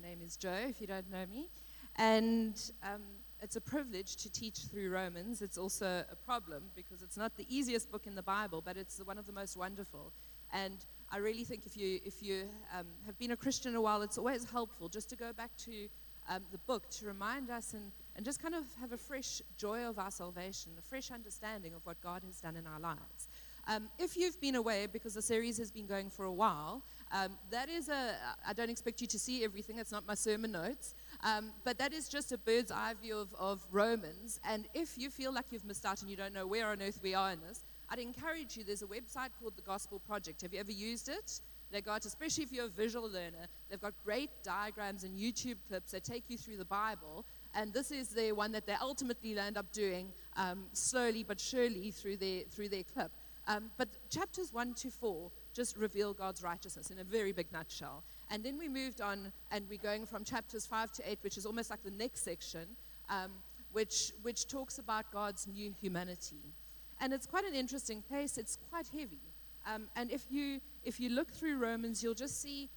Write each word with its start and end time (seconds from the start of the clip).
My 0.00 0.08
name 0.08 0.20
is 0.24 0.36
Joe, 0.36 0.66
if 0.68 0.80
you 0.80 0.86
don't 0.86 1.10
know 1.10 1.26
me. 1.26 1.48
And 1.96 2.54
um, 2.84 3.02
it's 3.40 3.56
a 3.56 3.60
privilege 3.60 4.14
to 4.16 4.30
teach 4.30 4.58
through 4.70 4.90
Romans. 4.90 5.42
It's 5.42 5.58
also 5.58 6.04
a 6.08 6.14
problem 6.14 6.64
because 6.76 7.02
it's 7.02 7.16
not 7.16 7.36
the 7.36 7.44
easiest 7.48 7.90
book 7.90 8.06
in 8.06 8.14
the 8.14 8.22
Bible, 8.22 8.62
but 8.64 8.76
it's 8.76 9.00
one 9.04 9.18
of 9.18 9.26
the 9.26 9.32
most 9.32 9.56
wonderful. 9.56 10.12
And 10.52 10.76
I 11.10 11.16
really 11.16 11.42
think 11.42 11.66
if 11.66 11.76
you, 11.76 11.98
if 12.04 12.22
you 12.22 12.44
um, 12.78 12.86
have 13.06 13.18
been 13.18 13.32
a 13.32 13.36
Christian 13.36 13.74
a 13.74 13.80
while, 13.80 14.02
it's 14.02 14.18
always 14.18 14.48
helpful 14.48 14.88
just 14.88 15.10
to 15.10 15.16
go 15.16 15.32
back 15.32 15.50
to 15.64 15.88
um, 16.28 16.42
the 16.52 16.58
book 16.58 16.88
to 16.90 17.06
remind 17.06 17.50
us 17.50 17.74
and, 17.74 17.90
and 18.14 18.24
just 18.24 18.40
kind 18.40 18.54
of 18.54 18.64
have 18.80 18.92
a 18.92 18.98
fresh 18.98 19.42
joy 19.56 19.80
of 19.80 19.98
our 19.98 20.12
salvation, 20.12 20.72
a 20.78 20.82
fresh 20.82 21.10
understanding 21.10 21.74
of 21.74 21.84
what 21.84 22.00
God 22.00 22.22
has 22.24 22.40
done 22.40 22.54
in 22.54 22.68
our 22.68 22.78
lives. 22.78 23.28
Um, 23.68 23.90
if 23.98 24.16
you've 24.16 24.40
been 24.40 24.54
away 24.54 24.86
because 24.90 25.12
the 25.12 25.20
series 25.20 25.58
has 25.58 25.70
been 25.70 25.86
going 25.86 26.08
for 26.08 26.24
a 26.24 26.32
while, 26.32 26.82
um, 27.12 27.38
that 27.50 27.68
is 27.68 27.90
a, 27.90 28.14
I 28.46 28.54
don't 28.54 28.70
expect 28.70 29.02
you 29.02 29.06
to 29.08 29.18
see 29.18 29.44
everything, 29.44 29.78
it's 29.78 29.92
not 29.92 30.06
my 30.06 30.14
sermon 30.14 30.52
notes, 30.52 30.94
um, 31.22 31.52
but 31.64 31.76
that 31.76 31.92
is 31.92 32.08
just 32.08 32.32
a 32.32 32.38
bird's 32.38 32.70
eye 32.70 32.94
view 33.00 33.18
of, 33.18 33.34
of 33.38 33.60
Romans. 33.70 34.40
And 34.48 34.66
if 34.72 34.96
you 34.96 35.10
feel 35.10 35.34
like 35.34 35.46
you've 35.50 35.66
missed 35.66 35.84
out 35.84 36.00
and 36.00 36.10
you 36.10 36.16
don't 36.16 36.32
know 36.32 36.46
where 36.46 36.68
on 36.68 36.80
earth 36.80 37.00
we 37.02 37.14
are 37.14 37.30
in 37.30 37.40
this, 37.46 37.62
I'd 37.90 37.98
encourage 37.98 38.56
you, 38.56 38.64
there's 38.64 38.82
a 38.82 38.86
website 38.86 39.30
called 39.38 39.54
the 39.56 39.62
Gospel 39.62 39.98
Project. 39.98 40.40
Have 40.40 40.54
you 40.54 40.60
ever 40.60 40.72
used 40.72 41.10
it? 41.10 41.40
They 41.70 41.82
got, 41.82 42.06
especially 42.06 42.44
if 42.44 42.52
you're 42.52 42.64
a 42.64 42.68
visual 42.68 43.06
learner, 43.06 43.46
they've 43.68 43.80
got 43.80 43.92
great 44.02 44.30
diagrams 44.42 45.04
and 45.04 45.18
YouTube 45.18 45.56
clips 45.68 45.90
that 45.90 46.04
take 46.04 46.24
you 46.28 46.38
through 46.38 46.56
the 46.56 46.64
Bible. 46.64 47.26
And 47.54 47.74
this 47.74 47.90
is 47.90 48.08
the 48.08 48.32
one 48.32 48.52
that 48.52 48.66
they 48.66 48.74
ultimately 48.80 49.38
end 49.38 49.58
up 49.58 49.70
doing 49.72 50.08
um, 50.36 50.64
slowly 50.72 51.22
but 51.22 51.38
surely 51.38 51.90
through 51.90 52.16
their, 52.16 52.42
through 52.50 52.70
their 52.70 52.84
clip. 52.84 53.10
Um, 53.48 53.70
but 53.78 53.88
chapters 54.10 54.52
1 54.52 54.74
to 54.74 54.90
4 54.90 55.30
just 55.54 55.76
reveal 55.76 56.12
God's 56.12 56.42
righteousness 56.42 56.90
in 56.90 56.98
a 56.98 57.04
very 57.04 57.32
big 57.32 57.50
nutshell. 57.50 58.04
And 58.30 58.44
then 58.44 58.58
we 58.58 58.68
moved 58.68 59.00
on, 59.00 59.32
and 59.50 59.64
we're 59.70 59.78
going 59.78 60.04
from 60.04 60.22
chapters 60.22 60.66
5 60.66 60.92
to 60.92 61.10
8, 61.10 61.18
which 61.22 61.38
is 61.38 61.46
almost 61.46 61.70
like 61.70 61.82
the 61.82 61.90
next 61.90 62.24
section, 62.24 62.66
um, 63.08 63.32
which, 63.72 64.12
which 64.20 64.46
talks 64.48 64.78
about 64.78 65.10
God's 65.10 65.48
new 65.48 65.74
humanity. 65.80 66.54
And 67.00 67.12
it's 67.14 67.26
quite 67.26 67.44
an 67.44 67.54
interesting 67.54 68.02
place, 68.02 68.36
it's 68.36 68.58
quite 68.70 68.88
heavy. 68.88 69.22
Um, 69.66 69.88
and 69.96 70.10
if 70.10 70.26
you, 70.30 70.60
if 70.84 71.00
you 71.00 71.08
look 71.08 71.32
through 71.32 71.56
Romans, 71.56 72.02
you'll 72.02 72.14
just 72.14 72.42
see, 72.42 72.68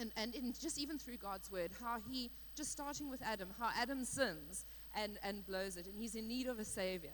and, 0.00 0.10
and 0.16 0.34
in, 0.34 0.54
just 0.58 0.78
even 0.78 0.98
through 0.98 1.18
God's 1.18 1.50
word, 1.50 1.70
how 1.82 1.98
he, 2.08 2.30
just 2.56 2.72
starting 2.72 3.10
with 3.10 3.20
Adam, 3.22 3.48
how 3.58 3.70
Adam 3.78 4.04
sins 4.04 4.64
and, 4.96 5.18
and 5.22 5.44
blows 5.46 5.76
it, 5.76 5.86
and 5.86 5.96
he's 5.98 6.14
in 6.14 6.26
need 6.26 6.46
of 6.46 6.58
a 6.58 6.64
savior. 6.64 7.10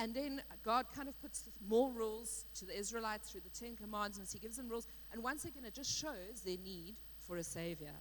And 0.00 0.14
then 0.14 0.40
God 0.64 0.86
kind 0.96 1.08
of 1.10 1.20
puts 1.20 1.44
more 1.68 1.92
rules 1.92 2.46
to 2.54 2.64
the 2.64 2.76
Israelites 2.76 3.30
through 3.30 3.42
the 3.42 3.50
Ten 3.50 3.76
Commandments. 3.76 4.32
He 4.32 4.38
gives 4.38 4.56
them 4.56 4.66
rules. 4.66 4.86
And 5.12 5.22
once 5.22 5.44
again, 5.44 5.62
it 5.66 5.74
just 5.74 5.94
shows 5.94 6.40
their 6.42 6.56
need 6.56 6.94
for 7.18 7.36
a 7.36 7.44
Savior. 7.44 7.92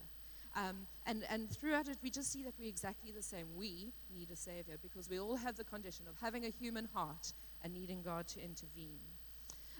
Um, 0.56 0.88
and, 1.06 1.26
and 1.30 1.50
throughout 1.50 1.90
it, 1.90 1.98
we 2.02 2.10
just 2.10 2.32
see 2.32 2.42
that 2.44 2.54
we're 2.58 2.70
exactly 2.70 3.12
the 3.12 3.22
same. 3.22 3.48
We 3.54 3.92
need 4.16 4.32
a 4.32 4.36
Savior 4.38 4.78
because 4.82 5.10
we 5.10 5.20
all 5.20 5.36
have 5.36 5.58
the 5.58 5.66
condition 5.66 6.06
of 6.08 6.16
having 6.22 6.46
a 6.46 6.50
human 6.50 6.88
heart 6.94 7.34
and 7.64 7.74
needing 7.74 8.02
God 8.02 8.28
to 8.30 8.42
intervene. 8.42 9.02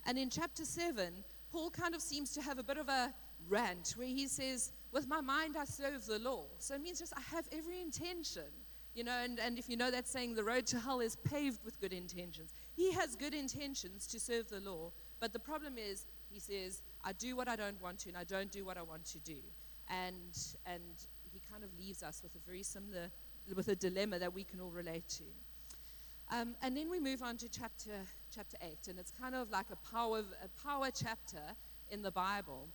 And 0.06 0.18
in 0.18 0.30
chapter 0.30 0.66
7, 0.66 1.14
Paul 1.54 1.70
kind 1.70 1.96
of 1.96 2.02
seems 2.02 2.32
to 2.34 2.42
have 2.42 2.60
a 2.60 2.64
bit 2.64 2.78
of 2.78 2.90
a 2.90 3.14
rant 3.48 3.94
where 3.96 4.08
he 4.08 4.28
says, 4.28 4.74
With 4.92 5.08
my 5.08 5.22
mind 5.22 5.56
I 5.58 5.64
serve 5.64 6.06
the 6.06 6.20
law. 6.20 6.48
So 6.58 6.76
it 6.76 6.82
means 6.82 7.00
just 7.00 7.14
I 7.16 7.22
have 7.34 7.48
every 7.54 7.80
intention 7.80 8.44
you 8.96 9.04
know, 9.04 9.18
and, 9.24 9.40
and 9.40 9.58
if 9.58 9.70
you 9.70 9.78
know 9.78 9.92
that 9.92 10.08
saying, 10.08 10.36
the 10.36 10.44
road 10.44 10.66
to 10.68 10.80
hell 10.80 11.00
is 11.00 11.16
paved 11.16 11.64
with 11.64 11.80
good 11.80 11.94
intentions. 11.94 12.54
He 12.76 12.92
has 12.94 13.16
good 13.16 13.34
intentions 13.34 14.08
to 14.08 14.20
serve 14.20 14.50
the 14.50 14.60
law, 14.60 14.92
but 15.20 15.34
the 15.34 15.40
problem 15.40 15.78
is, 15.78 16.06
he 16.30 16.40
says, 16.40 16.82
I 17.04 17.14
do 17.14 17.36
what 17.36 17.48
I 17.48 17.56
don't 17.56 17.82
want 17.82 18.00
to, 18.00 18.10
and 18.10 18.18
I 18.18 18.24
don't 18.24 18.52
do 18.52 18.66
what 18.66 18.78
I 18.78 18.84
want 18.84 19.06
to 19.06 19.20
do. 19.20 19.38
And, 19.88 20.38
and 20.66 20.84
he 21.32 21.42
kind 21.52 21.64
of 21.64 21.70
leaves 21.78 22.04
us 22.04 22.22
with 22.22 22.36
a 22.36 22.40
very 22.46 22.64
similar, 22.64 23.10
with 23.56 23.68
a 23.68 23.76
dilemma 23.76 24.20
that 24.20 24.34
we 24.34 24.44
can 24.44 24.60
all 24.60 24.70
relate 24.70 25.08
to. 25.10 25.24
Um, 26.32 26.56
and 26.62 26.78
then 26.78 26.90
we 26.92 27.00
move 27.00 27.24
on 27.24 27.38
to 27.38 27.50
chapter, 27.50 27.92
chapter 28.34 28.58
8, 28.62 28.88
and 28.90 29.00
it's 29.00 29.12
kind 29.12 29.34
of 29.34 29.50
like 29.50 29.66
a 29.72 29.92
power, 29.92 30.24
a 30.44 30.64
power 30.64 30.90
chapter 30.94 31.42
in 31.90 32.04
the 32.04 32.12
Bible. 32.12 32.68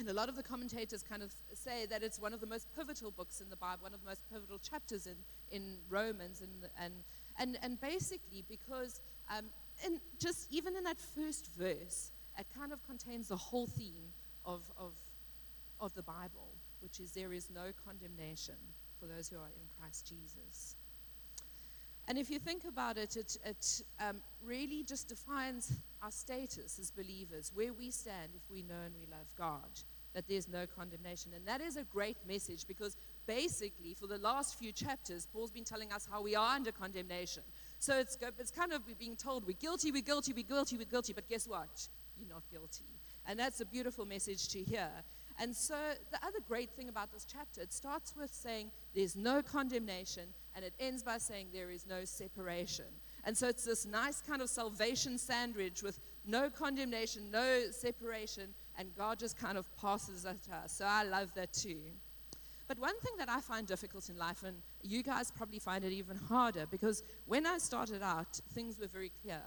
And 0.00 0.08
a 0.08 0.14
lot 0.14 0.28
of 0.28 0.34
the 0.34 0.42
commentators 0.42 1.02
kind 1.02 1.22
of 1.22 1.30
say 1.54 1.86
that 1.86 2.02
it's 2.02 2.18
one 2.18 2.32
of 2.32 2.40
the 2.40 2.46
most 2.46 2.66
pivotal 2.74 3.10
books 3.10 3.40
in 3.40 3.50
the 3.50 3.56
Bible, 3.56 3.82
one 3.82 3.94
of 3.94 4.00
the 4.00 4.08
most 4.08 4.22
pivotal 4.32 4.58
chapters 4.58 5.06
in, 5.06 5.16
in 5.52 5.76
Romans. 5.88 6.40
And, 6.40 6.70
and, 6.82 6.94
and, 7.38 7.58
and 7.62 7.80
basically, 7.80 8.42
because 8.48 9.00
um, 9.30 9.46
and 9.84 10.00
just 10.18 10.48
even 10.50 10.76
in 10.76 10.84
that 10.84 10.98
first 10.98 11.48
verse, 11.56 12.12
it 12.38 12.46
kind 12.56 12.72
of 12.72 12.84
contains 12.84 13.28
the 13.28 13.36
whole 13.36 13.66
theme 13.66 14.12
of, 14.44 14.62
of, 14.76 14.92
of 15.78 15.94
the 15.94 16.02
Bible, 16.02 16.54
which 16.80 16.98
is 17.00 17.12
there 17.12 17.32
is 17.32 17.48
no 17.50 17.70
condemnation 17.84 18.56
for 18.98 19.06
those 19.06 19.28
who 19.28 19.36
are 19.36 19.48
in 19.48 19.68
Christ 19.78 20.06
Jesus. 20.06 20.76
And 22.10 22.18
if 22.18 22.28
you 22.28 22.40
think 22.40 22.64
about 22.64 22.98
it, 22.98 23.16
it, 23.16 23.38
it 23.44 23.82
um, 24.00 24.20
really 24.44 24.82
just 24.82 25.06
defines 25.06 25.74
our 26.02 26.10
status 26.10 26.76
as 26.80 26.90
believers, 26.90 27.52
where 27.54 27.72
we 27.72 27.92
stand 27.92 28.32
if 28.34 28.42
we 28.50 28.62
know 28.62 28.82
and 28.84 28.92
we 28.96 29.06
love 29.08 29.28
God 29.38 29.70
that 30.12 30.26
there's 30.26 30.48
no 30.48 30.66
condemnation. 30.66 31.30
And 31.36 31.46
that 31.46 31.60
is 31.60 31.76
a 31.76 31.84
great 31.84 32.16
message 32.26 32.66
because 32.66 32.96
basically, 33.28 33.94
for 33.94 34.08
the 34.08 34.18
last 34.18 34.58
few 34.58 34.72
chapters, 34.72 35.28
Paul's 35.32 35.52
been 35.52 35.62
telling 35.62 35.92
us 35.92 36.08
how 36.10 36.20
we 36.20 36.34
are 36.34 36.56
under 36.56 36.72
condemnation. 36.72 37.44
So 37.78 37.96
it's, 38.00 38.18
it's 38.40 38.50
kind 38.50 38.72
of 38.72 38.82
being 38.98 39.14
told 39.14 39.46
we're 39.46 39.52
guilty, 39.52 39.92
we're 39.92 40.02
guilty, 40.02 40.32
we're 40.32 40.42
guilty, 40.42 40.78
we're 40.78 40.86
guilty, 40.86 41.12
but 41.12 41.28
guess 41.28 41.46
what? 41.46 41.88
You're 42.18 42.28
not 42.28 42.42
guilty. 42.50 42.98
And 43.24 43.38
that's 43.38 43.60
a 43.60 43.64
beautiful 43.64 44.04
message 44.04 44.48
to 44.48 44.58
hear. 44.58 44.90
And 45.42 45.56
so, 45.56 45.74
the 46.12 46.18
other 46.24 46.38
great 46.46 46.70
thing 46.70 46.90
about 46.90 47.10
this 47.10 47.24
chapter, 47.24 47.62
it 47.62 47.72
starts 47.72 48.14
with 48.14 48.30
saying 48.32 48.70
there's 48.94 49.16
no 49.16 49.40
condemnation, 49.40 50.24
and 50.54 50.62
it 50.64 50.74
ends 50.78 51.02
by 51.02 51.16
saying 51.16 51.46
there 51.50 51.70
is 51.70 51.86
no 51.86 52.04
separation. 52.04 52.84
And 53.24 53.34
so, 53.34 53.48
it's 53.48 53.64
this 53.64 53.86
nice 53.86 54.20
kind 54.20 54.42
of 54.42 54.50
salvation 54.50 55.16
sandwich 55.16 55.82
with 55.82 55.98
no 56.26 56.50
condemnation, 56.50 57.30
no 57.30 57.70
separation, 57.70 58.54
and 58.78 58.94
God 58.94 59.18
just 59.18 59.38
kind 59.38 59.56
of 59.56 59.64
passes 59.76 60.24
it 60.26 60.42
to 60.44 60.54
us. 60.56 60.72
So 60.72 60.84
I 60.84 61.04
love 61.04 61.32
that 61.34 61.52
too. 61.52 61.80
But 62.68 62.78
one 62.78 62.98
thing 63.00 63.14
that 63.18 63.28
I 63.28 63.40
find 63.40 63.66
difficult 63.66 64.08
in 64.10 64.16
life, 64.18 64.44
and 64.44 64.56
you 64.82 65.02
guys 65.02 65.30
probably 65.30 65.58
find 65.58 65.84
it 65.84 65.92
even 65.92 66.16
harder, 66.16 66.66
because 66.70 67.02
when 67.26 67.46
I 67.46 67.58
started 67.58 68.02
out, 68.02 68.40
things 68.52 68.78
were 68.78 68.86
very 68.86 69.10
clear. 69.22 69.42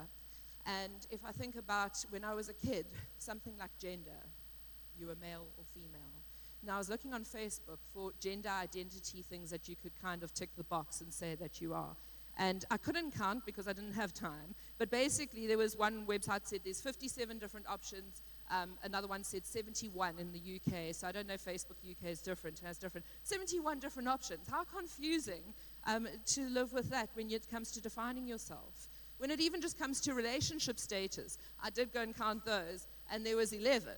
And 0.65 1.07
if 1.09 1.23
I 1.25 1.31
think 1.31 1.55
about 1.55 2.03
when 2.09 2.23
I 2.23 2.33
was 2.33 2.49
a 2.49 2.53
kid, 2.53 2.85
something 3.19 3.53
like 3.57 3.71
gender, 3.79 4.19
you 5.03 5.09
were 5.09 5.15
male 5.19 5.47
or 5.57 5.65
female. 5.73 6.15
Now, 6.65 6.75
I 6.75 6.77
was 6.77 6.89
looking 6.89 7.13
on 7.13 7.25
Facebook 7.25 7.79
for 7.93 8.13
gender 8.21 8.49
identity 8.49 9.21
things 9.21 9.49
that 9.49 9.67
you 9.67 9.75
could 9.75 9.91
kind 10.01 10.23
of 10.23 10.33
tick 10.33 10.49
the 10.55 10.63
box 10.63 11.01
and 11.01 11.13
say 11.13 11.35
that 11.35 11.59
you 11.59 11.73
are. 11.73 11.97
And 12.37 12.63
I 12.71 12.77
couldn't 12.77 13.11
count 13.11 13.45
because 13.45 13.67
I 13.67 13.73
didn't 13.73 13.93
have 13.93 14.13
time. 14.13 14.55
But 14.77 14.89
basically, 14.89 15.45
there 15.45 15.57
was 15.57 15.75
one 15.75 16.05
website 16.07 16.47
said 16.47 16.61
there's 16.63 16.79
57 16.79 17.37
different 17.37 17.67
options. 17.67 18.21
Um, 18.49 18.71
another 18.83 19.07
one 19.07 19.25
said 19.25 19.45
71 19.45 20.15
in 20.19 20.31
the 20.31 20.39
UK. 20.39 20.95
So 20.95 21.05
I 21.05 21.11
don't 21.11 21.27
know 21.27 21.33
if 21.33 21.43
Facebook 21.43 21.77
UK 21.83 22.09
is 22.09 22.21
different, 22.21 22.61
It 22.61 22.65
has 22.65 22.77
different. 22.77 23.05
71 23.23 23.79
different 23.79 24.07
options. 24.07 24.47
How 24.49 24.63
confusing 24.63 25.43
um, 25.85 26.07
to 26.27 26.47
live 26.47 26.71
with 26.71 26.89
that 26.91 27.09
when 27.13 27.29
it 27.29 27.51
comes 27.51 27.71
to 27.73 27.81
defining 27.81 28.25
yourself. 28.25 28.87
When 29.17 29.29
it 29.29 29.41
even 29.41 29.61
just 29.61 29.77
comes 29.77 30.01
to 30.01 30.13
relationship 30.13 30.79
status, 30.79 31.37
I 31.61 31.69
did 31.69 31.93
go 31.93 32.01
and 32.01 32.17
count 32.17 32.45
those, 32.45 32.87
and 33.11 33.25
there 33.25 33.37
was 33.37 33.53
11. 33.53 33.93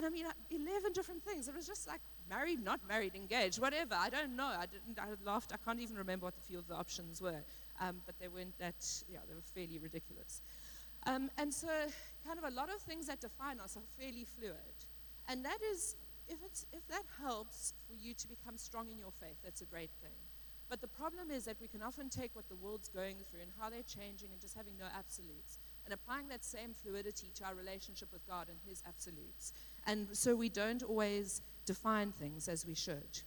And 0.00 0.06
I 0.06 0.08
mean, 0.08 0.24
uh, 0.24 0.32
11 0.50 0.94
different 0.94 1.22
things. 1.22 1.46
It 1.46 1.54
was 1.54 1.66
just 1.66 1.86
like 1.86 2.00
married, 2.26 2.64
not 2.64 2.80
married, 2.88 3.14
engaged, 3.14 3.60
whatever. 3.60 3.96
I 3.98 4.08
don't 4.08 4.34
know. 4.34 4.46
I 4.46 4.64
didn't. 4.64 4.98
I 4.98 5.08
laughed. 5.30 5.52
I 5.52 5.58
can't 5.62 5.78
even 5.78 5.96
remember 5.96 6.24
what 6.24 6.36
the 6.36 6.40
few 6.40 6.58
of 6.58 6.66
the 6.66 6.74
options 6.74 7.20
were 7.20 7.42
um, 7.80 8.02
but 8.06 8.18
they 8.18 8.28
weren't 8.28 8.56
that, 8.58 8.86
yeah, 9.08 9.18
they 9.28 9.34
were 9.34 9.48
fairly 9.54 9.78
ridiculous. 9.78 10.42
Um, 11.06 11.30
and 11.38 11.52
so, 11.52 11.68
kind 12.26 12.38
of 12.38 12.44
a 12.44 12.54
lot 12.54 12.68
of 12.68 12.80
things 12.82 13.06
that 13.06 13.20
define 13.20 13.58
us 13.58 13.76
are 13.76 13.82
fairly 13.98 14.24
fluid. 14.24 14.76
And 15.28 15.44
that 15.44 15.58
is, 15.72 15.96
if, 16.28 16.38
it's, 16.44 16.66
if 16.72 16.86
that 16.88 17.04
helps 17.22 17.72
for 17.88 17.94
you 17.94 18.14
to 18.14 18.28
become 18.28 18.58
strong 18.58 18.90
in 18.90 18.98
your 18.98 19.12
faith, 19.20 19.36
that's 19.42 19.62
a 19.62 19.64
great 19.64 19.90
thing. 20.02 20.16
But 20.68 20.80
the 20.80 20.88
problem 20.88 21.30
is 21.30 21.46
that 21.46 21.56
we 21.60 21.66
can 21.66 21.82
often 21.82 22.10
take 22.10 22.36
what 22.36 22.48
the 22.48 22.54
world's 22.54 22.88
going 22.88 23.16
through 23.30 23.40
and 23.40 23.50
how 23.58 23.70
they're 23.70 23.82
changing 23.82 24.28
and 24.30 24.40
just 24.40 24.54
having 24.54 24.74
no 24.78 24.86
absolutes 24.96 25.58
and 25.84 25.94
applying 25.94 26.28
that 26.28 26.44
same 26.44 26.74
fluidity 26.74 27.30
to 27.36 27.44
our 27.44 27.54
relationship 27.54 28.12
with 28.12 28.26
God 28.26 28.48
and 28.48 28.58
His 28.66 28.82
absolutes. 28.86 29.52
And 29.86 30.08
so 30.12 30.34
we 30.34 30.48
don't 30.48 30.82
always 30.82 31.42
define 31.66 32.12
things 32.12 32.48
as 32.48 32.66
we 32.66 32.74
should. 32.74 33.20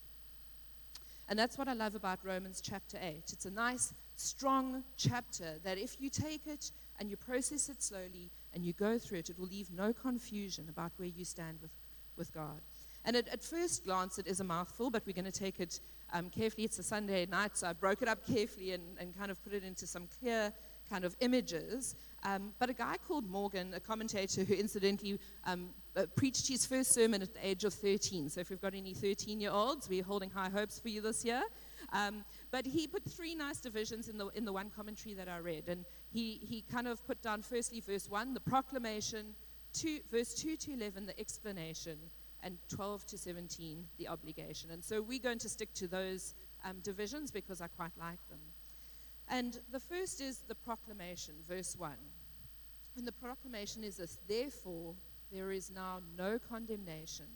And 1.28 1.38
that's 1.38 1.56
what 1.56 1.68
I 1.68 1.72
love 1.72 1.94
about 1.94 2.18
Romans 2.22 2.60
chapter 2.60 2.98
8. 3.00 3.30
It's 3.32 3.46
a 3.46 3.50
nice, 3.50 3.94
strong 4.16 4.84
chapter 4.96 5.58
that 5.64 5.78
if 5.78 6.00
you 6.00 6.10
take 6.10 6.46
it 6.46 6.70
and 7.00 7.08
you 7.08 7.16
process 7.16 7.68
it 7.68 7.82
slowly 7.82 8.30
and 8.52 8.64
you 8.64 8.74
go 8.74 8.98
through 8.98 9.18
it, 9.18 9.30
it 9.30 9.38
will 9.38 9.46
leave 9.46 9.70
no 9.70 9.92
confusion 9.92 10.66
about 10.68 10.92
where 10.96 11.08
you 11.08 11.24
stand 11.24 11.58
with, 11.62 11.70
with 12.16 12.32
God. 12.34 12.60
And 13.06 13.16
at, 13.16 13.28
at 13.28 13.42
first 13.42 13.84
glance, 13.84 14.18
it 14.18 14.26
is 14.26 14.40
a 14.40 14.44
mouthful, 14.44 14.90
but 14.90 15.02
we're 15.06 15.12
going 15.12 15.24
to 15.24 15.32
take 15.32 15.60
it 15.60 15.80
um, 16.12 16.30
carefully. 16.30 16.64
It's 16.64 16.78
a 16.78 16.82
Sunday 16.82 17.26
night, 17.26 17.56
so 17.56 17.68
I 17.68 17.72
broke 17.72 18.02
it 18.02 18.08
up 18.08 18.26
carefully 18.26 18.72
and, 18.72 18.82
and 18.98 19.16
kind 19.16 19.30
of 19.30 19.42
put 19.42 19.52
it 19.52 19.64
into 19.64 19.86
some 19.86 20.08
clear, 20.20 20.52
kind 20.88 21.04
of 21.04 21.16
images. 21.20 21.94
Um, 22.22 22.52
but 22.58 22.70
a 22.70 22.72
guy 22.72 22.96
called 23.06 23.28
Morgan, 23.28 23.74
a 23.74 23.80
commentator 23.80 24.44
who 24.44 24.54
incidentally 24.54 25.18
um, 25.44 25.70
uh, 25.96 26.06
preached 26.16 26.48
his 26.48 26.64
first 26.64 26.94
sermon 26.94 27.22
at 27.22 27.34
the 27.34 27.46
age 27.46 27.64
of 27.64 27.74
13. 27.74 28.30
So 28.30 28.40
if 28.40 28.50
we've 28.50 28.60
got 28.60 28.74
any 28.74 28.94
13 28.94 29.40
year 29.40 29.50
olds, 29.50 29.88
we're 29.88 30.02
holding 30.02 30.30
high 30.30 30.48
hopes 30.48 30.78
for 30.78 30.88
you 30.88 31.00
this 31.00 31.24
year. 31.24 31.42
Um, 31.92 32.24
but 32.50 32.64
he 32.64 32.86
put 32.86 33.04
three 33.04 33.34
nice 33.34 33.60
divisions 33.60 34.08
in 34.08 34.16
the, 34.16 34.28
in 34.28 34.44
the 34.44 34.52
one 34.52 34.70
commentary 34.70 35.14
that 35.14 35.28
I 35.28 35.38
read. 35.38 35.68
And 35.68 35.84
he, 36.10 36.40
he 36.42 36.62
kind 36.62 36.88
of 36.88 37.04
put 37.06 37.20
down, 37.22 37.42
firstly, 37.42 37.80
verse 37.80 38.08
1, 38.08 38.34
the 38.34 38.40
proclamation, 38.40 39.34
two, 39.72 40.00
verse 40.10 40.34
2 40.34 40.56
to 40.56 40.72
11, 40.72 41.06
the 41.06 41.18
explanation, 41.20 41.98
and 42.42 42.58
12 42.68 43.06
to 43.06 43.18
17, 43.18 43.84
the 43.98 44.08
obligation. 44.08 44.70
And 44.70 44.82
so 44.82 45.02
we're 45.02 45.18
going 45.18 45.38
to 45.38 45.48
stick 45.48 45.72
to 45.74 45.88
those 45.88 46.34
um, 46.64 46.80
divisions 46.82 47.30
because 47.30 47.60
I 47.60 47.68
quite 47.68 47.92
like 47.98 48.26
them. 48.28 48.38
And 49.28 49.58
the 49.72 49.80
first 49.80 50.20
is 50.20 50.38
the 50.48 50.54
proclamation, 50.54 51.34
verse 51.48 51.76
1. 51.76 51.92
And 52.96 53.06
the 53.06 53.12
proclamation 53.12 53.82
is 53.82 53.96
this 53.96 54.18
Therefore, 54.28 54.94
there 55.32 55.50
is 55.50 55.70
now 55.70 56.00
no 56.16 56.38
condemnation 56.38 57.26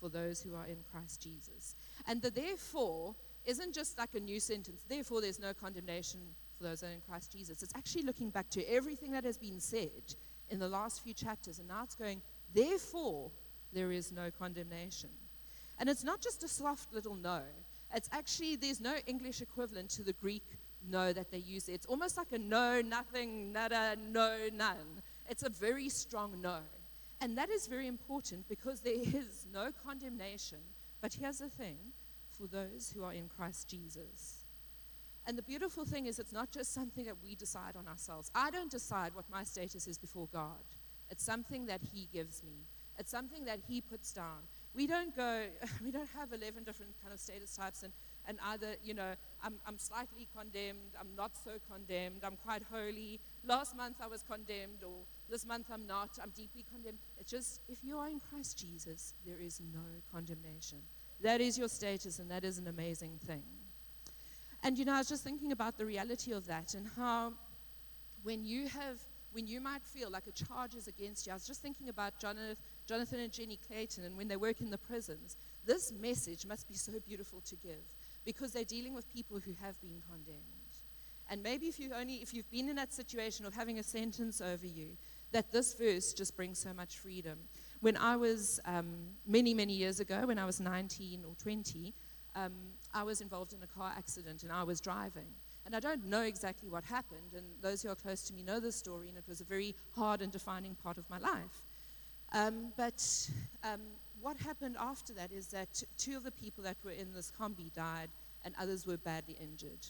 for 0.00 0.08
those 0.08 0.42
who 0.42 0.54
are 0.54 0.66
in 0.66 0.78
Christ 0.90 1.22
Jesus. 1.22 1.76
And 2.06 2.22
the 2.22 2.30
therefore 2.30 3.14
isn't 3.44 3.74
just 3.74 3.98
like 3.98 4.14
a 4.14 4.20
new 4.20 4.40
sentence, 4.40 4.84
therefore, 4.88 5.20
there's 5.20 5.40
no 5.40 5.52
condemnation 5.52 6.20
for 6.56 6.64
those 6.64 6.80
who 6.80 6.86
are 6.86 6.90
in 6.90 7.00
Christ 7.00 7.32
Jesus. 7.32 7.62
It's 7.62 7.74
actually 7.76 8.02
looking 8.02 8.30
back 8.30 8.48
to 8.50 8.64
everything 8.70 9.12
that 9.12 9.24
has 9.24 9.36
been 9.36 9.60
said 9.60 10.14
in 10.48 10.58
the 10.58 10.68
last 10.68 11.02
few 11.02 11.14
chapters. 11.14 11.58
And 11.58 11.68
now 11.68 11.82
it's 11.84 11.94
going, 11.94 12.22
therefore, 12.54 13.30
there 13.72 13.92
is 13.92 14.12
no 14.12 14.30
condemnation. 14.30 15.10
And 15.78 15.88
it's 15.88 16.04
not 16.04 16.20
just 16.20 16.42
a 16.44 16.48
soft 16.48 16.92
little 16.92 17.14
no. 17.16 17.42
It's 17.94 18.08
actually, 18.12 18.56
there's 18.56 18.80
no 18.80 18.96
English 19.06 19.40
equivalent 19.42 19.90
to 19.90 20.02
the 20.02 20.12
Greek 20.14 20.44
no 20.88 21.12
that 21.12 21.30
they 21.30 21.38
use. 21.38 21.68
it. 21.68 21.72
It's 21.72 21.86
almost 21.86 22.16
like 22.16 22.32
a 22.32 22.38
no, 22.38 22.80
nothing, 22.80 23.52
nada, 23.52 23.96
no, 23.96 24.48
none. 24.52 25.02
It's 25.28 25.42
a 25.42 25.48
very 25.48 25.88
strong 25.88 26.40
no. 26.40 26.58
And 27.20 27.38
that 27.38 27.50
is 27.50 27.66
very 27.68 27.86
important 27.86 28.48
because 28.48 28.80
there 28.80 28.94
is 28.96 29.46
no 29.52 29.70
condemnation. 29.84 30.58
But 31.00 31.14
here's 31.14 31.38
the 31.38 31.48
thing 31.48 31.76
for 32.36 32.46
those 32.46 32.92
who 32.94 33.04
are 33.04 33.12
in 33.12 33.28
Christ 33.28 33.68
Jesus. 33.68 34.44
And 35.26 35.38
the 35.38 35.42
beautiful 35.42 35.84
thing 35.84 36.06
is, 36.06 36.18
it's 36.18 36.32
not 36.32 36.50
just 36.50 36.74
something 36.74 37.04
that 37.04 37.16
we 37.22 37.34
decide 37.36 37.76
on 37.76 37.86
ourselves. 37.86 38.30
I 38.34 38.50
don't 38.50 38.70
decide 38.70 39.14
what 39.14 39.30
my 39.30 39.44
status 39.44 39.86
is 39.86 39.98
before 39.98 40.28
God, 40.32 40.64
it's 41.10 41.24
something 41.24 41.66
that 41.66 41.80
He 41.92 42.08
gives 42.12 42.42
me, 42.42 42.66
it's 42.98 43.10
something 43.10 43.44
that 43.44 43.60
He 43.68 43.80
puts 43.80 44.12
down. 44.12 44.48
We 44.74 44.86
don't 44.86 45.14
go, 45.14 45.44
we 45.84 45.92
don't 45.92 46.08
have 46.16 46.32
11 46.32 46.64
different 46.64 46.92
kind 47.00 47.14
of 47.14 47.20
status 47.20 47.54
types 47.54 47.82
and, 47.82 47.92
and 48.26 48.38
either, 48.48 48.76
you 48.82 48.94
know, 48.94 49.14
I'm, 49.42 49.54
I'm 49.66 49.78
slightly 49.78 50.28
condemned, 50.36 50.94
I'm 50.98 51.14
not 51.16 51.32
so 51.36 51.52
condemned, 51.70 52.22
I'm 52.24 52.36
quite 52.36 52.62
holy. 52.70 53.20
Last 53.44 53.76
month 53.76 53.96
I 54.02 54.06
was 54.06 54.22
condemned, 54.22 54.84
or 54.84 55.04
this 55.28 55.44
month 55.44 55.66
I'm 55.72 55.86
not, 55.86 56.10
I'm 56.22 56.30
deeply 56.30 56.64
condemned. 56.72 56.98
It's 57.18 57.30
just, 57.30 57.60
if 57.68 57.78
you 57.82 57.98
are 57.98 58.08
in 58.08 58.20
Christ 58.20 58.58
Jesus, 58.58 59.14
there 59.26 59.40
is 59.40 59.60
no 59.72 59.80
condemnation. 60.12 60.78
That 61.20 61.40
is 61.40 61.58
your 61.58 61.68
status, 61.68 62.18
and 62.18 62.30
that 62.30 62.44
is 62.44 62.58
an 62.58 62.68
amazing 62.68 63.18
thing. 63.26 63.42
And 64.62 64.78
you 64.78 64.84
know, 64.84 64.94
I 64.94 64.98
was 64.98 65.08
just 65.08 65.24
thinking 65.24 65.52
about 65.52 65.76
the 65.76 65.84
reality 65.84 66.32
of 66.32 66.46
that 66.46 66.74
and 66.74 66.86
how 66.96 67.32
when 68.22 68.44
you 68.44 68.68
have, 68.68 69.00
when 69.32 69.46
you 69.46 69.60
might 69.60 69.82
feel 69.82 70.08
like 70.08 70.24
a 70.28 70.32
charge 70.32 70.74
is 70.74 70.86
against 70.86 71.26
you, 71.26 71.32
I 71.32 71.34
was 71.34 71.46
just 71.46 71.62
thinking 71.62 71.88
about 71.88 72.20
Jonathan, 72.20 72.56
Jonathan 72.86 73.20
and 73.20 73.32
Jenny 73.32 73.58
Clayton 73.66 74.04
and 74.04 74.16
when 74.16 74.28
they 74.28 74.36
work 74.36 74.60
in 74.60 74.70
the 74.70 74.78
prisons. 74.78 75.36
This 75.64 75.92
message 75.92 76.46
must 76.46 76.68
be 76.68 76.74
so 76.74 76.92
beautiful 77.04 77.40
to 77.40 77.56
give 77.56 77.82
because 78.24 78.52
they're 78.52 78.64
dealing 78.64 78.94
with 78.94 79.12
people 79.12 79.38
who 79.38 79.54
have 79.62 79.80
been 79.80 80.02
condemned. 80.08 80.42
And 81.30 81.42
maybe 81.42 81.66
if 81.66 81.78
you 81.78 81.92
only 81.98 82.16
if 82.16 82.34
you've 82.34 82.50
been 82.50 82.68
in 82.68 82.76
that 82.76 82.92
situation 82.92 83.46
of 83.46 83.54
having 83.54 83.78
a 83.78 83.82
sentence 83.82 84.40
over 84.40 84.66
you, 84.66 84.98
that 85.30 85.50
this 85.50 85.74
verse 85.74 86.12
just 86.12 86.36
brings 86.36 86.58
so 86.58 86.74
much 86.74 86.98
freedom. 86.98 87.38
When 87.80 87.96
I 87.96 88.16
was 88.16 88.60
um, 88.66 88.94
many 89.26 89.54
many 89.54 89.72
years 89.72 90.00
ago, 90.00 90.26
when 90.26 90.38
I 90.38 90.44
was 90.44 90.60
19 90.60 91.24
or 91.26 91.34
20, 91.36 91.94
um, 92.34 92.52
I 92.92 93.02
was 93.02 93.20
involved 93.20 93.52
in 93.52 93.62
a 93.62 93.66
car 93.66 93.92
accident 93.96 94.42
and 94.42 94.52
I 94.52 94.62
was 94.62 94.80
driving. 94.80 95.34
And 95.64 95.76
I 95.76 95.80
don't 95.80 96.04
know 96.06 96.22
exactly 96.22 96.68
what 96.68 96.82
happened, 96.82 97.34
and 97.36 97.46
those 97.60 97.82
who 97.82 97.88
are 97.88 97.94
close 97.94 98.22
to 98.24 98.34
me 98.34 98.42
know 98.42 98.58
the 98.58 98.72
story, 98.72 99.08
and 99.08 99.16
it 99.16 99.24
was 99.28 99.40
a 99.40 99.44
very 99.44 99.76
hard 99.94 100.20
and 100.20 100.32
defining 100.32 100.74
part 100.74 100.98
of 100.98 101.08
my 101.08 101.18
life. 101.18 101.62
Um, 102.32 102.72
but 102.76 103.30
um, 103.62 103.80
what 104.22 104.36
happened 104.38 104.76
after 104.78 105.12
that 105.14 105.32
is 105.32 105.48
that 105.48 105.82
two 105.98 106.16
of 106.16 106.22
the 106.22 106.30
people 106.30 106.64
that 106.64 106.76
were 106.84 106.92
in 106.92 107.12
this 107.12 107.32
combi 107.38 107.72
died, 107.72 108.08
and 108.44 108.54
others 108.58 108.86
were 108.86 108.96
badly 108.96 109.36
injured. 109.40 109.86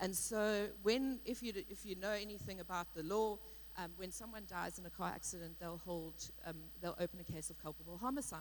And 0.00 0.14
so, 0.16 0.68
when, 0.82 1.20
if 1.24 1.42
you, 1.42 1.52
if 1.68 1.84
you 1.84 1.94
know 1.96 2.10
anything 2.10 2.60
about 2.60 2.94
the 2.94 3.02
law, 3.02 3.38
um, 3.76 3.92
when 3.96 4.10
someone 4.10 4.42
dies 4.48 4.78
in 4.78 4.86
a 4.86 4.90
car 4.90 5.12
accident, 5.14 5.56
they'll 5.60 5.80
hold, 5.84 6.14
um, 6.46 6.56
they'll 6.80 6.96
open 7.00 7.20
a 7.20 7.32
case 7.32 7.50
of 7.50 7.62
culpable 7.62 7.98
homicide. 7.98 8.40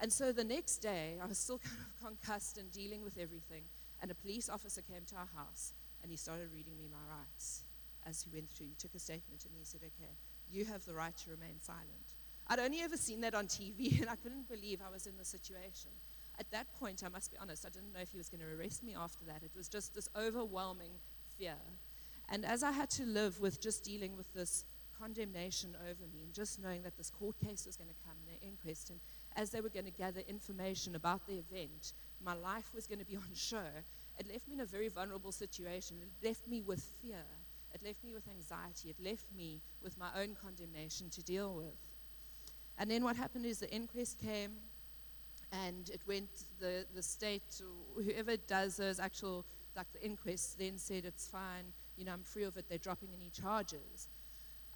And 0.00 0.12
so 0.12 0.32
the 0.32 0.44
next 0.44 0.78
day, 0.78 1.18
I 1.22 1.26
was 1.26 1.38
still 1.38 1.58
kind 1.64 1.76
of 1.76 2.04
concussed 2.04 2.58
and 2.58 2.70
dealing 2.70 3.02
with 3.02 3.18
everything. 3.18 3.64
And 4.00 4.10
a 4.10 4.14
police 4.14 4.48
officer 4.48 4.80
came 4.80 5.02
to 5.08 5.16
our 5.16 5.28
house 5.34 5.72
and 6.02 6.10
he 6.10 6.16
started 6.16 6.48
reading 6.52 6.78
me 6.78 6.88
my 6.90 7.16
rights 7.18 7.64
as 8.06 8.22
he 8.22 8.30
went 8.30 8.48
through. 8.50 8.68
He 8.68 8.74
took 8.74 8.94
a 8.94 8.98
statement 8.98 9.44
and 9.44 9.54
he 9.56 9.64
said, 9.64 9.80
Okay, 9.82 10.12
you 10.50 10.64
have 10.66 10.84
the 10.84 10.94
right 10.94 11.16
to 11.16 11.30
remain 11.30 11.60
silent. 11.60 12.14
I'd 12.48 12.58
only 12.58 12.80
ever 12.80 12.96
seen 12.96 13.20
that 13.22 13.34
on 13.34 13.46
TV 13.46 14.00
and 14.00 14.08
I 14.08 14.16
couldn't 14.16 14.48
believe 14.48 14.80
I 14.86 14.90
was 14.90 15.06
in 15.06 15.16
the 15.16 15.24
situation. 15.24 15.90
At 16.38 16.50
that 16.52 16.72
point, 16.78 17.02
I 17.04 17.08
must 17.08 17.32
be 17.32 17.36
honest, 17.38 17.66
I 17.66 17.68
didn't 17.68 17.92
know 17.92 18.00
if 18.00 18.10
he 18.10 18.16
was 18.16 18.28
going 18.28 18.40
to 18.40 18.46
arrest 18.46 18.84
me 18.84 18.94
after 18.94 19.24
that. 19.26 19.42
It 19.42 19.50
was 19.56 19.68
just 19.68 19.94
this 19.94 20.08
overwhelming 20.16 20.92
fear. 21.36 21.56
And 22.28 22.44
as 22.44 22.62
I 22.62 22.70
had 22.70 22.90
to 22.90 23.04
live 23.04 23.40
with 23.40 23.60
just 23.60 23.82
dealing 23.82 24.16
with 24.16 24.32
this 24.34 24.64
condemnation 24.98 25.76
over 25.82 26.06
me 26.12 26.22
and 26.24 26.32
just 26.32 26.60
knowing 26.60 26.82
that 26.82 26.96
this 26.96 27.10
court 27.10 27.36
case 27.44 27.66
was 27.66 27.76
going 27.76 27.88
to 27.88 27.94
come 28.04 28.16
in 28.26 28.34
an 28.34 28.40
inquest 28.42 28.90
and 28.90 29.00
as 29.36 29.50
they 29.50 29.60
were 29.60 29.68
going 29.68 29.84
to 29.84 29.92
gather 29.92 30.20
information 30.28 30.96
about 30.96 31.26
the 31.26 31.34
event, 31.34 31.92
my 32.24 32.34
life 32.34 32.70
was 32.74 32.86
going 32.86 32.98
to 32.98 33.04
be 33.04 33.16
on 33.16 33.22
show. 33.34 33.70
It 34.18 34.26
left 34.28 34.48
me 34.48 34.54
in 34.54 34.60
a 34.60 34.66
very 34.66 34.88
vulnerable 34.88 35.30
situation. 35.30 35.98
It 36.02 36.26
left 36.26 36.48
me 36.48 36.60
with 36.60 36.82
fear. 37.00 37.22
It 37.72 37.82
left 37.84 38.02
me 38.02 38.12
with 38.14 38.28
anxiety. 38.28 38.90
It 38.90 38.96
left 39.00 39.26
me 39.36 39.62
with 39.82 39.96
my 39.96 40.08
own 40.20 40.36
condemnation 40.42 41.10
to 41.10 41.22
deal 41.22 41.54
with. 41.54 41.76
And 42.78 42.90
then 42.90 43.04
what 43.04 43.16
happened 43.16 43.44
is 43.44 43.58
the 43.58 43.70
inquest 43.72 44.18
came 44.18 44.52
and 45.52 45.90
it 45.90 46.00
went, 46.06 46.28
the, 46.60 46.86
the 46.94 47.02
state, 47.02 47.60
whoever 47.96 48.36
does 48.36 48.76
those 48.76 49.00
actual, 49.00 49.44
like 49.76 49.90
the 49.92 50.04
inquest, 50.04 50.58
then 50.58 50.78
said 50.78 51.04
it's 51.04 51.26
fine, 51.26 51.72
you 51.96 52.04
know, 52.04 52.12
I'm 52.12 52.22
free 52.22 52.44
of 52.44 52.56
it, 52.56 52.66
they're 52.68 52.78
dropping 52.78 53.08
any 53.18 53.30
charges. 53.30 54.08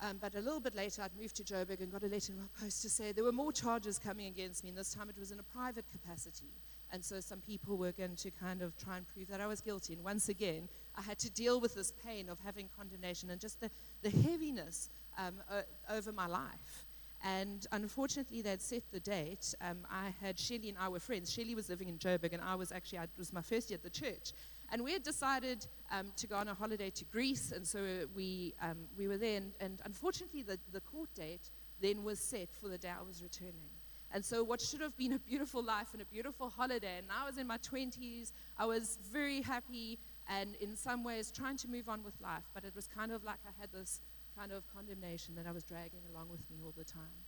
Um, 0.00 0.18
but 0.20 0.34
a 0.34 0.40
little 0.40 0.58
bit 0.58 0.74
later, 0.74 1.02
I'd 1.02 1.14
moved 1.16 1.36
to 1.36 1.44
Joburg 1.44 1.80
and 1.80 1.92
got 1.92 2.02
a 2.02 2.08
letter 2.08 2.32
in 2.32 2.38
my 2.38 2.46
post 2.60 2.82
to 2.82 2.90
say 2.90 3.12
there 3.12 3.22
were 3.22 3.30
more 3.30 3.52
charges 3.52 4.00
coming 4.00 4.26
against 4.26 4.64
me, 4.64 4.70
and 4.70 4.78
this 4.78 4.92
time 4.92 5.08
it 5.08 5.16
was 5.16 5.30
in 5.30 5.38
a 5.38 5.44
private 5.44 5.84
capacity. 5.92 6.50
And 6.90 7.04
so 7.04 7.20
some 7.20 7.40
people 7.40 7.76
were 7.76 7.92
going 7.92 8.16
to 8.16 8.30
kind 8.32 8.62
of 8.62 8.76
try 8.76 8.96
and 8.96 9.06
prove 9.06 9.28
that 9.28 9.40
I 9.40 9.46
was 9.46 9.60
guilty. 9.60 9.92
And 9.92 10.02
once 10.02 10.28
again, 10.28 10.68
I 10.96 11.02
had 11.02 11.18
to 11.20 11.30
deal 11.30 11.60
with 11.60 11.74
this 11.76 11.92
pain 12.04 12.28
of 12.28 12.38
having 12.44 12.68
condemnation 12.76 13.30
and 13.30 13.40
just 13.40 13.60
the, 13.60 13.70
the 14.02 14.10
heaviness 14.10 14.90
um, 15.16 15.34
o- 15.50 15.94
over 15.94 16.10
my 16.10 16.26
life. 16.26 16.84
And 17.24 17.66
unfortunately, 17.70 18.42
they'd 18.42 18.60
set 18.60 18.82
the 18.90 18.98
date. 18.98 19.54
Um, 19.60 19.86
I 19.88 20.12
had 20.20 20.38
Shelly 20.38 20.68
and 20.68 20.78
I 20.78 20.88
were 20.88 20.98
friends. 20.98 21.32
Shelly 21.32 21.54
was 21.54 21.68
living 21.68 21.88
in 21.88 21.98
Joburg, 21.98 22.32
and 22.32 22.42
I 22.42 22.56
was 22.56 22.72
actually, 22.72 22.98
I, 22.98 23.04
it 23.04 23.10
was 23.16 23.32
my 23.32 23.42
first 23.42 23.70
year 23.70 23.76
at 23.76 23.84
the 23.84 23.90
church. 23.90 24.32
And 24.72 24.82
we 24.82 24.92
had 24.92 25.04
decided 25.04 25.66
um, 25.92 26.08
to 26.16 26.26
go 26.26 26.36
on 26.36 26.48
a 26.48 26.54
holiday 26.54 26.90
to 26.90 27.04
Greece, 27.04 27.52
and 27.52 27.66
so 27.66 28.06
we, 28.16 28.54
um, 28.60 28.78
we 28.96 29.06
were 29.06 29.18
there. 29.18 29.36
And, 29.36 29.52
and 29.60 29.80
unfortunately, 29.84 30.42
the, 30.42 30.58
the 30.72 30.80
court 30.80 31.10
date 31.14 31.50
then 31.80 32.02
was 32.02 32.18
set 32.18 32.48
for 32.60 32.68
the 32.68 32.78
day 32.78 32.88
I 32.88 33.02
was 33.06 33.22
returning. 33.22 33.70
And 34.14 34.24
so, 34.24 34.42
what 34.42 34.60
should 34.60 34.80
have 34.80 34.96
been 34.96 35.12
a 35.12 35.18
beautiful 35.18 35.62
life 35.62 35.88
and 35.92 36.02
a 36.02 36.04
beautiful 36.04 36.50
holiday, 36.50 36.98
and 36.98 37.06
I 37.10 37.24
was 37.24 37.38
in 37.38 37.46
my 37.46 37.58
20s, 37.58 38.32
I 38.58 38.66
was 38.66 38.98
very 39.10 39.42
happy 39.42 39.98
and 40.28 40.54
in 40.56 40.76
some 40.76 41.02
ways 41.02 41.30
trying 41.30 41.56
to 41.58 41.68
move 41.68 41.88
on 41.88 42.04
with 42.04 42.14
life, 42.20 42.44
but 42.54 42.64
it 42.64 42.74
was 42.74 42.86
kind 42.86 43.12
of 43.12 43.24
like 43.24 43.38
I 43.46 43.60
had 43.60 43.72
this 43.72 44.00
kind 44.42 44.52
of 44.52 44.64
condemnation 44.74 45.36
that 45.36 45.46
I 45.46 45.52
was 45.52 45.62
dragging 45.62 46.00
along 46.12 46.28
with 46.28 46.40
me 46.50 46.56
all 46.64 46.74
the 46.76 46.82
time. 46.82 47.22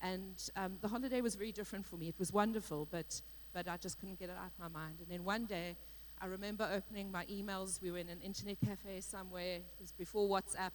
And 0.00 0.36
um, 0.54 0.78
the 0.80 0.86
holiday 0.86 1.20
was 1.20 1.34
very 1.34 1.50
different 1.50 1.84
for 1.84 1.96
me. 1.96 2.06
It 2.08 2.14
was 2.20 2.32
wonderful, 2.32 2.86
but, 2.88 3.20
but 3.52 3.66
I 3.66 3.76
just 3.76 3.98
couldn't 3.98 4.20
get 4.20 4.28
it 4.28 4.36
out 4.38 4.46
of 4.46 4.58
my 4.60 4.68
mind. 4.68 4.98
And 5.00 5.08
then 5.08 5.24
one 5.24 5.44
day, 5.46 5.76
I 6.20 6.26
remember 6.26 6.68
opening 6.72 7.10
my 7.10 7.24
emails. 7.24 7.82
We 7.82 7.90
were 7.90 7.98
in 7.98 8.08
an 8.08 8.20
internet 8.20 8.58
cafe 8.64 9.00
somewhere, 9.00 9.56
it 9.56 9.80
was 9.80 9.90
before 9.90 10.28
WhatsApp, 10.28 10.70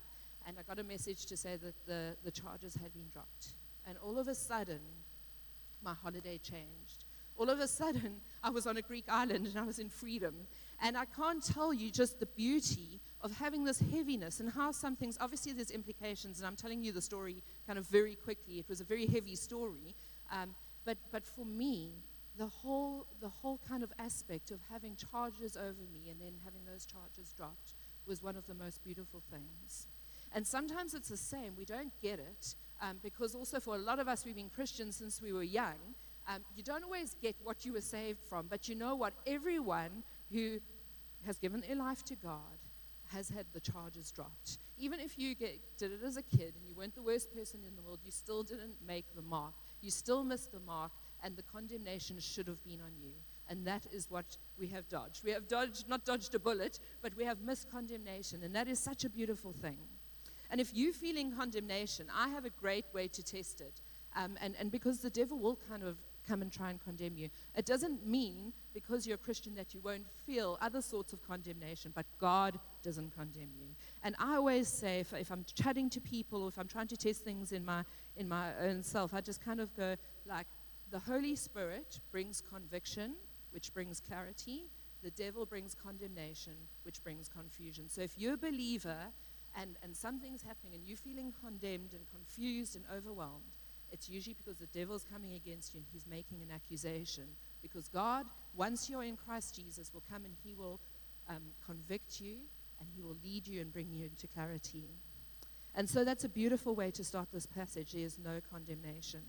and 0.46 0.58
I 0.60 0.64
got 0.68 0.78
a 0.78 0.84
message 0.84 1.26
to 1.28 1.38
say 1.38 1.56
that 1.56 1.76
the, 1.86 2.18
the 2.26 2.32
charges 2.32 2.76
had 2.76 2.92
been 2.94 3.08
dropped. 3.14 3.54
And 3.88 3.98
all 4.00 4.20
of 4.20 4.28
a 4.28 4.36
sudden, 4.36 4.82
my 5.82 5.94
holiday 5.94 6.38
changed. 6.38 7.06
All 7.38 7.50
of 7.50 7.60
a 7.60 7.68
sudden, 7.68 8.20
I 8.44 8.50
was 8.50 8.68
on 8.68 8.76
a 8.76 8.82
Greek 8.82 9.06
island 9.08 9.48
and 9.48 9.58
I 9.58 9.64
was 9.64 9.80
in 9.80 9.88
freedom. 9.88 10.36
And 10.82 10.98
I 10.98 11.06
can't 11.06 11.42
tell 11.42 11.74
you 11.74 11.92
just 11.92 12.20
the 12.20 12.26
beauty 12.26 13.00
of 13.22 13.36
having 13.38 13.64
this 13.64 13.80
heaviness 13.92 14.40
and 14.40 14.52
how 14.52 14.72
some 14.72 14.96
things, 14.96 15.18
obviously, 15.20 15.54
there's 15.54 15.72
implications, 15.72 16.40
and 16.40 16.48
I'm 16.48 16.56
telling 16.56 16.84
you 16.84 16.92
the 16.92 17.02
story 17.02 17.44
kind 17.66 17.80
of 17.80 17.88
very 17.88 18.16
quickly. 18.16 18.60
It 18.60 18.70
was 18.70 18.82
a 18.82 18.84
very 18.84 19.08
heavy 19.08 19.36
story. 19.36 19.96
Um, 20.32 20.56
but, 20.86 20.98
but 21.12 21.26
for 21.26 21.46
me, 21.46 22.04
the 22.38 22.46
whole, 22.46 23.08
the 23.20 23.30
whole 23.30 23.60
kind 23.68 23.84
of 23.84 23.92
aspect 23.98 24.52
of 24.52 24.60
having 24.72 24.96
charges 24.96 25.58
over 25.58 25.84
me 25.92 26.10
and 26.10 26.22
then 26.22 26.34
having 26.46 26.62
those 26.66 26.86
charges 26.86 27.34
dropped 27.34 27.74
was 28.06 28.22
one 28.22 28.36
of 28.36 28.46
the 28.48 28.54
most 28.54 28.84
beautiful 28.84 29.22
things. 29.32 29.88
And 30.34 30.46
sometimes 30.46 30.94
it's 30.94 31.10
the 31.10 31.18
same. 31.18 31.54
We 31.58 31.66
don't 31.66 31.92
get 32.02 32.20
it 32.20 32.56
um, 32.82 33.00
because 33.02 33.34
also 33.34 33.60
for 33.60 33.76
a 33.76 33.80
lot 33.80 34.00
of 34.00 34.08
us, 34.08 34.26
we've 34.26 34.36
been 34.36 34.50
Christians 34.50 34.96
since 34.96 35.22
we 35.22 35.34
were 35.34 35.44
young. 35.44 35.96
Um, 36.28 36.42
you 36.56 36.64
don't 36.64 36.84
always 36.84 37.16
get 37.22 37.36
what 37.44 37.66
you 37.66 37.74
were 37.74 37.82
saved 37.82 38.20
from, 38.30 38.48
but 38.48 38.70
you 38.70 38.76
know 38.76 38.96
what? 38.96 39.14
Everyone 39.26 40.04
who 40.32 40.60
has 41.26 41.38
given 41.38 41.62
their 41.62 41.76
life 41.76 42.04
to 42.06 42.16
God 42.16 42.60
has 43.14 43.30
had 43.30 43.46
the 43.54 43.60
charges 43.60 44.12
dropped. 44.12 44.60
Even 44.78 45.00
if 45.00 45.18
you 45.18 45.36
get, 45.36 45.60
did 45.78 45.92
it 45.92 46.00
as 46.06 46.18
a 46.18 46.22
kid 46.22 46.54
and 46.56 46.66
you 46.68 46.74
weren't 46.76 46.96
the 46.96 47.02
worst 47.02 47.34
person 47.34 47.62
in 47.68 47.76
the 47.76 47.82
world, 47.82 48.00
you 48.04 48.12
still 48.12 48.44
didn't 48.44 48.76
make 48.86 49.06
the 49.16 49.22
mark. 49.22 49.54
You 49.82 49.92
still 49.92 50.24
missed 50.24 50.52
the 50.52 50.60
mark, 50.60 50.92
and 51.24 51.36
the 51.36 51.44
condemnation 51.44 52.20
should 52.20 52.48
have 52.48 52.64
been 52.64 52.82
on 52.82 52.92
you. 53.02 53.12
And 53.50 53.66
that 53.66 53.86
is 53.92 54.10
what 54.10 54.38
we 54.60 54.68
have 54.68 54.88
dodged. 54.90 55.24
We 55.24 55.32
have 55.32 55.48
dodged, 55.48 55.88
not 55.88 56.06
dodged 56.06 56.36
a 56.36 56.40
bullet, 56.40 56.80
but 57.02 57.16
we 57.16 57.24
have 57.24 57.42
missed 57.42 57.72
condemnation. 57.72 58.44
And 58.44 58.54
that 58.56 58.68
is 58.68 58.80
such 58.80 59.06
a 59.06 59.10
beautiful 59.10 59.54
thing. 59.54 59.78
And 60.50 60.60
if 60.60 60.74
you're 60.74 60.94
feeling 60.94 61.32
condemnation, 61.32 62.08
I 62.14 62.30
have 62.30 62.46
a 62.46 62.50
great 62.50 62.86
way 62.94 63.08
to 63.10 63.24
test 63.24 63.62
it. 63.62 63.82
Um, 64.16 64.38
and, 64.42 64.56
and 64.60 64.72
because 64.72 65.00
the 65.00 65.10
devil 65.10 65.38
will 65.40 65.60
kind 65.70 65.84
of 65.84 65.98
come 66.28 66.42
and 66.42 66.52
try 66.52 66.70
and 66.70 66.80
condemn 66.84 67.16
you. 67.16 67.30
It 67.56 67.66
doesn't 67.66 68.06
mean 68.06 68.54
because 68.74 69.08
you're 69.08 69.16
a 69.16 69.18
Christian 69.18 69.56
that 69.56 69.74
you 69.74 69.80
won't 69.80 70.06
feel 70.26 70.58
other 70.62 70.82
sorts 70.82 71.14
of 71.14 71.26
condemnation, 71.26 71.92
but 71.96 72.06
God 72.20 72.60
doesn't 72.84 73.16
condemn 73.16 73.50
you. 73.58 73.68
And 74.04 74.16
I 74.20 74.36
always 74.36 74.68
say, 74.68 75.00
if, 75.00 75.14
if 75.14 75.32
I'm 75.32 75.46
chatting 75.56 75.90
to 75.92 76.02
people 76.02 76.44
or 76.44 76.50
if 76.50 76.60
I'm 76.60 76.68
trying 76.68 76.88
to 76.88 76.98
test 76.98 77.24
things 77.24 77.52
in 77.52 77.64
my, 77.66 77.84
in 78.16 78.28
my 78.28 78.50
own 78.62 78.84
self, 78.84 79.14
I 79.14 79.22
just 79.22 79.44
kind 79.44 79.60
of 79.60 79.76
go 79.76 79.96
like, 80.26 80.48
the 80.90 81.00
Holy 81.00 81.36
Spirit 81.36 82.00
brings 82.12 82.42
conviction, 82.42 83.16
which 83.52 83.74
brings 83.74 84.00
clarity. 84.00 84.70
The 85.04 85.12
devil 85.12 85.46
brings 85.46 85.76
condemnation, 85.76 86.54
which 86.84 87.04
brings 87.04 87.28
confusion. 87.28 87.90
So 87.90 88.02
if 88.02 88.12
you're 88.18 88.36
a 88.36 88.38
believer 88.38 88.98
and, 89.56 89.76
and 89.84 89.96
something's 89.96 90.44
happening 90.44 90.74
and 90.76 90.88
you're 90.88 90.98
feeling 90.98 91.34
condemned 91.44 91.94
and 91.94 92.10
confused 92.10 92.76
and 92.76 92.86
overwhelmed, 92.96 93.57
it's 93.92 94.10
usually 94.10 94.34
because 94.34 94.58
the 94.58 94.68
devil's 94.68 95.06
coming 95.12 95.34
against 95.34 95.74
you 95.74 95.80
and 95.80 95.88
he's 95.92 96.06
making 96.06 96.42
an 96.42 96.50
accusation. 96.54 97.26
Because 97.62 97.88
God, 97.88 98.26
once 98.56 98.90
you're 98.90 99.04
in 99.04 99.18
Christ 99.18 99.56
Jesus, 99.56 99.94
will 99.94 100.04
come 100.10 100.26
and 100.26 100.34
he 100.44 100.56
will 100.56 100.80
um, 101.30 101.44
convict 101.66 102.20
you 102.22 102.38
and 102.80 102.90
he 102.96 103.02
will 103.02 103.18
lead 103.24 103.48
you 103.48 103.62
and 103.62 103.72
bring 103.72 103.92
you 103.92 104.06
into 104.06 104.28
clarity. 104.28 104.86
And 105.76 105.90
so 105.90 106.04
that's 106.04 106.24
a 106.24 106.30
beautiful 106.30 106.76
way 106.76 106.92
to 106.92 107.04
start 107.04 107.30
this 107.32 107.46
passage. 107.46 107.94
There 107.94 108.04
is 108.04 108.20
no 108.20 108.42
condemnation. 108.52 109.22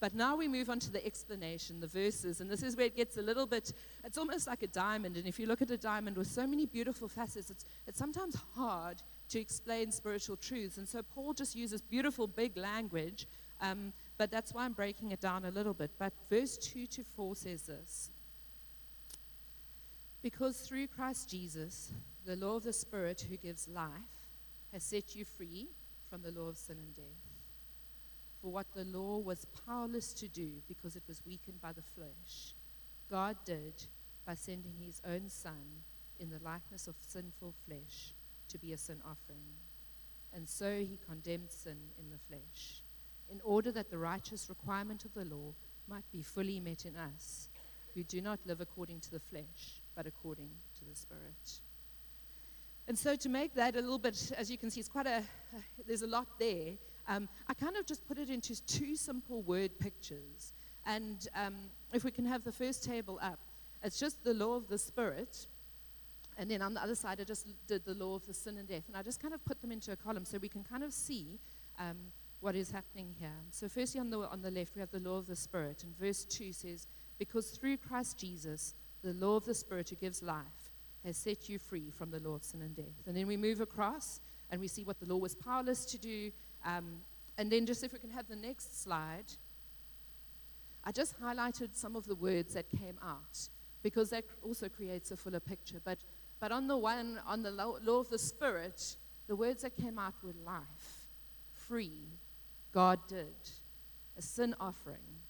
But 0.00 0.14
now 0.14 0.34
we 0.34 0.48
move 0.48 0.70
on 0.70 0.78
to 0.80 0.90
the 0.90 1.04
explanation, 1.04 1.80
the 1.80 1.86
verses, 1.86 2.40
and 2.40 2.50
this 2.50 2.62
is 2.62 2.74
where 2.74 2.86
it 2.86 2.96
gets 2.96 3.18
a 3.18 3.22
little 3.22 3.46
bit, 3.46 3.74
it's 4.02 4.16
almost 4.16 4.46
like 4.46 4.62
a 4.62 4.66
diamond. 4.66 5.18
And 5.18 5.26
if 5.26 5.38
you 5.38 5.46
look 5.46 5.60
at 5.60 5.70
a 5.70 5.76
diamond 5.76 6.16
with 6.16 6.26
so 6.26 6.46
many 6.46 6.64
beautiful 6.64 7.06
facets, 7.06 7.50
it's, 7.50 7.66
it's 7.86 7.98
sometimes 7.98 8.34
hard 8.54 9.02
to 9.28 9.38
explain 9.38 9.92
spiritual 9.92 10.36
truths. 10.36 10.78
And 10.78 10.88
so 10.88 11.02
Paul 11.02 11.34
just 11.34 11.54
uses 11.54 11.82
beautiful, 11.82 12.26
big 12.26 12.56
language 12.56 13.26
um, 13.60 13.92
but 14.16 14.30
that's 14.30 14.52
why 14.52 14.64
I'm 14.64 14.72
breaking 14.72 15.12
it 15.12 15.20
down 15.20 15.44
a 15.44 15.50
little 15.50 15.74
bit. 15.74 15.90
But 15.98 16.12
verse 16.28 16.56
2 16.56 16.86
to 16.86 17.04
4 17.04 17.36
says 17.36 17.62
this 17.62 18.10
Because 20.22 20.60
through 20.60 20.86
Christ 20.88 21.30
Jesus, 21.30 21.92
the 22.24 22.36
law 22.36 22.56
of 22.56 22.64
the 22.64 22.72
Spirit 22.72 23.26
who 23.28 23.36
gives 23.36 23.68
life 23.68 23.90
has 24.72 24.82
set 24.82 25.14
you 25.14 25.24
free 25.24 25.68
from 26.08 26.22
the 26.22 26.30
law 26.30 26.48
of 26.48 26.58
sin 26.58 26.76
and 26.78 26.94
death. 26.94 27.04
For 28.40 28.50
what 28.50 28.72
the 28.74 28.84
law 28.84 29.18
was 29.18 29.46
powerless 29.66 30.14
to 30.14 30.28
do 30.28 30.62
because 30.66 30.96
it 30.96 31.02
was 31.06 31.22
weakened 31.26 31.60
by 31.60 31.72
the 31.72 31.82
flesh, 31.82 32.54
God 33.10 33.36
did 33.44 33.74
by 34.26 34.34
sending 34.34 34.76
his 34.78 35.02
own 35.06 35.28
Son 35.28 35.84
in 36.18 36.30
the 36.30 36.42
likeness 36.42 36.86
of 36.86 36.94
sinful 37.00 37.54
flesh 37.66 38.14
to 38.48 38.58
be 38.58 38.72
a 38.72 38.78
sin 38.78 39.02
offering. 39.04 39.56
And 40.32 40.48
so 40.48 40.78
he 40.78 40.98
condemned 41.06 41.50
sin 41.50 41.76
in 41.98 42.10
the 42.10 42.18
flesh 42.18 42.82
in 43.30 43.40
order 43.42 43.70
that 43.72 43.90
the 43.90 43.98
righteous 43.98 44.48
requirement 44.48 45.04
of 45.04 45.14
the 45.14 45.24
law 45.24 45.54
might 45.88 46.10
be 46.12 46.22
fully 46.22 46.60
met 46.60 46.84
in 46.84 46.96
us, 46.96 47.48
who 47.94 48.04
do 48.04 48.20
not 48.20 48.38
live 48.46 48.60
according 48.60 49.00
to 49.00 49.10
the 49.10 49.20
flesh, 49.20 49.82
but 49.94 50.06
according 50.06 50.50
to 50.78 50.84
the 50.84 50.94
Spirit. 50.94 51.60
And 52.88 52.98
so, 52.98 53.14
to 53.16 53.28
make 53.28 53.54
that 53.54 53.76
a 53.76 53.80
little 53.80 53.98
bit, 53.98 54.32
as 54.36 54.50
you 54.50 54.58
can 54.58 54.70
see, 54.70 54.80
it's 54.80 54.88
quite 54.88 55.06
a, 55.06 55.22
there's 55.86 56.02
a 56.02 56.06
lot 56.06 56.26
there. 56.38 56.72
Um, 57.08 57.28
I 57.48 57.54
kind 57.54 57.76
of 57.76 57.86
just 57.86 58.06
put 58.06 58.18
it 58.18 58.30
into 58.30 58.64
two 58.66 58.96
simple 58.96 59.42
word 59.42 59.78
pictures. 59.78 60.52
And 60.86 61.26
um, 61.34 61.54
if 61.92 62.04
we 62.04 62.10
can 62.10 62.24
have 62.24 62.44
the 62.44 62.52
first 62.52 62.84
table 62.84 63.18
up, 63.22 63.38
it's 63.82 63.98
just 63.98 64.24
the 64.24 64.34
law 64.34 64.54
of 64.54 64.68
the 64.68 64.78
Spirit. 64.78 65.46
And 66.36 66.50
then 66.50 66.62
on 66.62 66.74
the 66.74 66.82
other 66.82 66.94
side, 66.94 67.20
I 67.20 67.24
just 67.24 67.46
did 67.66 67.84
the 67.84 67.94
law 67.94 68.14
of 68.14 68.26
the 68.26 68.34
sin 68.34 68.58
and 68.58 68.66
death. 68.66 68.84
And 68.88 68.96
I 68.96 69.02
just 69.02 69.20
kind 69.20 69.34
of 69.34 69.44
put 69.44 69.60
them 69.60 69.72
into 69.72 69.92
a 69.92 69.96
column 69.96 70.24
so 70.24 70.38
we 70.38 70.48
can 70.48 70.64
kind 70.64 70.82
of 70.82 70.92
see 70.92 71.38
um, 71.78 71.96
what 72.40 72.56
is 72.56 72.70
happening 72.70 73.14
here. 73.18 73.30
So, 73.50 73.68
firstly, 73.68 74.00
on 74.00 74.10
the, 74.10 74.20
on 74.20 74.42
the 74.42 74.50
left, 74.50 74.74
we 74.74 74.80
have 74.80 74.90
the 74.90 75.00
law 75.00 75.18
of 75.18 75.26
the 75.26 75.36
Spirit. 75.36 75.84
And 75.84 75.96
verse 75.98 76.24
2 76.24 76.52
says, 76.52 76.88
Because 77.18 77.50
through 77.50 77.76
Christ 77.76 78.18
Jesus, 78.18 78.74
the 79.02 79.12
law 79.12 79.36
of 79.36 79.44
the 79.44 79.54
Spirit 79.54 79.90
who 79.90 79.96
gives 79.96 80.22
life 80.22 80.72
has 81.04 81.16
set 81.16 81.48
you 81.48 81.58
free 81.58 81.90
from 81.90 82.10
the 82.10 82.20
law 82.20 82.34
of 82.34 82.44
sin 82.44 82.62
and 82.62 82.74
death. 82.74 83.06
And 83.06 83.16
then 83.16 83.26
we 83.26 83.36
move 83.36 83.60
across 83.60 84.20
and 84.50 84.60
we 84.60 84.68
see 84.68 84.84
what 84.84 84.98
the 85.00 85.06
law 85.06 85.16
was 85.16 85.34
powerless 85.34 85.84
to 85.86 85.98
do. 85.98 86.30
Um, 86.64 87.00
and 87.38 87.50
then, 87.50 87.66
just 87.66 87.84
if 87.84 87.92
we 87.92 87.98
can 87.98 88.10
have 88.10 88.28
the 88.28 88.36
next 88.36 88.82
slide, 88.82 89.32
I 90.82 90.92
just 90.92 91.20
highlighted 91.20 91.70
some 91.74 91.94
of 91.94 92.06
the 92.06 92.14
words 92.14 92.54
that 92.54 92.70
came 92.70 92.98
out 93.02 93.48
because 93.82 94.10
that 94.10 94.24
also 94.42 94.68
creates 94.68 95.10
a 95.10 95.16
fuller 95.16 95.40
picture. 95.40 95.80
But, 95.84 95.98
but 96.38 96.52
on 96.52 96.66
the 96.66 96.76
one, 96.76 97.20
on 97.26 97.42
the 97.42 97.50
law, 97.50 97.76
law 97.82 98.00
of 98.00 98.08
the 98.08 98.18
Spirit, 98.18 98.96
the 99.26 99.36
words 99.36 99.62
that 99.62 99.76
came 99.76 99.98
out 99.98 100.14
were 100.22 100.34
life, 100.44 101.08
free, 101.54 102.08
God 102.72 103.00
did 103.08 103.50
a 104.16 104.22
sin 104.22 104.54
offering. 104.60 105.20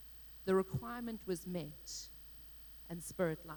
The 0.45 0.55
requirement 0.55 1.21
was 1.27 1.47
met, 1.47 2.09
and 2.89 3.03
spirit 3.03 3.39
life. 3.47 3.57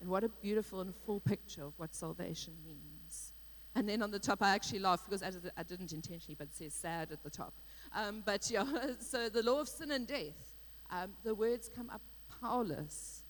And 0.00 0.08
what 0.08 0.22
a 0.22 0.28
beautiful 0.28 0.80
and 0.80 0.94
full 0.94 1.20
picture 1.20 1.64
of 1.64 1.72
what 1.78 1.94
salvation 1.94 2.54
means. 2.64 3.32
And 3.74 3.88
then 3.88 4.02
on 4.02 4.10
the 4.10 4.18
top, 4.18 4.42
I 4.42 4.50
actually 4.50 4.78
laugh 4.78 5.04
because 5.04 5.22
I, 5.22 5.62
didn't 5.62 5.92
intentionally, 5.92 6.36
but 6.38 6.48
it 6.48 6.54
says 6.54 6.74
sad 6.74 7.12
at 7.12 7.22
the 7.22 7.30
top. 7.30 7.54
Um, 7.94 8.22
but 8.24 8.50
yeah, 8.50 8.64
so 8.98 9.28
the 9.28 9.42
law 9.42 9.60
of 9.60 9.68
sin 9.68 9.90
and 9.90 10.06
death, 10.06 10.56
um, 10.90 11.12
the 11.24 11.34
words 11.34 11.68
come 11.74 11.90
up 11.90 12.00
powerless 12.40 13.24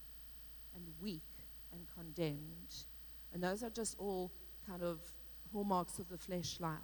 and 0.74 0.84
weak 1.00 1.22
and 1.72 1.86
condemned. 1.94 2.74
And 3.32 3.42
those 3.42 3.62
are 3.62 3.70
just 3.70 3.96
all 3.98 4.30
kind 4.66 4.82
of 4.82 5.00
hallmarks 5.52 5.98
of 5.98 6.08
the 6.08 6.18
flesh 6.18 6.60
life. 6.60 6.78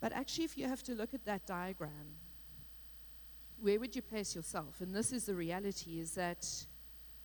But 0.00 0.12
actually, 0.12 0.44
if 0.44 0.58
you 0.58 0.66
have 0.66 0.82
to 0.84 0.94
look 0.94 1.14
at 1.14 1.24
that 1.24 1.46
diagram, 1.46 2.18
where 3.58 3.80
would 3.80 3.96
you 3.96 4.02
place 4.02 4.34
yourself? 4.34 4.80
And 4.80 4.94
this 4.94 5.12
is 5.12 5.24
the 5.24 5.34
reality 5.34 5.98
is 5.98 6.12
that 6.12 6.46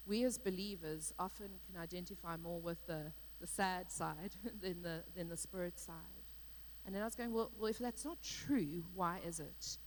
we 0.06 0.24
as 0.24 0.38
believers 0.38 1.14
often 1.20 1.50
can 1.66 1.80
identify 1.82 2.38
more 2.38 2.60
with 2.60 2.86
the, 2.88 3.12
the 3.40 3.48
sad 3.48 3.92
side 3.92 4.36
than 4.62 4.82
the, 4.82 5.04
than 5.16 5.30
the 5.30 5.38
spirit 5.38 5.80
side. 5.80 5.96
And 6.86 6.96
then 6.96 7.02
I 7.02 7.06
was 7.06 7.16
going, 7.16 7.34
well, 7.34 7.52
well, 7.60 7.70
if 7.70 7.78
that's 7.78 8.06
not 8.06 8.18
true, 8.24 8.84
why 8.96 9.20
is 9.26 9.40
it? 9.40 9.78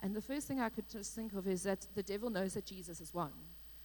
And 0.00 0.14
the 0.14 0.22
first 0.22 0.46
thing 0.46 0.60
I 0.60 0.68
could 0.68 0.88
just 0.88 1.14
think 1.14 1.32
of 1.32 1.48
is 1.48 1.64
that 1.64 1.88
the 1.94 2.02
devil 2.02 2.30
knows 2.30 2.54
that 2.54 2.66
Jesus 2.66 3.00
is 3.00 3.12
one. 3.12 3.32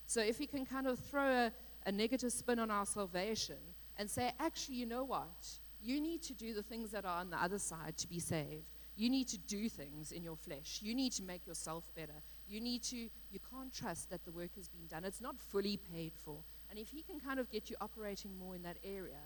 So 0.06 0.22
if 0.22 0.38
he 0.38 0.46
can 0.46 0.66
kind 0.66 0.86
of 0.86 1.00
throw 1.00 1.26
a, 1.26 1.52
a 1.88 1.92
negative 1.92 2.32
spin 2.32 2.60
on 2.60 2.70
our 2.70 2.86
salvation 2.86 3.58
and 3.98 4.10
say, 4.10 4.32
actually, 4.40 4.76
you 4.76 4.86
know 4.86 5.04
what? 5.04 5.60
You 5.84 6.00
need 6.00 6.22
to 6.24 6.34
do 6.34 6.54
the 6.54 6.64
things 6.64 6.92
that 6.92 7.04
are 7.04 7.20
on 7.20 7.30
the 7.30 7.42
other 7.42 7.60
side 7.60 7.98
to 7.98 8.08
be 8.08 8.20
saved. 8.20 8.70
You 8.96 9.10
need 9.10 9.28
to 9.30 9.38
do 9.38 9.68
things 9.68 10.14
in 10.14 10.24
your 10.24 10.38
flesh. 10.38 10.80
You 10.82 10.96
need 10.96 11.12
to 11.14 11.24
make 11.24 11.46
yourself 11.46 11.84
better. 11.94 12.22
You 12.48 12.62
need 12.62 12.84
to, 12.84 12.96
you 12.96 13.40
can't 13.52 13.74
trust 13.74 14.10
that 14.10 14.24
the 14.24 14.32
work 14.32 14.56
has 14.56 14.70
been 14.70 14.88
done. 14.88 15.04
It's 15.04 15.20
not 15.20 15.40
fully 15.40 15.78
paid 15.78 16.14
for. 16.16 16.38
And 16.70 16.80
if 16.80 16.90
he 16.90 17.02
can 17.02 17.20
kind 17.20 17.40
of 17.40 17.52
get 17.52 17.70
you 17.70 17.76
operating 17.82 18.38
more 18.38 18.56
in 18.56 18.64
that 18.64 18.78
area, 18.84 19.20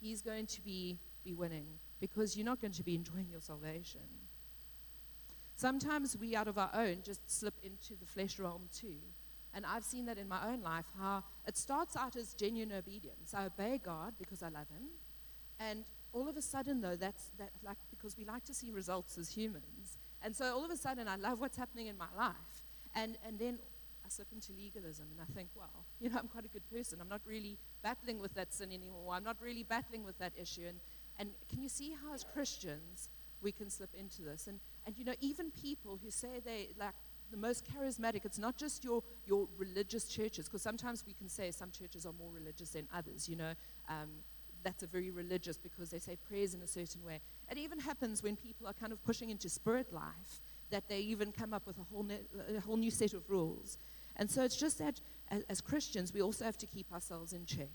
he's 0.00 0.20
going 0.20 0.46
to 0.46 0.60
be, 0.62 0.98
be 1.24 1.32
winning 1.32 1.66
because 2.00 2.36
you're 2.36 2.46
not 2.46 2.60
going 2.60 2.72
to 2.72 2.82
be 2.82 2.96
enjoying 2.96 3.28
your 3.30 3.40
salvation. 3.40 4.00
Sometimes 5.54 6.16
we, 6.18 6.34
out 6.34 6.48
of 6.48 6.58
our 6.58 6.70
own, 6.74 6.98
just 7.04 7.20
slip 7.30 7.54
into 7.62 7.94
the 8.00 8.06
flesh 8.06 8.38
realm 8.38 8.62
too. 8.72 8.96
And 9.52 9.66
I've 9.66 9.84
seen 9.84 10.06
that 10.06 10.18
in 10.18 10.26
my 10.26 10.48
own 10.48 10.62
life, 10.62 10.86
how 10.98 11.22
it 11.46 11.56
starts 11.56 11.96
out 11.96 12.16
as 12.16 12.34
genuine 12.34 12.72
obedience. 12.72 13.34
I 13.34 13.46
obey 13.46 13.80
God 13.82 14.14
because 14.18 14.42
I 14.42 14.48
love 14.48 14.68
Him. 14.70 14.88
And 15.58 15.84
all 16.12 16.28
of 16.28 16.36
a 16.36 16.42
sudden, 16.42 16.80
though, 16.80 16.96
that's 16.96 17.30
that, 17.38 17.50
like 17.64 17.78
because 17.90 18.16
we 18.16 18.24
like 18.24 18.44
to 18.44 18.54
see 18.54 18.70
results 18.70 19.18
as 19.18 19.30
humans. 19.30 19.98
And 20.22 20.34
so 20.34 20.54
all 20.54 20.64
of 20.64 20.70
a 20.70 20.76
sudden, 20.76 21.08
I 21.08 21.16
love 21.16 21.40
what's 21.40 21.56
happening 21.56 21.86
in 21.86 21.96
my 21.96 22.08
life. 22.16 22.34
And, 22.94 23.16
and 23.26 23.38
then 23.38 23.58
I 24.04 24.08
slip 24.08 24.28
into 24.32 24.52
legalism 24.52 25.06
and 25.10 25.20
I 25.20 25.32
think, 25.32 25.50
well, 25.54 25.86
you 26.00 26.10
know, 26.10 26.16
I'm 26.18 26.28
quite 26.28 26.44
a 26.44 26.48
good 26.48 26.68
person. 26.70 26.98
I'm 27.00 27.08
not 27.08 27.22
really 27.24 27.58
battling 27.82 28.20
with 28.20 28.34
that 28.34 28.52
sin 28.52 28.72
anymore. 28.72 29.14
I'm 29.14 29.24
not 29.24 29.36
really 29.40 29.62
battling 29.62 30.04
with 30.04 30.18
that 30.18 30.32
issue. 30.36 30.66
And, 30.68 30.80
and 31.18 31.30
can 31.48 31.62
you 31.62 31.68
see 31.68 31.94
how, 32.02 32.12
as 32.12 32.24
Christians, 32.24 33.08
we 33.40 33.52
can 33.52 33.70
slip 33.70 33.90
into 33.98 34.22
this? 34.22 34.46
And, 34.46 34.60
and 34.86 34.98
you 34.98 35.04
know, 35.04 35.14
even 35.20 35.50
people 35.50 35.98
who 36.02 36.10
say 36.10 36.40
they 36.44 36.70
like 36.78 36.94
the 37.30 37.36
most 37.36 37.64
charismatic, 37.64 38.24
it's 38.24 38.38
not 38.38 38.56
just 38.56 38.84
your, 38.84 39.02
your 39.26 39.46
religious 39.56 40.04
churches, 40.04 40.46
because 40.46 40.62
sometimes 40.62 41.04
we 41.06 41.14
can 41.14 41.28
say 41.28 41.50
some 41.50 41.70
churches 41.70 42.04
are 42.04 42.12
more 42.18 42.30
religious 42.32 42.70
than 42.70 42.88
others, 42.92 43.28
you 43.28 43.36
know. 43.36 43.52
Um, 43.88 44.08
that's 44.62 44.82
a 44.82 44.86
very 44.86 45.10
religious 45.10 45.56
because 45.56 45.90
they 45.90 45.98
say 45.98 46.16
prayers 46.28 46.54
in 46.54 46.62
a 46.62 46.66
certain 46.66 47.04
way. 47.04 47.20
It 47.50 47.58
even 47.58 47.78
happens 47.78 48.22
when 48.22 48.36
people 48.36 48.66
are 48.66 48.72
kind 48.72 48.92
of 48.92 49.02
pushing 49.04 49.30
into 49.30 49.48
spirit 49.48 49.92
life 49.92 50.40
that 50.70 50.88
they 50.88 51.00
even 51.00 51.32
come 51.32 51.52
up 51.52 51.66
with 51.66 51.78
a 51.78 51.82
whole, 51.82 52.02
ne- 52.02 52.20
a 52.56 52.60
whole 52.60 52.76
new 52.76 52.90
set 52.90 53.12
of 53.12 53.28
rules. 53.28 53.78
And 54.16 54.30
so 54.30 54.44
it's 54.44 54.56
just 54.56 54.78
that 54.78 55.00
as, 55.30 55.42
as 55.48 55.60
Christians, 55.60 56.12
we 56.12 56.22
also 56.22 56.44
have 56.44 56.58
to 56.58 56.66
keep 56.66 56.92
ourselves 56.92 57.32
in 57.32 57.46
check. 57.46 57.70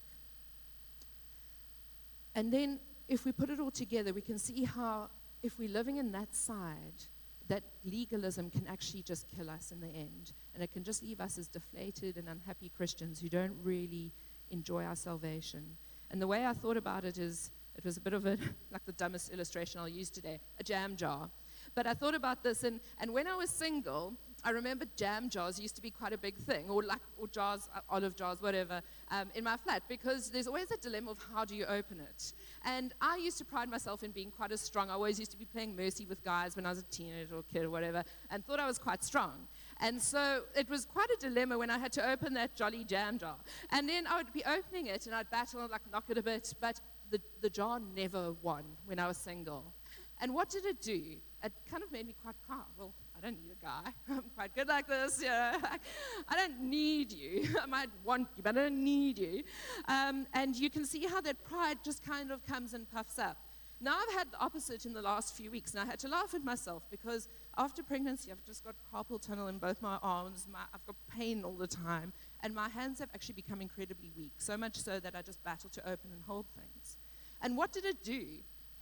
And 2.33 2.51
then 2.51 2.79
if 3.07 3.25
we 3.25 3.31
put 3.31 3.49
it 3.49 3.59
all 3.59 3.71
together, 3.71 4.13
we 4.13 4.21
can 4.21 4.37
see 4.37 4.63
how 4.63 5.09
if 5.43 5.59
we're 5.59 5.69
living 5.69 5.97
in 5.97 6.11
that 6.11 6.33
side, 6.33 7.05
that 7.47 7.63
legalism 7.83 8.49
can 8.49 8.65
actually 8.67 9.03
just 9.03 9.27
kill 9.27 9.49
us 9.49 9.71
in 9.71 9.79
the 9.79 9.87
end. 9.87 10.33
And 10.53 10.63
it 10.63 10.71
can 10.71 10.83
just 10.83 11.03
leave 11.03 11.21
us 11.21 11.37
as 11.37 11.47
deflated 11.47 12.17
and 12.17 12.27
unhappy 12.27 12.71
Christians 12.75 13.21
who 13.21 13.29
don't 13.29 13.55
really 13.63 14.11
enjoy 14.49 14.83
our 14.83 14.95
salvation. 14.95 15.77
And 16.11 16.21
the 16.21 16.27
way 16.27 16.45
I 16.45 16.53
thought 16.53 16.77
about 16.77 17.05
it 17.05 17.17
is 17.17 17.51
it 17.75 17.83
was 17.83 17.97
a 17.97 18.01
bit 18.01 18.13
of 18.13 18.25
a, 18.25 18.37
like 18.71 18.85
the 18.85 18.93
dumbest 18.93 19.31
illustration 19.31 19.79
I'll 19.79 19.89
use 19.89 20.09
today, 20.09 20.39
a 20.59 20.63
jam 20.63 20.95
jar. 20.95 21.29
But 21.73 21.87
I 21.87 21.93
thought 21.93 22.15
about 22.15 22.43
this, 22.43 22.63
and, 22.63 22.79
and 22.99 23.11
when 23.11 23.27
I 23.27 23.35
was 23.35 23.49
single, 23.49 24.13
I 24.45 24.51
remember 24.51 24.85
jam 24.95 25.27
jars 25.27 25.59
used 25.59 25.75
to 25.77 25.81
be 25.81 25.89
quite 25.89 26.13
a 26.13 26.19
big 26.19 26.37
thing, 26.37 26.69
or 26.69 26.83
like 26.83 27.01
or 27.17 27.27
jars, 27.27 27.67
uh, 27.75 27.79
olive 27.89 28.15
jars, 28.15 28.43
whatever, 28.43 28.81
um, 29.09 29.31
in 29.33 29.43
my 29.43 29.57
flat 29.57 29.81
because 29.89 30.29
there's 30.29 30.45
always 30.45 30.69
a 30.69 30.77
dilemma 30.77 31.09
of 31.11 31.19
how 31.33 31.45
do 31.45 31.55
you 31.55 31.65
open 31.65 31.99
it. 31.99 32.33
And 32.63 32.93
I 33.01 33.17
used 33.17 33.39
to 33.39 33.45
pride 33.45 33.69
myself 33.69 34.03
in 34.03 34.11
being 34.11 34.29
quite 34.29 34.51
a 34.51 34.57
strong. 34.57 34.91
I 34.91 34.93
always 34.93 35.17
used 35.17 35.31
to 35.31 35.37
be 35.37 35.45
playing 35.45 35.75
mercy 35.75 36.05
with 36.05 36.23
guys 36.23 36.55
when 36.55 36.67
I 36.67 36.69
was 36.69 36.79
a 36.79 36.83
teenager 36.83 37.35
or 37.35 37.43
kid 37.51 37.63
or 37.63 37.71
whatever, 37.71 38.03
and 38.29 38.45
thought 38.45 38.59
I 38.59 38.67
was 38.67 38.77
quite 38.77 39.03
strong. 39.03 39.47
And 39.81 40.01
so 40.01 40.43
it 40.55 40.69
was 40.69 40.85
quite 40.85 41.09
a 41.09 41.17
dilemma 41.19 41.57
when 41.57 41.69
I 41.69 41.77
had 41.77 41.91
to 41.93 42.09
open 42.09 42.33
that 42.35 42.55
jolly 42.55 42.83
jam 42.83 43.17
jar. 43.17 43.35
And 43.71 43.87
then 43.89 44.07
I 44.07 44.17
would 44.17 44.31
be 44.31 44.43
opening 44.45 44.87
it, 44.87 45.05
and 45.05 45.15
I'd 45.15 45.29
battle 45.29 45.61
and 45.61 45.71
like 45.71 45.81
knock 45.91 46.05
it 46.09 46.17
a 46.17 46.23
bit, 46.23 46.53
but 46.59 46.79
the, 47.11 47.19
the 47.41 47.49
jar 47.49 47.79
never 47.95 48.33
won 48.41 48.63
when 48.85 48.99
I 48.99 49.07
was 49.07 49.17
single. 49.17 49.73
And 50.21 50.33
what 50.33 50.49
did 50.49 50.65
it 50.65 50.81
do? 50.81 51.17
It 51.43 51.51
kind 51.69 51.83
of 51.83 51.91
made 51.91 52.07
me 52.07 52.15
quite 52.21 52.35
proud. 52.47 52.65
Well, 52.77 52.93
I 53.17 53.21
don't 53.21 53.37
need 53.41 53.51
a 53.51 53.63
guy. 53.63 53.91
I'm 54.09 54.23
quite 54.33 54.55
good 54.55 54.67
like 54.67 54.87
this. 54.87 55.21
Yeah, 55.21 55.57
I 56.29 56.35
don't 56.35 56.61
need 56.61 57.11
you. 57.11 57.49
I 57.61 57.65
might 57.65 57.89
want 58.03 58.27
you, 58.35 58.43
but 58.43 58.57
I 58.57 58.63
don't 58.63 58.83
need 58.83 59.19
you. 59.19 59.43
Um, 59.87 60.25
and 60.33 60.55
you 60.55 60.69
can 60.69 60.85
see 60.85 61.05
how 61.05 61.21
that 61.21 61.43
pride 61.43 61.79
just 61.83 62.03
kind 62.03 62.31
of 62.31 62.45
comes 62.45 62.73
and 62.73 62.89
puffs 62.89 63.19
up. 63.19 63.37
Now 63.81 63.97
I've 64.01 64.17
had 64.17 64.31
the 64.31 64.39
opposite 64.39 64.85
in 64.85 64.93
the 64.93 65.01
last 65.01 65.35
few 65.35 65.51
weeks, 65.51 65.73
and 65.73 65.81
I 65.81 65.85
had 65.85 65.99
to 65.99 66.07
laugh 66.07 66.33
at 66.33 66.43
myself 66.43 66.83
because 66.89 67.27
after 67.57 67.83
pregnancy, 67.83 68.31
I've 68.31 68.43
just 68.43 68.63
got 68.63 68.75
carpal 68.93 69.21
tunnel 69.21 69.47
in 69.47 69.57
both 69.57 69.81
my 69.81 69.97
arms. 70.01 70.47
My, 70.51 70.59
I've 70.73 70.85
got 70.85 70.95
pain 71.15 71.43
all 71.43 71.53
the 71.53 71.67
time, 71.67 72.13
and 72.43 72.53
my 72.53 72.69
hands 72.69 72.99
have 72.99 73.09
actually 73.13 73.35
become 73.35 73.61
incredibly 73.61 74.11
weak. 74.17 74.33
So 74.37 74.57
much 74.57 74.77
so 74.77 74.99
that 74.99 75.15
I 75.15 75.21
just 75.21 75.43
battle 75.43 75.69
to 75.71 75.81
open 75.81 76.11
and 76.11 76.23
hold 76.27 76.45
things. 76.55 76.97
And 77.41 77.55
what 77.57 77.71
did 77.71 77.85
it 77.85 78.03
do? 78.03 78.23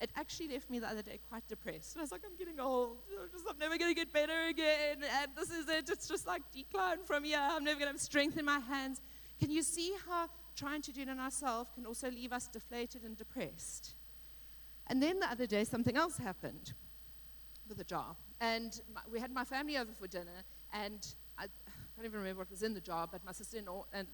it 0.03 0.11
actually 0.17 0.49
left 0.49 0.69
me 0.69 0.79
the 0.79 0.87
other 0.87 1.01
day 1.01 1.17
quite 1.29 1.47
depressed. 1.47 1.95
And 1.95 2.01
I 2.01 2.03
was 2.03 2.11
like, 2.11 2.21
I'm 2.25 2.35
getting 2.35 2.59
old. 2.59 2.97
I'm, 3.21 3.29
just, 3.31 3.45
I'm 3.49 3.57
never 3.57 3.77
going 3.77 3.89
to 3.89 3.95
get 3.95 4.11
better 4.11 4.47
again. 4.49 4.97
And 5.01 5.31
this 5.35 5.49
is 5.49 5.69
it. 5.69 5.89
It's 5.89 6.09
just 6.09 6.27
like 6.27 6.41
decline 6.51 6.97
from 7.05 7.23
here. 7.23 7.39
I'm 7.39 7.63
never 7.63 7.79
going 7.79 7.87
to 7.87 7.93
have 7.93 8.01
strength 8.01 8.37
in 8.37 8.43
my 8.43 8.59
hands. 8.59 8.99
Can 9.39 9.49
you 9.49 9.63
see 9.63 9.93
how 10.07 10.27
trying 10.57 10.81
to 10.83 10.91
do 10.91 11.01
it 11.01 11.07
in 11.07 11.19
ourselves 11.19 11.69
can 11.73 11.85
also 11.85 12.11
leave 12.11 12.33
us 12.33 12.47
deflated 12.47 13.03
and 13.03 13.15
depressed? 13.15 13.95
And 14.87 15.01
then 15.01 15.21
the 15.21 15.31
other 15.31 15.45
day, 15.45 15.63
something 15.63 15.95
else 15.95 16.17
happened 16.17 16.73
with 17.67 17.79
a 17.79 17.83
jar. 17.83 18.15
And 18.41 18.79
my, 18.93 19.01
we 19.11 19.19
had 19.19 19.31
my 19.31 19.43
family 19.43 19.77
over 19.77 19.91
for 19.99 20.07
dinner, 20.07 20.43
and 20.73 21.05
I, 21.37 21.45
I 21.45 21.71
can't 21.95 22.05
even 22.05 22.19
remember 22.19 22.39
what 22.39 22.49
was 22.49 22.63
in 22.63 22.73
the 22.73 22.81
jar, 22.81 23.07
but 23.09 23.23
my 23.23 23.31
sister-in-law 23.31 23.85
and, 23.93 24.07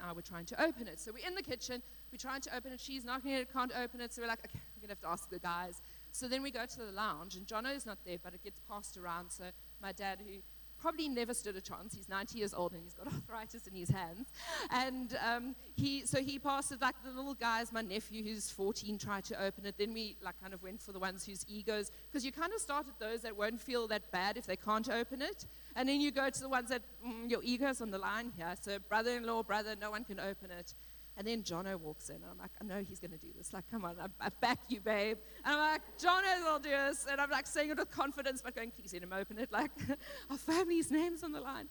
I 0.00 0.12
were 0.12 0.22
trying 0.22 0.46
to 0.46 0.62
open 0.62 0.86
it. 0.86 1.00
So 1.00 1.12
we're 1.12 1.26
in 1.26 1.34
the 1.34 1.42
kitchen, 1.42 1.82
we're 2.12 2.18
trying 2.18 2.40
to 2.42 2.56
open 2.56 2.72
it, 2.72 2.80
she's 2.80 3.04
knocking 3.04 3.32
it, 3.32 3.52
can't 3.52 3.72
open 3.76 4.00
it, 4.00 4.12
so 4.12 4.22
we're 4.22 4.28
like, 4.28 4.44
okay, 4.44 4.60
we're 4.76 4.86
going 4.86 4.88
to 4.88 5.00
have 5.00 5.00
to 5.00 5.08
ask 5.08 5.30
the 5.30 5.38
guys. 5.38 5.80
So 6.12 6.28
then 6.28 6.42
we 6.42 6.50
go 6.50 6.64
to 6.66 6.78
the 6.78 6.92
lounge, 6.92 7.36
and 7.36 7.46
Jono 7.46 7.74
is 7.74 7.86
not 7.86 7.98
there, 8.04 8.18
but 8.22 8.34
it 8.34 8.42
gets 8.42 8.60
passed 8.68 8.96
around. 8.96 9.30
So 9.30 9.44
my 9.82 9.92
dad, 9.92 10.20
who 10.26 10.40
probably 10.86 11.08
never 11.08 11.34
stood 11.34 11.56
a 11.56 11.60
chance. 11.60 11.96
He's 11.96 12.08
90 12.08 12.38
years 12.38 12.54
old 12.54 12.72
and 12.72 12.80
he's 12.80 12.94
got 12.94 13.08
arthritis 13.12 13.66
in 13.66 13.74
his 13.74 13.88
hands. 13.88 14.28
And 14.70 15.18
um, 15.28 15.56
he, 15.74 16.06
so 16.06 16.22
he 16.22 16.38
passes 16.38 16.80
like 16.80 16.94
the 17.04 17.10
little 17.10 17.34
guys, 17.34 17.72
my 17.72 17.82
nephew 17.82 18.22
who's 18.22 18.52
14 18.52 18.96
tried 18.96 19.24
to 19.24 19.44
open 19.44 19.66
it. 19.66 19.74
Then 19.76 19.92
we 19.92 20.16
like 20.22 20.40
kind 20.40 20.54
of 20.54 20.62
went 20.62 20.80
for 20.80 20.92
the 20.92 21.00
ones 21.00 21.26
whose 21.26 21.44
egos, 21.48 21.90
because 22.06 22.24
you 22.24 22.30
kind 22.30 22.52
of 22.54 22.60
start 22.60 22.86
at 22.86 23.00
those 23.00 23.22
that 23.22 23.36
won't 23.36 23.60
feel 23.60 23.88
that 23.88 24.12
bad 24.12 24.36
if 24.36 24.46
they 24.46 24.54
can't 24.54 24.88
open 24.88 25.22
it. 25.22 25.46
And 25.74 25.88
then 25.88 26.00
you 26.00 26.12
go 26.12 26.30
to 26.30 26.40
the 26.40 26.48
ones 26.48 26.68
that 26.68 26.82
mm, 27.04 27.28
your 27.28 27.40
ego's 27.42 27.80
on 27.80 27.90
the 27.90 27.98
line 27.98 28.30
here. 28.36 28.54
So 28.60 28.78
brother-in-law, 28.78 29.42
brother, 29.42 29.74
no 29.80 29.90
one 29.90 30.04
can 30.04 30.20
open 30.20 30.52
it. 30.52 30.72
And 31.18 31.26
then 31.26 31.42
Jono 31.42 31.80
walks 31.80 32.10
in, 32.10 32.16
and 32.16 32.26
I'm 32.30 32.38
like, 32.38 32.50
I 32.60 32.64
know 32.64 32.84
he's 32.86 33.00
going 33.00 33.12
to 33.12 33.18
do 33.18 33.28
this. 33.36 33.52
Like, 33.52 33.64
come 33.70 33.86
on, 33.86 33.96
I, 33.98 34.26
I 34.26 34.28
back 34.40 34.58
you, 34.68 34.80
babe. 34.80 35.16
And 35.44 35.54
I'm 35.54 35.72
like, 35.72 35.80
Jono 35.98 36.44
will 36.44 36.58
do 36.58 36.68
this. 36.68 37.06
And 37.10 37.18
I'm 37.20 37.30
like 37.30 37.46
saying 37.46 37.70
it 37.70 37.78
with 37.78 37.90
confidence, 37.90 38.42
but 38.42 38.54
going, 38.54 38.70
please 38.70 38.92
let 38.92 39.02
him 39.02 39.12
open 39.12 39.38
it. 39.38 39.50
Like, 39.50 39.70
our 40.30 40.36
family's 40.36 40.90
name's 40.90 41.22
on 41.22 41.32
the 41.32 41.40
line. 41.40 41.68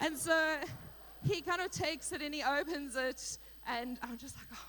And 0.00 0.18
so 0.18 0.56
he 1.24 1.40
kind 1.42 1.60
of 1.60 1.70
takes 1.70 2.10
it 2.12 2.22
and 2.22 2.34
he 2.34 2.42
opens 2.42 2.96
it, 2.96 3.38
and 3.66 3.98
I'm 4.02 4.18
just 4.18 4.36
like, 4.36 4.46
oh. 4.52 4.68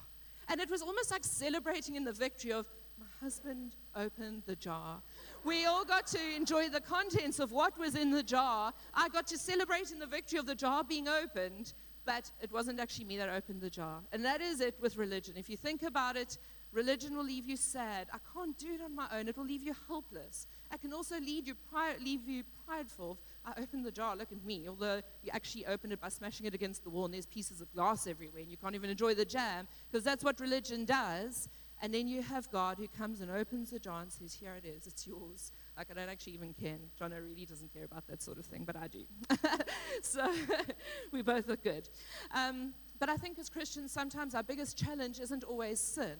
And 0.49 0.59
it 0.59 0.69
was 0.69 0.81
almost 0.81 1.09
like 1.09 1.23
celebrating 1.23 1.95
in 1.95 2.03
the 2.03 2.11
victory 2.11 2.51
of 2.51 2.67
my 2.99 3.05
husband 3.21 3.75
opened 3.95 4.43
the 4.45 4.55
jar. 4.55 5.01
We 5.43 5.65
all 5.65 5.83
got 5.83 6.05
to 6.07 6.19
enjoy 6.35 6.69
the 6.69 6.81
contents 6.81 7.39
of 7.39 7.51
what 7.51 7.77
was 7.79 7.95
in 7.95 8.11
the 8.11 8.21
jar. 8.21 8.73
I 8.93 9.09
got 9.09 9.25
to 9.27 9.37
celebrate 9.37 9.91
in 9.91 9.99
the 9.99 10.05
victory 10.05 10.37
of 10.37 10.45
the 10.45 10.55
jar 10.55 10.83
being 10.83 11.07
opened 11.07 11.73
but 12.05 12.31
it 12.41 12.51
wasn't 12.51 12.79
actually 12.79 13.05
me 13.05 13.17
that 13.17 13.29
opened 13.29 13.61
the 13.61 13.69
jar. 13.69 13.99
And 14.11 14.23
that 14.25 14.41
is 14.41 14.59
it 14.59 14.75
with 14.81 14.97
religion. 14.97 15.35
If 15.37 15.49
you 15.49 15.57
think 15.57 15.83
about 15.83 16.15
it, 16.15 16.37
religion 16.71 17.15
will 17.15 17.23
leave 17.23 17.47
you 17.47 17.55
sad. 17.55 18.07
I 18.11 18.17
can't 18.33 18.57
do 18.57 18.73
it 18.73 18.81
on 18.81 18.95
my 18.95 19.07
own. 19.13 19.27
It 19.27 19.37
will 19.37 19.45
leave 19.45 19.61
you 19.61 19.73
helpless. 19.87 20.47
It 20.73 20.81
can 20.81 20.93
also 20.93 21.19
lead 21.19 21.47
you 21.47 21.55
pri- 21.69 21.95
leave 22.03 22.27
you 22.27 22.43
prideful. 22.65 23.19
I 23.45 23.53
opened 23.61 23.85
the 23.85 23.91
jar, 23.91 24.15
look 24.15 24.31
at 24.31 24.43
me. 24.43 24.67
Although 24.67 25.01
you 25.23 25.31
actually 25.31 25.65
open 25.65 25.91
it 25.91 26.01
by 26.01 26.09
smashing 26.09 26.45
it 26.45 26.53
against 26.53 26.83
the 26.83 26.89
wall 26.89 27.05
and 27.05 27.13
there's 27.13 27.25
pieces 27.25 27.61
of 27.61 27.71
glass 27.73 28.07
everywhere 28.07 28.41
and 28.41 28.49
you 28.49 28.57
can't 28.57 28.75
even 28.75 28.89
enjoy 28.89 29.13
the 29.13 29.25
jam 29.25 29.67
because 29.91 30.03
that's 30.03 30.23
what 30.23 30.39
religion 30.39 30.85
does. 30.85 31.47
And 31.81 31.93
then 31.93 32.07
you 32.07 32.21
have 32.21 32.49
God 32.49 32.77
who 32.77 32.87
comes 32.87 33.19
and 33.19 33.29
opens 33.29 33.71
the 33.71 33.79
jar 33.79 34.01
and 34.01 34.11
says, 34.11 34.33
Here 34.33 34.55
it 34.55 34.65
is, 34.65 34.87
it's 34.87 35.05
yours. 35.05 35.51
Like, 35.77 35.87
I 35.89 35.93
don't 35.95 36.09
actually 36.09 36.33
even 36.33 36.53
care. 36.53 36.77
Jono 36.99 37.21
really 37.27 37.45
doesn't 37.45 37.73
care 37.73 37.85
about 37.85 38.05
that 38.07 38.21
sort 38.21 38.37
of 38.37 38.45
thing, 38.45 38.63
but 38.63 38.75
I 38.75 38.87
do. 38.87 39.05
so 40.01 40.31
we 41.11 41.21
both 41.21 41.47
look 41.47 41.63
good. 41.63 41.89
Um, 42.33 42.73
but 42.99 43.09
I 43.09 43.17
think 43.17 43.39
as 43.39 43.49
Christians, 43.49 43.91
sometimes 43.91 44.35
our 44.35 44.43
biggest 44.43 44.77
challenge 44.77 45.19
isn't 45.19 45.43
always 45.43 45.79
sin, 45.79 46.17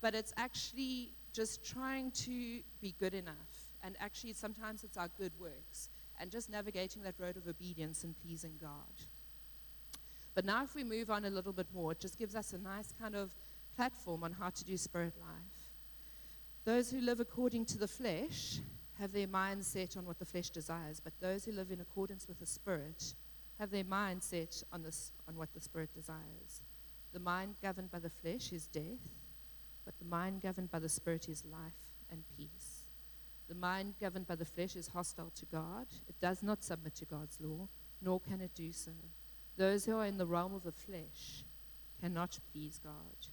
but 0.00 0.14
it's 0.14 0.32
actually 0.36 1.14
just 1.32 1.64
trying 1.64 2.10
to 2.10 2.60
be 2.80 2.94
good 2.98 3.14
enough. 3.14 3.34
And 3.82 3.96
actually, 4.00 4.32
sometimes 4.32 4.82
it's 4.84 4.96
our 4.96 5.08
good 5.16 5.32
works 5.38 5.88
and 6.18 6.30
just 6.30 6.50
navigating 6.50 7.02
that 7.02 7.14
road 7.18 7.36
of 7.36 7.46
obedience 7.46 8.04
and 8.04 8.14
pleasing 8.20 8.54
God. 8.60 9.06
But 10.34 10.44
now, 10.44 10.64
if 10.64 10.74
we 10.74 10.84
move 10.84 11.10
on 11.10 11.24
a 11.24 11.30
little 11.30 11.52
bit 11.52 11.66
more, 11.72 11.92
it 11.92 12.00
just 12.00 12.18
gives 12.18 12.34
us 12.34 12.52
a 12.52 12.58
nice 12.58 12.92
kind 13.00 13.14
of 13.14 13.32
platform 13.76 14.24
on 14.24 14.32
how 14.32 14.50
to 14.50 14.64
do 14.64 14.76
spirit 14.76 15.14
life. 15.18 15.60
Those 16.64 16.90
who 16.90 17.00
live 17.00 17.20
according 17.20 17.64
to 17.66 17.78
the 17.78 17.88
flesh 17.88 18.60
have 19.00 19.12
their 19.12 19.26
mind 19.26 19.64
set 19.64 19.96
on 19.96 20.04
what 20.04 20.18
the 20.18 20.26
flesh 20.26 20.50
desires, 20.50 21.00
but 21.02 21.14
those 21.20 21.44
who 21.46 21.52
live 21.52 21.70
in 21.70 21.80
accordance 21.80 22.28
with 22.28 22.38
the 22.38 22.46
Spirit 22.46 23.14
have 23.58 23.70
their 23.70 23.84
mind 23.84 24.22
set 24.22 24.62
on, 24.72 24.82
this, 24.82 25.12
on 25.26 25.36
what 25.36 25.52
the 25.54 25.60
Spirit 25.60 25.92
desires. 25.94 26.62
The 27.12 27.18
mind 27.18 27.54
governed 27.62 27.90
by 27.90 27.98
the 27.98 28.10
flesh 28.10 28.52
is 28.52 28.66
death, 28.66 29.08
but 29.86 29.98
the 29.98 30.04
mind 30.04 30.42
governed 30.42 30.70
by 30.70 30.78
the 30.78 30.88
Spirit 30.88 31.28
is 31.28 31.44
life 31.50 31.72
and 32.10 32.22
peace. 32.36 32.84
The 33.48 33.54
mind 33.54 33.94
governed 34.00 34.26
by 34.26 34.36
the 34.36 34.44
flesh 34.44 34.76
is 34.76 34.88
hostile 34.88 35.32
to 35.34 35.46
God. 35.46 35.86
It 36.06 36.20
does 36.20 36.42
not 36.42 36.62
submit 36.62 36.94
to 36.96 37.06
God's 37.06 37.40
law, 37.40 37.68
nor 38.02 38.20
can 38.20 38.40
it 38.42 38.54
do 38.54 38.70
so. 38.70 38.92
Those 39.56 39.86
who 39.86 39.96
are 39.96 40.06
in 40.06 40.18
the 40.18 40.26
realm 40.26 40.54
of 40.54 40.62
the 40.62 40.72
flesh 40.72 41.44
cannot 42.00 42.38
please 42.52 42.78
God. 42.82 43.28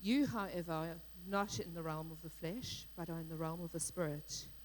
You, 0.00 0.26
however, 0.26 0.72
are 0.72 0.96
not 1.26 1.60
in 1.60 1.72
the 1.72 1.82
realm 1.82 2.10
of 2.10 2.20
the 2.20 2.30
flesh, 2.30 2.86
but 2.96 3.08
are 3.08 3.20
in 3.20 3.28
the 3.28 3.36
realm 3.36 3.62
of 3.62 3.72
the 3.72 3.80
Spirit 3.80 4.46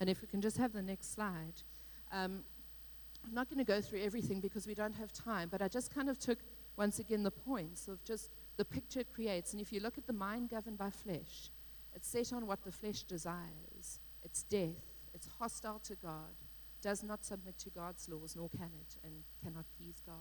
And 0.00 0.10
if 0.10 0.20
we 0.20 0.28
can 0.28 0.40
just 0.40 0.56
have 0.58 0.72
the 0.72 0.82
next 0.82 1.14
slide. 1.14 1.62
Um, 2.12 2.44
I'm 3.24 3.32
not 3.32 3.48
going 3.48 3.58
to 3.58 3.64
go 3.64 3.80
through 3.80 4.02
everything 4.02 4.40
because 4.40 4.66
we 4.66 4.74
don't 4.74 4.94
have 4.96 5.12
time, 5.12 5.48
but 5.50 5.62
I 5.62 5.68
just 5.68 5.94
kind 5.94 6.10
of 6.10 6.18
took 6.18 6.38
once 6.76 6.98
again, 6.98 7.22
the 7.22 7.30
points 7.30 7.88
of 7.88 8.02
just 8.04 8.30
the 8.56 8.64
picture 8.64 9.00
it 9.00 9.12
creates. 9.12 9.52
And 9.52 9.60
if 9.60 9.72
you 9.72 9.80
look 9.80 9.98
at 9.98 10.06
the 10.06 10.12
mind 10.12 10.50
governed 10.50 10.78
by 10.78 10.90
flesh, 10.90 11.50
it's 11.94 12.08
set 12.08 12.32
on 12.32 12.46
what 12.46 12.64
the 12.64 12.72
flesh 12.72 13.04
desires. 13.04 14.00
It's 14.22 14.42
death. 14.42 14.94
It's 15.14 15.28
hostile 15.38 15.78
to 15.84 15.94
God. 15.94 16.34
Does 16.82 17.02
not 17.02 17.24
submit 17.24 17.58
to 17.58 17.70
God's 17.70 18.08
laws, 18.08 18.34
nor 18.36 18.48
can 18.48 18.70
it, 18.80 18.96
and 19.04 19.12
cannot 19.42 19.64
please 19.78 20.02
God. 20.04 20.16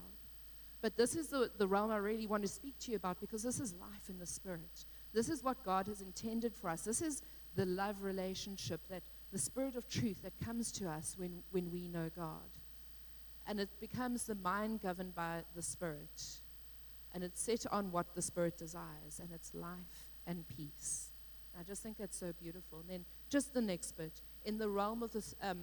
But 0.81 0.95
this 0.97 1.15
is 1.15 1.27
the, 1.27 1.49
the 1.57 1.67
realm 1.67 1.91
I 1.91 1.97
really 1.97 2.27
want 2.27 2.43
to 2.43 2.49
speak 2.49 2.77
to 2.79 2.91
you 2.91 2.97
about 2.97 3.19
because 3.19 3.41
this 3.41 3.59
is 3.59 3.73
life 3.73 4.09
in 4.09 4.19
the 4.19 4.25
Spirit. 4.25 4.85
This 5.13 5.29
is 5.29 5.43
what 5.43 5.63
God 5.63 5.87
has 5.87 6.01
intended 6.01 6.53
for 6.53 6.69
us. 6.69 6.81
This 6.81 7.01
is 7.01 7.21
the 7.55 7.65
love 7.65 8.03
relationship 8.03 8.81
that 8.89 9.03
the 9.33 9.39
Spirit 9.39 9.75
of 9.75 9.89
truth 9.89 10.21
that 10.21 10.39
comes 10.45 10.71
to 10.71 10.87
us 10.87 11.15
when, 11.17 11.41
when 11.51 11.71
we 11.71 11.87
know 11.87 12.09
God. 12.15 12.51
And 13.47 13.59
it 13.59 13.69
becomes 13.81 14.23
the 14.23 14.35
mind 14.35 14.81
governed 14.81 15.15
by 15.15 15.43
the 15.55 15.61
Spirit. 15.61 16.39
And 17.13 17.23
it's 17.23 17.41
set 17.41 17.65
on 17.71 17.91
what 17.91 18.15
the 18.15 18.21
Spirit 18.21 18.57
desires, 18.57 19.19
and 19.19 19.29
it's 19.33 19.53
life 19.53 20.05
and 20.25 20.47
peace. 20.47 21.09
I 21.59 21.63
just 21.63 21.83
think 21.83 21.97
that's 21.97 22.17
so 22.17 22.31
beautiful. 22.39 22.79
And 22.79 22.89
then 22.89 23.05
just 23.29 23.53
the 23.53 23.61
next 23.61 23.97
bit 23.97 24.21
in 24.45 24.59
the 24.59 24.69
realm 24.69 25.01
of 25.03 25.11
this, 25.11 25.33
um, 25.41 25.59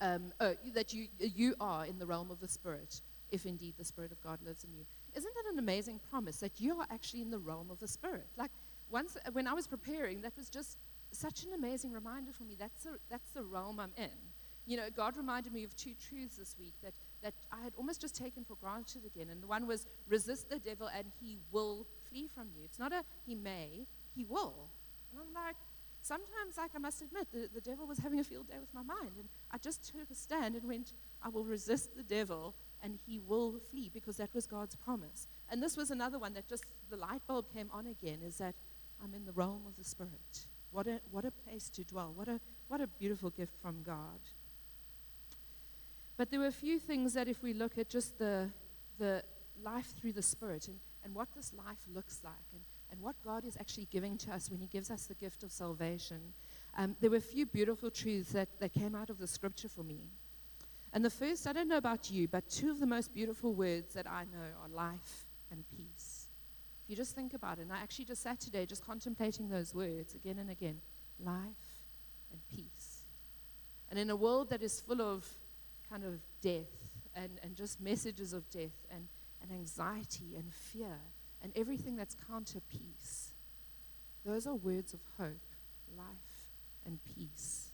um, 0.00 0.32
oh, 0.40 0.54
that 0.74 0.92
you, 0.94 1.08
you 1.18 1.54
are 1.60 1.84
in 1.84 1.98
the 1.98 2.06
realm 2.06 2.30
of 2.30 2.40
the 2.40 2.48
Spirit, 2.48 3.02
if 3.30 3.44
indeed 3.44 3.74
the 3.76 3.84
Spirit 3.84 4.10
of 4.10 4.22
God 4.22 4.38
lives 4.42 4.64
in 4.64 4.72
you. 4.72 4.86
Isn't 5.14 5.34
that 5.34 5.52
an 5.52 5.58
amazing 5.58 6.00
promise 6.10 6.38
that 6.38 6.60
you 6.60 6.80
are 6.80 6.86
actually 6.90 7.22
in 7.22 7.30
the 7.30 7.38
realm 7.38 7.70
of 7.70 7.78
the 7.78 7.88
Spirit? 7.88 8.26
Like, 8.36 8.52
once, 8.90 9.18
when 9.32 9.46
I 9.46 9.52
was 9.52 9.66
preparing, 9.66 10.22
that 10.22 10.34
was 10.36 10.48
just 10.48 10.78
such 11.12 11.44
an 11.44 11.52
amazing 11.54 11.92
reminder 11.92 12.32
for 12.32 12.44
me. 12.44 12.56
That's 12.58 12.84
the, 12.84 12.98
that's 13.10 13.30
the 13.30 13.42
realm 13.42 13.80
I'm 13.80 13.92
in. 13.96 14.10
You 14.66 14.76
know, 14.76 14.88
God 14.94 15.16
reminded 15.16 15.52
me 15.52 15.64
of 15.64 15.74
two 15.76 15.94
truths 15.94 16.36
this 16.36 16.54
week 16.58 16.74
that, 16.82 16.92
that 17.22 17.34
I 17.50 17.62
had 17.62 17.72
almost 17.76 18.02
just 18.02 18.14
taken 18.14 18.44
for 18.44 18.54
granted 18.56 19.06
again. 19.06 19.28
And 19.30 19.42
the 19.42 19.46
one 19.46 19.66
was 19.66 19.86
resist 20.06 20.50
the 20.50 20.58
devil 20.58 20.90
and 20.94 21.06
he 21.20 21.38
will 21.50 21.86
flee 22.08 22.28
from 22.34 22.48
you. 22.54 22.64
It's 22.64 22.78
not 22.78 22.92
a 22.92 23.02
he 23.26 23.34
may, 23.34 23.86
he 24.14 24.24
will. 24.24 24.68
And 25.10 25.20
I'm 25.20 25.32
like, 25.32 25.56
sometimes, 26.02 26.58
like 26.58 26.72
I 26.74 26.78
must 26.78 27.00
admit, 27.00 27.28
the, 27.32 27.48
the 27.52 27.62
devil 27.62 27.86
was 27.86 27.98
having 27.98 28.20
a 28.20 28.24
field 28.24 28.48
day 28.48 28.58
with 28.60 28.74
my 28.74 28.82
mind. 28.82 29.12
And 29.18 29.28
I 29.50 29.56
just 29.56 29.90
took 29.90 30.10
a 30.10 30.14
stand 30.14 30.54
and 30.54 30.68
went, 30.68 30.92
I 31.22 31.30
will 31.30 31.44
resist 31.44 31.96
the 31.96 32.02
devil 32.02 32.54
and 32.82 32.98
he 33.06 33.18
will 33.18 33.60
flee 33.70 33.90
because 33.92 34.18
that 34.18 34.34
was 34.34 34.46
God's 34.46 34.76
promise. 34.76 35.28
And 35.50 35.62
this 35.62 35.76
was 35.76 35.90
another 35.90 36.18
one 36.18 36.34
that 36.34 36.46
just 36.46 36.64
the 36.90 36.96
light 36.96 37.22
bulb 37.26 37.52
came 37.52 37.70
on 37.72 37.86
again 37.86 38.20
is 38.22 38.36
that 38.36 38.54
I'm 39.02 39.14
in 39.14 39.24
the 39.24 39.32
realm 39.32 39.62
of 39.66 39.76
the 39.76 39.84
Spirit. 39.84 40.46
What 40.70 40.86
a, 40.86 41.00
what 41.10 41.24
a 41.24 41.30
place 41.30 41.68
to 41.70 41.84
dwell. 41.84 42.12
What 42.14 42.28
a, 42.28 42.40
what 42.68 42.80
a 42.80 42.86
beautiful 42.86 43.30
gift 43.30 43.54
from 43.60 43.82
God. 43.82 44.20
But 46.16 46.30
there 46.30 46.40
were 46.40 46.46
a 46.46 46.52
few 46.52 46.78
things 46.78 47.14
that, 47.14 47.28
if 47.28 47.42
we 47.42 47.54
look 47.54 47.78
at 47.78 47.88
just 47.88 48.18
the, 48.18 48.50
the 48.98 49.22
life 49.62 49.94
through 49.98 50.12
the 50.12 50.22
Spirit 50.22 50.66
and, 50.68 50.78
and 51.04 51.14
what 51.14 51.28
this 51.34 51.52
life 51.54 51.78
looks 51.94 52.20
like 52.24 52.34
and, 52.52 52.62
and 52.90 53.00
what 53.00 53.14
God 53.24 53.44
is 53.44 53.56
actually 53.58 53.86
giving 53.90 54.18
to 54.18 54.32
us 54.32 54.50
when 54.50 54.60
He 54.60 54.66
gives 54.66 54.90
us 54.90 55.06
the 55.06 55.14
gift 55.14 55.44
of 55.44 55.52
salvation, 55.52 56.34
um, 56.76 56.96
there 57.00 57.10
were 57.10 57.16
a 57.16 57.20
few 57.20 57.46
beautiful 57.46 57.90
truths 57.90 58.32
that, 58.32 58.48
that 58.58 58.74
came 58.74 58.96
out 58.96 59.10
of 59.10 59.18
the 59.18 59.28
scripture 59.28 59.68
for 59.68 59.84
me. 59.84 60.10
And 60.92 61.04
the 61.04 61.10
first, 61.10 61.46
I 61.46 61.52
don't 61.52 61.68
know 61.68 61.76
about 61.76 62.10
you, 62.10 62.26
but 62.26 62.48
two 62.48 62.70
of 62.70 62.80
the 62.80 62.86
most 62.86 63.14
beautiful 63.14 63.54
words 63.54 63.94
that 63.94 64.10
I 64.10 64.24
know 64.24 64.48
are 64.62 64.68
life 64.68 65.26
and 65.52 65.62
peace. 65.76 66.17
You 66.88 66.96
just 66.96 67.14
think 67.14 67.34
about 67.34 67.58
it, 67.58 67.62
and 67.62 67.72
I 67.72 67.76
actually 67.76 68.06
just 68.06 68.22
sat 68.22 68.40
today 68.40 68.64
just 68.64 68.84
contemplating 68.84 69.50
those 69.50 69.74
words 69.74 70.14
again 70.14 70.38
and 70.38 70.50
again 70.50 70.80
life 71.22 71.82
and 72.32 72.40
peace. 72.50 73.04
And 73.90 73.98
in 73.98 74.08
a 74.10 74.16
world 74.16 74.50
that 74.50 74.62
is 74.62 74.80
full 74.80 75.02
of 75.02 75.26
kind 75.88 76.04
of 76.04 76.20
death 76.40 76.66
and, 77.14 77.38
and 77.42 77.54
just 77.54 77.80
messages 77.80 78.32
of 78.32 78.48
death 78.50 78.86
and, 78.90 79.08
and 79.42 79.52
anxiety 79.52 80.34
and 80.36 80.52
fear 80.52 80.98
and 81.42 81.52
everything 81.54 81.94
that's 81.96 82.16
counter 82.26 82.60
peace, 82.70 83.32
those 84.24 84.46
are 84.46 84.54
words 84.54 84.94
of 84.94 85.00
hope, 85.18 85.54
life 85.96 86.06
and 86.86 86.98
peace. 87.04 87.70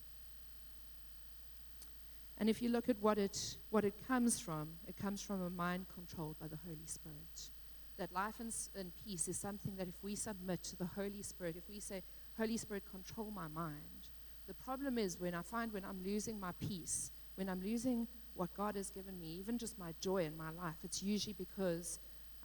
And 2.37 2.49
if 2.49 2.61
you 2.61 2.69
look 2.69 2.89
at 2.89 2.99
what 2.99 3.17
it, 3.17 3.57
what 3.69 3.85
it 3.85 3.93
comes 4.07 4.39
from, 4.39 4.71
it 4.87 4.97
comes 4.97 5.21
from 5.21 5.41
a 5.41 5.49
mind 5.49 5.85
controlled 5.93 6.37
by 6.37 6.47
the 6.47 6.57
Holy 6.65 6.85
Spirit. 6.85 7.51
That 7.97 8.11
life 8.11 8.35
and, 8.39 8.53
and 8.77 8.91
peace 9.05 9.27
is 9.27 9.37
something 9.37 9.77
that 9.77 9.87
if 9.87 9.95
we 10.03 10.15
submit 10.15 10.63
to 10.63 10.75
the 10.75 10.85
Holy 10.85 11.21
Spirit, 11.21 11.55
if 11.57 11.69
we 11.69 11.79
say, 11.79 12.03
Holy 12.37 12.57
Spirit, 12.57 12.83
control 12.89 13.31
my 13.31 13.47
mind, 13.47 14.09
the 14.47 14.53
problem 14.53 14.97
is 14.97 15.19
when 15.19 15.33
I 15.33 15.41
find 15.41 15.71
when 15.71 15.85
I'm 15.85 16.03
losing 16.03 16.39
my 16.39 16.51
peace, 16.59 17.11
when 17.35 17.49
I'm 17.49 17.61
losing 17.61 18.07
what 18.35 18.53
God 18.53 18.75
has 18.75 18.89
given 18.89 19.17
me, 19.17 19.37
even 19.39 19.57
just 19.57 19.79
my 19.79 19.93
joy 20.01 20.25
in 20.25 20.35
my 20.35 20.51
life, 20.51 20.75
it's 20.83 21.01
usually 21.01 21.33
because 21.33 21.99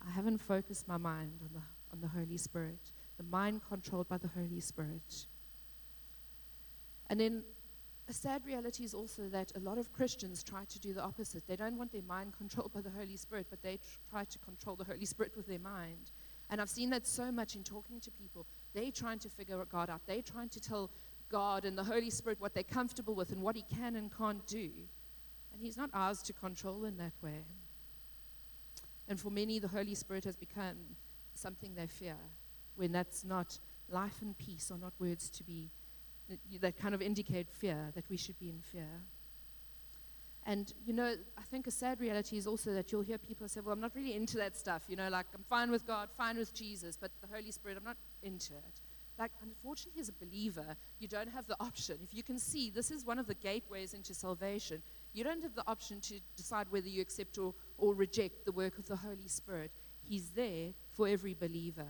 I 0.07 0.11
haven't 0.11 0.39
focused 0.39 0.89
my 0.89 0.97
mind 0.97 1.41
on 1.43 1.51
the, 1.53 1.63
on 1.93 2.01
the 2.01 2.09
Holy 2.09 2.37
Spirit, 2.37 2.93
the 3.17 3.25
mind 3.25 3.61
controlled 3.69 4.09
by 4.09 4.19
the 4.19 4.29
Holy 4.29 4.61
Spirit. 4.61 5.27
And 7.09 7.19
then 7.19 7.43
a 8.11 8.13
sad 8.13 8.45
reality 8.45 8.85
is 8.85 8.93
also 8.93 9.29
that 9.29 9.53
a 9.57 9.61
lot 9.61 9.79
of 9.79 9.93
Christians 9.93 10.43
try 10.43 10.65
to 10.65 10.81
do 10.81 10.93
the 10.93 11.01
opposite. 11.01 11.47
They 11.47 11.57
don't 11.57 11.79
want 11.79 11.93
their 11.93 12.03
mind 12.03 12.35
controlled 12.37 12.73
by 12.73 12.81
the 12.81 12.91
Holy 12.91 13.17
Spirit, 13.17 13.47
but 13.49 13.63
they 13.63 13.77
tr- 13.77 13.83
try 14.11 14.25
to 14.25 14.39
control 14.41 14.77
the 14.77 14.85
Holy 14.85 15.07
Spirit 15.07 15.37
with 15.37 15.47
their 15.47 15.61
mind. 15.61 16.11
And 16.51 16.61
I've 16.61 16.69
seen 16.69 16.91
that 16.91 17.07
so 17.07 17.31
much 17.31 17.55
in 17.55 17.63
talking 17.63 18.01
to 18.01 18.11
people. 18.11 18.47
They're 18.75 18.91
trying 18.91 19.21
to 19.21 19.29
figure 19.29 19.65
God 19.65 19.89
out. 19.89 20.01
They're 20.07 20.23
trying 20.23 20.49
to 20.51 20.61
tell 20.61 20.91
God 21.31 21.65
and 21.65 21.79
the 21.79 21.85
Holy 21.85 22.11
Spirit 22.11 22.41
what 22.41 22.53
they're 22.53 22.65
comfortable 22.65 23.15
with 23.15 23.31
and 23.31 23.41
what 23.41 23.55
He 23.55 23.65
can 23.79 23.95
and 23.95 24.11
can't 24.15 24.45
do. 24.47 24.71
And 25.53 25.63
He's 25.63 25.77
not 25.77 25.91
ours 25.95 26.21
to 26.23 26.33
control 26.33 26.85
in 26.85 26.97
that 26.97 27.15
way. 27.23 27.45
And 29.07 29.19
for 29.19 29.31
many, 29.31 29.61
the 29.61 29.69
Holy 29.69 29.95
Spirit 29.95 30.25
has 30.25 30.37
become 30.37 30.77
something 31.35 31.75
they 31.75 31.87
fear, 31.87 32.17
when 32.75 32.91
that's 32.91 33.25
not 33.25 33.61
life 33.89 34.21
and 34.21 34.37
peace 34.37 34.71
are 34.71 34.79
not 34.79 34.93
words 34.99 35.31
to 35.31 35.45
be 35.45 35.71
that 36.61 36.79
kind 36.79 36.95
of 36.95 37.03
indicate 37.03 37.49
fear, 37.51 37.91
that 37.95 38.09
we 38.09 38.17
should 38.17 38.39
be 38.39 38.49
in 38.51 38.61
fear. 38.61 39.03
And, 40.47 40.73
you 40.85 40.95
know, 40.95 41.15
I 41.37 41.43
think 41.43 41.67
a 41.67 41.71
sad 41.71 42.01
reality 42.01 42.37
is 42.37 42.47
also 42.47 42.73
that 42.73 42.91
you'll 42.91 43.03
hear 43.03 43.19
people 43.19 43.47
say, 43.47 43.61
well, 43.61 43.73
I'm 43.73 43.81
not 43.81 43.95
really 43.95 44.15
into 44.15 44.39
that 44.39 44.57
stuff. 44.57 44.85
You 44.89 44.97
know, 44.97 45.09
like, 45.09 45.27
I'm 45.35 45.45
fine 45.45 45.71
with 45.71 45.87
God, 45.87 46.09
fine 46.17 46.39
with 46.39 46.55
Jesus, 46.55 46.97
but 46.97 47.11
the 47.21 47.29
Holy 47.33 47.51
Spirit, 47.51 47.77
I'm 47.77 47.85
not 47.85 47.99
into 48.23 48.55
it. 48.55 48.81
Like, 49.19 49.33
unfortunately, 49.43 50.01
as 50.01 50.09
a 50.09 50.15
believer, 50.15 50.77
you 50.99 51.07
don't 51.07 51.29
have 51.29 51.47
the 51.47 51.57
option. 51.61 51.99
If 52.03 52.15
you 52.15 52.23
can 52.23 52.39
see, 52.39 52.71
this 52.71 52.91
is 52.91 53.05
one 53.05 53.19
of 53.19 53.27
the 53.27 53.35
gateways 53.35 53.93
into 53.93 54.15
salvation. 54.15 54.83
You 55.13 55.25
don't 55.25 55.43
have 55.43 55.55
the 55.55 55.65
option 55.67 56.01
to 56.01 56.15
decide 56.37 56.69
whether 56.71 56.89
you 56.89 57.03
accept 57.03 57.37
or, 57.37 57.55
or 57.77 57.95
reject 57.95 58.47
the 58.47 58.53
work 58.53 58.79
of 58.79 58.87
the 58.87 58.97
Holy 58.97 59.29
Spirit. 59.29 59.73
He's 60.03 60.31
there 60.31 60.71
for 60.93 61.07
every 61.07 61.35
believer. 61.35 61.87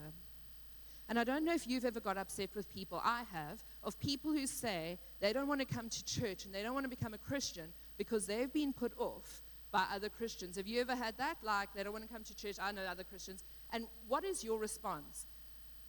And 1.11 1.19
I 1.19 1.25
don't 1.25 1.45
know 1.45 1.53
if 1.53 1.67
you've 1.67 1.85
ever 1.85 1.99
got 1.99 2.17
upset 2.17 2.51
with 2.55 2.73
people, 2.73 3.03
I 3.05 3.25
have, 3.33 3.65
of 3.83 3.99
people 3.99 4.31
who 4.31 4.47
say 4.47 4.97
they 5.19 5.33
don't 5.33 5.49
want 5.49 5.61
to 5.61 5.67
come 5.67 5.89
to 5.89 6.05
church 6.05 6.45
and 6.45 6.55
they 6.55 6.63
don't 6.63 6.73
want 6.73 6.85
to 6.85 6.89
become 6.89 7.15
a 7.15 7.19
Christian 7.19 7.73
because 7.99 8.27
they've 8.27 8.53
been 8.53 8.73
put 8.73 8.93
off 8.97 9.43
by 9.73 9.85
other 9.93 10.09
Christians. 10.09 10.57
Have 10.57 10.69
you 10.69 10.81
ever 10.81 10.95
had 10.95 11.19
that? 11.19 11.39
Like, 11.43 11.71
they 11.75 11.83
don't 11.83 11.93
want 11.93 12.07
to 12.07 12.13
come 12.13 12.23
to 12.23 12.37
church, 12.37 12.59
I 12.63 12.71
know 12.71 12.83
other 12.83 13.03
Christians. 13.03 13.43
And 13.73 13.89
what 14.07 14.25
is 14.25 14.45
your 14.45 14.61
response? 14.61 15.27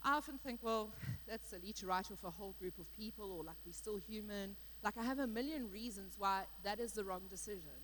I 0.04 0.14
often 0.14 0.40
think, 0.40 0.62
well, 0.64 0.90
that's 1.28 1.48
silly 1.52 1.72
to 1.74 1.86
write 1.86 2.10
off 2.12 2.24
a 2.24 2.32
whole 2.32 2.56
group 2.60 2.80
of 2.80 2.92
people, 2.98 3.32
or 3.32 3.44
like 3.44 3.58
we're 3.64 3.74
still 3.74 3.98
human. 3.98 4.56
Like, 4.84 4.98
I 5.00 5.04
have 5.04 5.20
a 5.20 5.28
million 5.28 5.70
reasons 5.70 6.16
why 6.18 6.46
that 6.64 6.80
is 6.80 6.94
the 6.94 7.04
wrong 7.04 7.22
decision. 7.30 7.78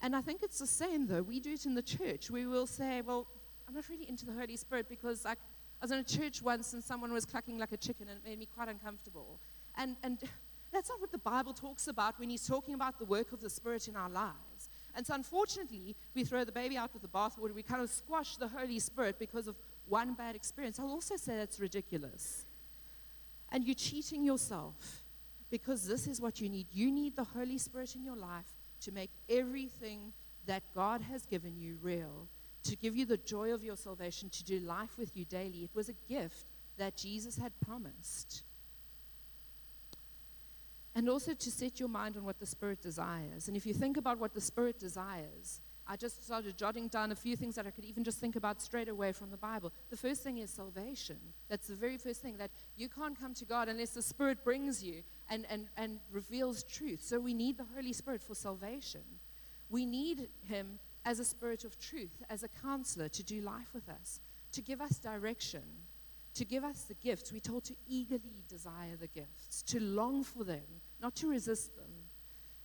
And 0.00 0.16
I 0.16 0.22
think 0.22 0.42
it's 0.42 0.58
the 0.58 0.66
same, 0.66 1.06
though. 1.06 1.22
We 1.22 1.38
do 1.38 1.52
it 1.52 1.66
in 1.66 1.74
the 1.74 1.82
church. 1.82 2.30
We 2.30 2.46
will 2.46 2.66
say, 2.66 3.02
well, 3.02 3.26
I'm 3.68 3.74
not 3.74 3.88
really 3.90 4.08
into 4.08 4.24
the 4.24 4.32
Holy 4.32 4.56
Spirit 4.56 4.88
because, 4.88 5.26
like, 5.26 5.38
I 5.80 5.84
was 5.84 5.90
in 5.90 5.98
a 5.98 6.04
church 6.04 6.42
once 6.42 6.72
and 6.72 6.82
someone 6.82 7.12
was 7.12 7.24
clucking 7.24 7.58
like 7.58 7.72
a 7.72 7.76
chicken 7.76 8.08
and 8.08 8.18
it 8.18 8.28
made 8.28 8.38
me 8.38 8.46
quite 8.46 8.68
uncomfortable. 8.68 9.40
And, 9.76 9.96
and 10.02 10.18
that's 10.72 10.88
not 10.88 11.00
what 11.00 11.12
the 11.12 11.18
Bible 11.18 11.52
talks 11.52 11.86
about 11.88 12.18
when 12.18 12.30
he's 12.30 12.46
talking 12.46 12.74
about 12.74 12.98
the 12.98 13.04
work 13.04 13.32
of 13.32 13.40
the 13.40 13.50
Spirit 13.50 13.88
in 13.88 13.96
our 13.96 14.08
lives. 14.08 14.68
And 14.94 15.06
so, 15.06 15.14
unfortunately, 15.14 15.94
we 16.14 16.24
throw 16.24 16.44
the 16.44 16.52
baby 16.52 16.76
out 16.76 16.92
with 16.94 17.02
the 17.02 17.08
bathwater. 17.08 17.54
We 17.54 17.62
kind 17.62 17.82
of 17.82 17.90
squash 17.90 18.36
the 18.36 18.48
Holy 18.48 18.78
Spirit 18.78 19.18
because 19.18 19.46
of 19.46 19.56
one 19.88 20.14
bad 20.14 20.34
experience. 20.34 20.80
I'll 20.80 20.90
also 20.90 21.16
say 21.16 21.36
that's 21.36 21.60
ridiculous. 21.60 22.46
And 23.52 23.64
you're 23.64 23.74
cheating 23.74 24.24
yourself 24.24 25.02
because 25.50 25.86
this 25.86 26.06
is 26.06 26.20
what 26.20 26.40
you 26.40 26.48
need. 26.48 26.66
You 26.72 26.90
need 26.90 27.14
the 27.16 27.24
Holy 27.24 27.58
Spirit 27.58 27.94
in 27.94 28.04
your 28.04 28.16
life 28.16 28.54
to 28.80 28.92
make 28.92 29.10
everything 29.28 30.12
that 30.46 30.62
God 30.74 31.02
has 31.02 31.26
given 31.26 31.58
you 31.58 31.78
real 31.82 32.28
to 32.66 32.76
give 32.76 32.96
you 32.96 33.06
the 33.06 33.16
joy 33.16 33.52
of 33.52 33.64
your 33.64 33.76
salvation, 33.76 34.28
to 34.30 34.44
do 34.44 34.58
life 34.60 34.98
with 34.98 35.16
you 35.16 35.24
daily. 35.24 35.64
It 35.64 35.74
was 35.74 35.88
a 35.88 35.94
gift 36.08 36.46
that 36.78 36.96
Jesus 36.96 37.36
had 37.36 37.52
promised. 37.60 38.42
And 40.94 41.08
also 41.08 41.34
to 41.34 41.50
set 41.50 41.78
your 41.78 41.88
mind 41.88 42.16
on 42.16 42.24
what 42.24 42.38
the 42.38 42.46
Spirit 42.46 42.80
desires. 42.80 43.48
And 43.48 43.56
if 43.56 43.66
you 43.66 43.74
think 43.74 43.96
about 43.96 44.18
what 44.18 44.34
the 44.34 44.40
Spirit 44.40 44.78
desires, 44.78 45.60
I 45.88 45.96
just 45.96 46.24
started 46.24 46.56
jotting 46.56 46.88
down 46.88 47.12
a 47.12 47.14
few 47.14 47.36
things 47.36 47.54
that 47.54 47.66
I 47.66 47.70
could 47.70 47.84
even 47.84 48.02
just 48.02 48.18
think 48.18 48.34
about 48.34 48.60
straight 48.60 48.88
away 48.88 49.12
from 49.12 49.30
the 49.30 49.36
Bible. 49.36 49.72
The 49.90 49.96
first 49.96 50.22
thing 50.22 50.38
is 50.38 50.50
salvation. 50.50 51.18
That's 51.48 51.68
the 51.68 51.76
very 51.76 51.96
first 51.96 52.22
thing 52.22 52.38
that 52.38 52.50
you 52.76 52.88
can't 52.88 53.18
come 53.18 53.34
to 53.34 53.44
God 53.44 53.68
unless 53.68 53.90
the 53.90 54.02
Spirit 54.02 54.42
brings 54.42 54.82
you 54.82 55.02
and, 55.30 55.46
and, 55.48 55.68
and 55.76 56.00
reveals 56.10 56.64
truth. 56.64 57.02
So 57.02 57.20
we 57.20 57.34
need 57.34 57.58
the 57.58 57.66
Holy 57.74 57.92
Spirit 57.92 58.22
for 58.22 58.34
salvation. 58.34 59.02
We 59.68 59.86
need 59.86 60.28
Him 60.48 60.78
as 61.06 61.20
a 61.20 61.24
spirit 61.24 61.64
of 61.64 61.78
truth, 61.78 62.22
as 62.28 62.42
a 62.42 62.48
counselor 62.48 63.08
to 63.08 63.22
do 63.22 63.40
life 63.40 63.72
with 63.72 63.88
us, 63.88 64.20
to 64.50 64.60
give 64.60 64.80
us 64.80 64.98
direction, 64.98 65.62
to 66.34 66.44
give 66.44 66.64
us 66.64 66.82
the 66.82 66.94
gifts. 66.94 67.32
We're 67.32 67.40
told 67.40 67.64
to 67.66 67.76
eagerly 67.88 68.42
desire 68.48 68.96
the 69.00 69.06
gifts, 69.06 69.62
to 69.68 69.80
long 69.80 70.24
for 70.24 70.42
them, 70.42 70.82
not 71.00 71.14
to 71.16 71.28
resist 71.28 71.76
them, 71.76 71.92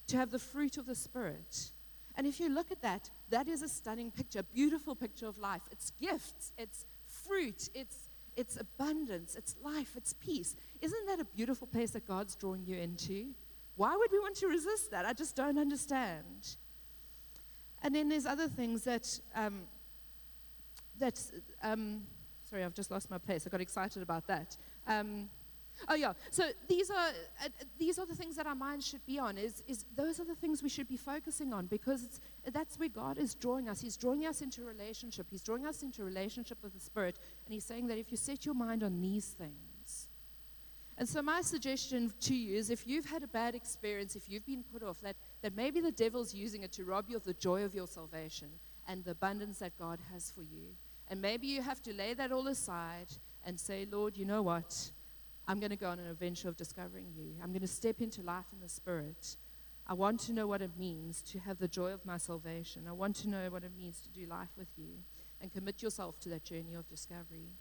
to 0.08 0.18
have 0.18 0.32
the 0.32 0.40
fruit 0.40 0.78
of 0.78 0.88
the 0.88 0.96
Spirit. 0.96 1.72
And 2.16 2.26
if 2.26 2.40
you 2.40 2.50
look 2.50 2.72
at 2.72 2.82
that, 2.82 3.12
that 3.30 3.48
is 3.48 3.62
a 3.62 3.70
stunning 3.70 4.10
picture, 4.10 4.40
a 4.40 4.44
beautiful 4.44 4.96
picture 4.96 5.28
of 5.28 5.38
life. 5.38 5.62
It's 5.72 5.92
gifts, 6.02 6.52
it's 6.58 6.86
fruit, 7.06 7.70
it's, 7.76 8.10
it's 8.36 8.58
abundance, 8.58 9.36
it's 9.36 9.56
life, 9.64 9.92
it's 9.96 10.14
peace. 10.14 10.56
Isn't 10.82 11.06
that 11.08 11.20
a 11.20 11.26
beautiful 11.26 11.68
place 11.68 11.92
that 11.92 12.08
God's 12.08 12.36
drawing 12.36 12.66
you 12.66 12.78
into? 12.78 13.28
Why 13.76 13.96
would 13.96 14.12
we 14.12 14.20
want 14.20 14.36
to 14.38 14.48
resist 14.48 14.90
that? 14.92 15.06
I 15.06 15.14
just 15.14 15.36
don't 15.36 15.60
understand. 15.60 16.58
And 17.82 17.96
then 17.96 18.10
there's 18.10 18.26
other 18.26 18.48
things 18.48 18.84
that, 18.84 19.20
um, 19.36 19.62
that 21.00 21.20
um, 21.64 22.04
sorry, 22.50 22.64
I've 22.64 22.74
just 22.74 22.92
lost 22.92 23.10
my 23.10 23.18
place. 23.18 23.48
I 23.48 23.50
got 23.50 23.62
excited 23.62 24.04
about 24.04 24.28
that. 24.28 24.58
Um, 24.88 25.30
oh 25.88 25.96
yeah, 25.96 26.14
so 26.30 26.44
these 26.68 26.92
are 26.92 27.10
uh, 27.44 27.50
these 27.80 27.98
are 27.98 28.06
the 28.06 28.16
things 28.16 28.36
that 28.36 28.46
our 28.46 28.56
minds 28.56 28.86
should 28.86 29.06
be 29.06 29.18
on. 29.18 29.38
Is 29.38 29.64
is 29.68 29.86
those 29.96 30.20
are 30.20 30.26
the 30.26 30.36
things 30.36 30.62
we 30.62 30.70
should 30.70 30.88
be 30.88 30.98
focusing 30.98 31.54
on 31.54 31.66
because 31.68 32.20
that's 32.52 32.78
where 32.78 32.90
God 32.90 33.18
is 33.18 33.34
drawing 33.36 33.70
us. 33.70 33.82
He's 33.82 33.98
drawing 33.98 34.26
us 34.26 34.42
into 34.42 34.64
relationship. 34.64 35.28
He's 35.30 35.42
drawing 35.42 35.66
us 35.66 35.82
into 35.82 36.04
relationship 36.04 36.60
with 36.62 36.74
the 36.74 36.80
Spirit, 36.80 37.20
and 37.46 37.54
He's 37.54 37.66
saying 37.66 37.88
that 37.88 37.98
if 37.98 38.12
you 38.12 38.18
set 38.18 38.46
your 38.46 38.56
mind 38.56 38.84
on 38.84 39.02
these 39.02 39.28
things. 39.28 40.08
And 40.98 41.10
so, 41.10 41.22
my 41.22 41.42
suggestion 41.42 42.14
to 42.22 42.36
you 42.36 42.58
is 42.58 42.70
if 42.70 42.86
you've 42.86 43.06
had 43.06 43.24
a 43.24 43.28
bad 43.28 43.56
experience, 43.56 44.16
if 44.16 44.30
you've 44.30 44.46
been 44.46 44.64
put 44.64 44.84
off, 44.84 45.02
that, 45.02 45.16
that 45.42 45.56
maybe 45.56 45.82
the 45.82 45.92
devil's 45.92 46.34
using 46.34 46.64
it 46.64 46.72
to 46.74 46.86
rob 46.86 47.06
you 47.10 47.18
of 47.18 47.24
the 47.24 47.34
joy 47.34 47.64
of 47.64 47.74
your 47.74 47.88
salvation 47.88 48.50
and 48.88 49.04
the 49.04 49.12
abundance 49.12 49.60
that 49.60 49.78
God 49.78 50.00
has 50.12 50.30
for 50.30 50.42
you. 50.42 50.76
And 51.10 51.22
maybe 51.22 51.48
you 51.48 51.62
have 51.62 51.82
to 51.84 51.94
lay 51.94 52.14
that 52.14 52.32
all 52.32 52.48
aside 52.48 53.08
and 53.46 53.60
say, 53.60 53.88
Lord, 53.92 54.18
you 54.18 54.26
know 54.26 54.42
what? 54.42 54.92
I'm 55.48 55.60
going 55.60 55.72
to 55.72 55.76
go 55.76 55.90
on 55.90 56.00
an 56.00 56.08
adventure 56.08 56.48
of 56.48 56.58
discovering 56.58 57.08
you. 57.16 57.34
I'm 57.44 57.52
going 57.52 57.62
to 57.62 57.68
step 57.68 58.02
into 58.02 58.22
life 58.22 58.46
in 58.54 58.60
the 58.62 58.70
Spirit. 58.70 59.36
I 59.88 59.94
want 59.94 60.20
to 60.22 60.34
know 60.34 60.48
what 60.48 60.62
it 60.62 60.78
means 60.78 61.22
to 61.24 61.40
have 61.40 61.58
the 61.58 61.68
joy 61.68 61.92
of 61.92 62.06
my 62.06 62.18
salvation. 62.18 62.84
I 62.88 62.94
want 62.94 63.16
to 63.18 63.30
know 63.30 63.50
what 63.50 63.64
it 63.64 63.72
means 63.76 64.00
to 64.02 64.10
do 64.10 64.26
life 64.26 64.52
with 64.58 64.70
you 64.78 65.00
and 65.42 65.52
commit 65.52 65.82
yourself 65.82 66.20
to 66.22 66.30
that 66.30 66.44
journey 66.44 66.76
of 66.76 66.88
discovery. 66.88 67.58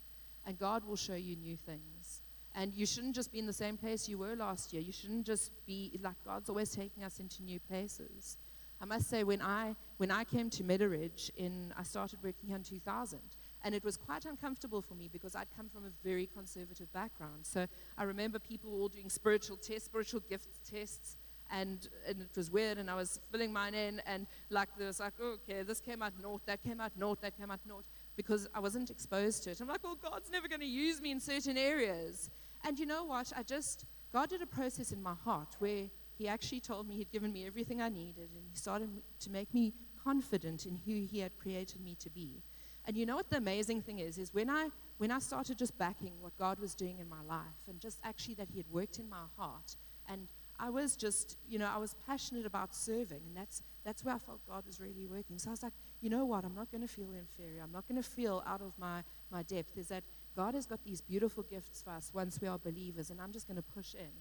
And 0.46 0.58
God 0.58 0.84
will 0.84 0.96
show 0.96 1.14
you 1.14 1.34
new 1.34 1.56
things. 1.56 2.22
And 2.54 2.74
you 2.74 2.84
shouldn't 2.84 3.14
just 3.14 3.32
be 3.32 3.38
in 3.38 3.46
the 3.46 3.52
same 3.52 3.76
place 3.76 4.08
you 4.08 4.18
were 4.18 4.34
last 4.34 4.72
year. 4.72 4.82
You 4.82 4.92
shouldn't 4.92 5.26
just 5.26 5.52
be 5.66 5.98
like 6.02 6.16
God's 6.24 6.48
always 6.48 6.70
taking 6.70 7.04
us 7.04 7.20
into 7.20 7.42
new 7.42 7.60
places. 7.60 8.38
I 8.80 8.86
must 8.86 9.10
say, 9.10 9.24
when 9.24 9.42
I, 9.42 9.74
when 9.98 10.10
I 10.10 10.24
came 10.24 10.48
to 10.50 10.64
Meadow-Ridge, 10.64 11.30
in, 11.36 11.72
I 11.78 11.82
started 11.82 12.18
working 12.22 12.48
here 12.48 12.56
in 12.56 12.62
2000, 12.62 13.18
and 13.62 13.74
it 13.74 13.84
was 13.84 13.98
quite 13.98 14.24
uncomfortable 14.24 14.80
for 14.80 14.94
me 14.94 15.08
because 15.12 15.36
I'd 15.36 15.54
come 15.54 15.68
from 15.68 15.84
a 15.84 15.90
very 16.02 16.26
conservative 16.26 16.90
background. 16.94 17.44
So 17.44 17.66
I 17.98 18.04
remember 18.04 18.38
people 18.38 18.72
all 18.80 18.88
doing 18.88 19.10
spiritual 19.10 19.58
tests, 19.58 19.84
spiritual 19.84 20.20
gift 20.30 20.48
tests, 20.68 21.18
and, 21.50 21.88
and 22.08 22.22
it 22.22 22.36
was 22.36 22.50
weird, 22.50 22.78
and 22.78 22.90
I 22.90 22.94
was 22.94 23.20
filling 23.30 23.52
mine 23.52 23.74
in, 23.74 24.00
and 24.06 24.26
like 24.48 24.68
was 24.78 25.00
like, 25.00 25.12
okay, 25.20 25.62
this 25.62 25.80
came 25.80 26.00
out 26.00 26.14
north, 26.20 26.42
that 26.46 26.62
came 26.62 26.80
out 26.80 26.92
north, 26.96 27.20
that 27.20 27.36
came 27.36 27.50
out 27.50 27.60
north, 27.66 27.84
because 28.20 28.46
I 28.54 28.60
wasn't 28.60 28.90
exposed 28.90 29.44
to 29.44 29.50
it. 29.50 29.60
I'm 29.62 29.68
like, 29.68 29.82
well, 29.82 29.96
God's 30.00 30.30
never 30.30 30.46
going 30.46 30.60
to 30.60 30.66
use 30.66 31.00
me 31.00 31.10
in 31.10 31.20
certain 31.20 31.56
areas. 31.56 32.28
And 32.66 32.78
you 32.78 32.84
know 32.84 33.04
what? 33.04 33.32
I 33.34 33.42
just, 33.42 33.86
God 34.12 34.28
did 34.28 34.42
a 34.42 34.46
process 34.46 34.92
in 34.92 35.02
my 35.02 35.14
heart 35.24 35.56
where 35.58 35.84
He 36.18 36.28
actually 36.28 36.60
told 36.60 36.86
me 36.86 36.96
He'd 36.96 37.10
given 37.10 37.32
me 37.32 37.46
everything 37.46 37.80
I 37.80 37.88
needed, 37.88 38.28
and 38.36 38.44
He 38.46 38.54
started 38.54 38.90
to 39.20 39.30
make 39.30 39.54
me 39.54 39.72
confident 40.04 40.66
in 40.66 40.76
who 40.84 41.06
He 41.10 41.20
had 41.20 41.38
created 41.38 41.80
me 41.80 41.96
to 42.00 42.10
be. 42.10 42.42
And 42.86 42.94
you 42.94 43.06
know 43.06 43.16
what 43.16 43.30
the 43.30 43.38
amazing 43.38 43.80
thing 43.80 44.00
is? 44.00 44.18
Is 44.18 44.34
when 44.34 44.50
I 44.50 44.68
when 44.98 45.10
I 45.10 45.18
started 45.18 45.56
just 45.56 45.78
backing 45.78 46.12
what 46.20 46.36
God 46.36 46.58
was 46.58 46.74
doing 46.74 46.98
in 46.98 47.08
my 47.08 47.22
life 47.26 47.62
and 47.68 47.80
just 47.80 47.98
actually 48.04 48.34
that 48.34 48.48
He 48.50 48.58
had 48.58 48.68
worked 48.70 48.98
in 48.98 49.08
my 49.08 49.24
heart. 49.38 49.76
And 50.06 50.28
I 50.62 50.68
was 50.68 50.94
just, 50.94 51.38
you 51.48 51.58
know, 51.58 51.70
I 51.72 51.78
was 51.78 51.94
passionate 52.06 52.44
about 52.44 52.74
serving, 52.74 53.22
and 53.26 53.34
that's 53.34 53.62
that's 53.82 54.04
where 54.04 54.14
I 54.14 54.18
felt 54.18 54.46
God 54.46 54.66
was 54.66 54.78
really 54.78 55.06
working. 55.06 55.38
So 55.38 55.48
I 55.48 55.52
was 55.52 55.62
like, 55.62 55.72
you 56.02 56.10
know 56.10 56.26
what, 56.26 56.44
I'm 56.44 56.54
not 56.54 56.70
gonna 56.70 56.86
feel 56.86 57.12
inferior. 57.12 57.62
I'm 57.62 57.72
not 57.72 57.88
gonna 57.88 58.02
feel 58.02 58.42
out 58.46 58.60
of 58.60 58.74
my, 58.78 59.02
my 59.30 59.42
depth. 59.42 59.78
Is 59.78 59.88
that 59.88 60.04
God 60.36 60.54
has 60.54 60.66
got 60.66 60.84
these 60.84 61.00
beautiful 61.00 61.42
gifts 61.42 61.82
for 61.82 61.90
us 61.90 62.10
once 62.12 62.40
we 62.42 62.46
are 62.46 62.58
believers, 62.58 63.10
and 63.10 63.22
I'm 63.22 63.32
just 63.32 63.48
gonna 63.48 63.62
push 63.62 63.94
in. 63.94 64.12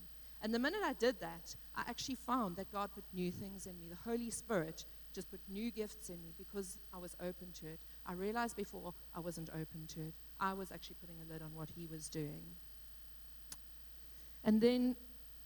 And 0.41 0.53
the 0.53 0.59
minute 0.59 0.79
I 0.85 0.93
did 0.93 1.19
that, 1.19 1.53
I 1.75 1.81
actually 1.89 2.15
found 2.15 2.55
that 2.55 2.71
God 2.71 2.91
put 2.95 3.03
new 3.13 3.31
things 3.31 3.65
in 3.65 3.77
me. 3.77 3.87
The 3.89 4.09
Holy 4.09 4.31
Spirit 4.31 4.85
just 5.13 5.29
put 5.29 5.41
new 5.49 5.71
gifts 5.71 6.09
in 6.09 6.21
me 6.21 6.33
because 6.37 6.77
I 6.93 6.99
was 6.99 7.17
open 7.19 7.51
to 7.59 7.67
it. 7.67 7.79
I 8.05 8.13
realized 8.13 8.55
before 8.55 8.93
I 9.13 9.19
wasn't 9.19 9.49
open 9.49 9.87
to 9.95 9.99
it. 10.01 10.13
I 10.39 10.53
was 10.53 10.71
actually 10.71 10.95
putting 11.01 11.17
a 11.21 11.33
lid 11.33 11.41
on 11.41 11.53
what 11.53 11.69
he 11.75 11.85
was 11.85 12.07
doing. 12.07 12.43
And 14.45 14.61
then 14.61 14.95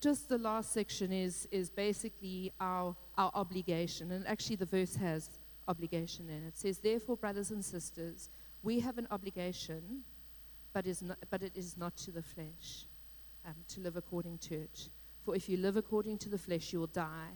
just 0.04 0.28
the 0.28 0.38
last 0.38 0.74
section 0.74 1.14
is, 1.14 1.48
is 1.50 1.70
basically 1.70 2.52
our, 2.60 2.94
our 3.18 3.32
obligation. 3.34 4.12
And 4.12 4.28
actually, 4.28 4.58
the 4.58 4.66
verse 4.66 4.98
has 4.98 5.30
obligation 5.70 6.30
in 6.30 6.44
it. 6.44 6.48
It 6.50 6.58
says, 6.58 6.80
Therefore, 6.80 7.16
brothers 7.16 7.52
and 7.52 7.64
sisters, 7.64 8.30
we 8.64 8.82
have 8.82 8.98
an 8.98 9.08
obligation, 9.12 10.02
but, 10.74 10.86
is 10.86 11.02
not, 11.02 11.18
but 11.30 11.42
it 11.42 11.54
is 11.56 11.78
not 11.78 11.96
to 11.98 12.12
the 12.12 12.22
flesh, 12.22 12.86
um, 13.46 13.56
to 13.70 13.80
live 13.80 13.96
according 13.96 14.40
to 14.40 14.56
it. 14.56 14.90
For 15.24 15.38
if 15.38 15.48
you 15.48 15.56
live 15.56 15.78
according 15.78 16.18
to 16.20 16.30
the 16.30 16.38
flesh, 16.38 16.74
you 16.74 16.80
will 16.80 16.88
die. 16.88 17.32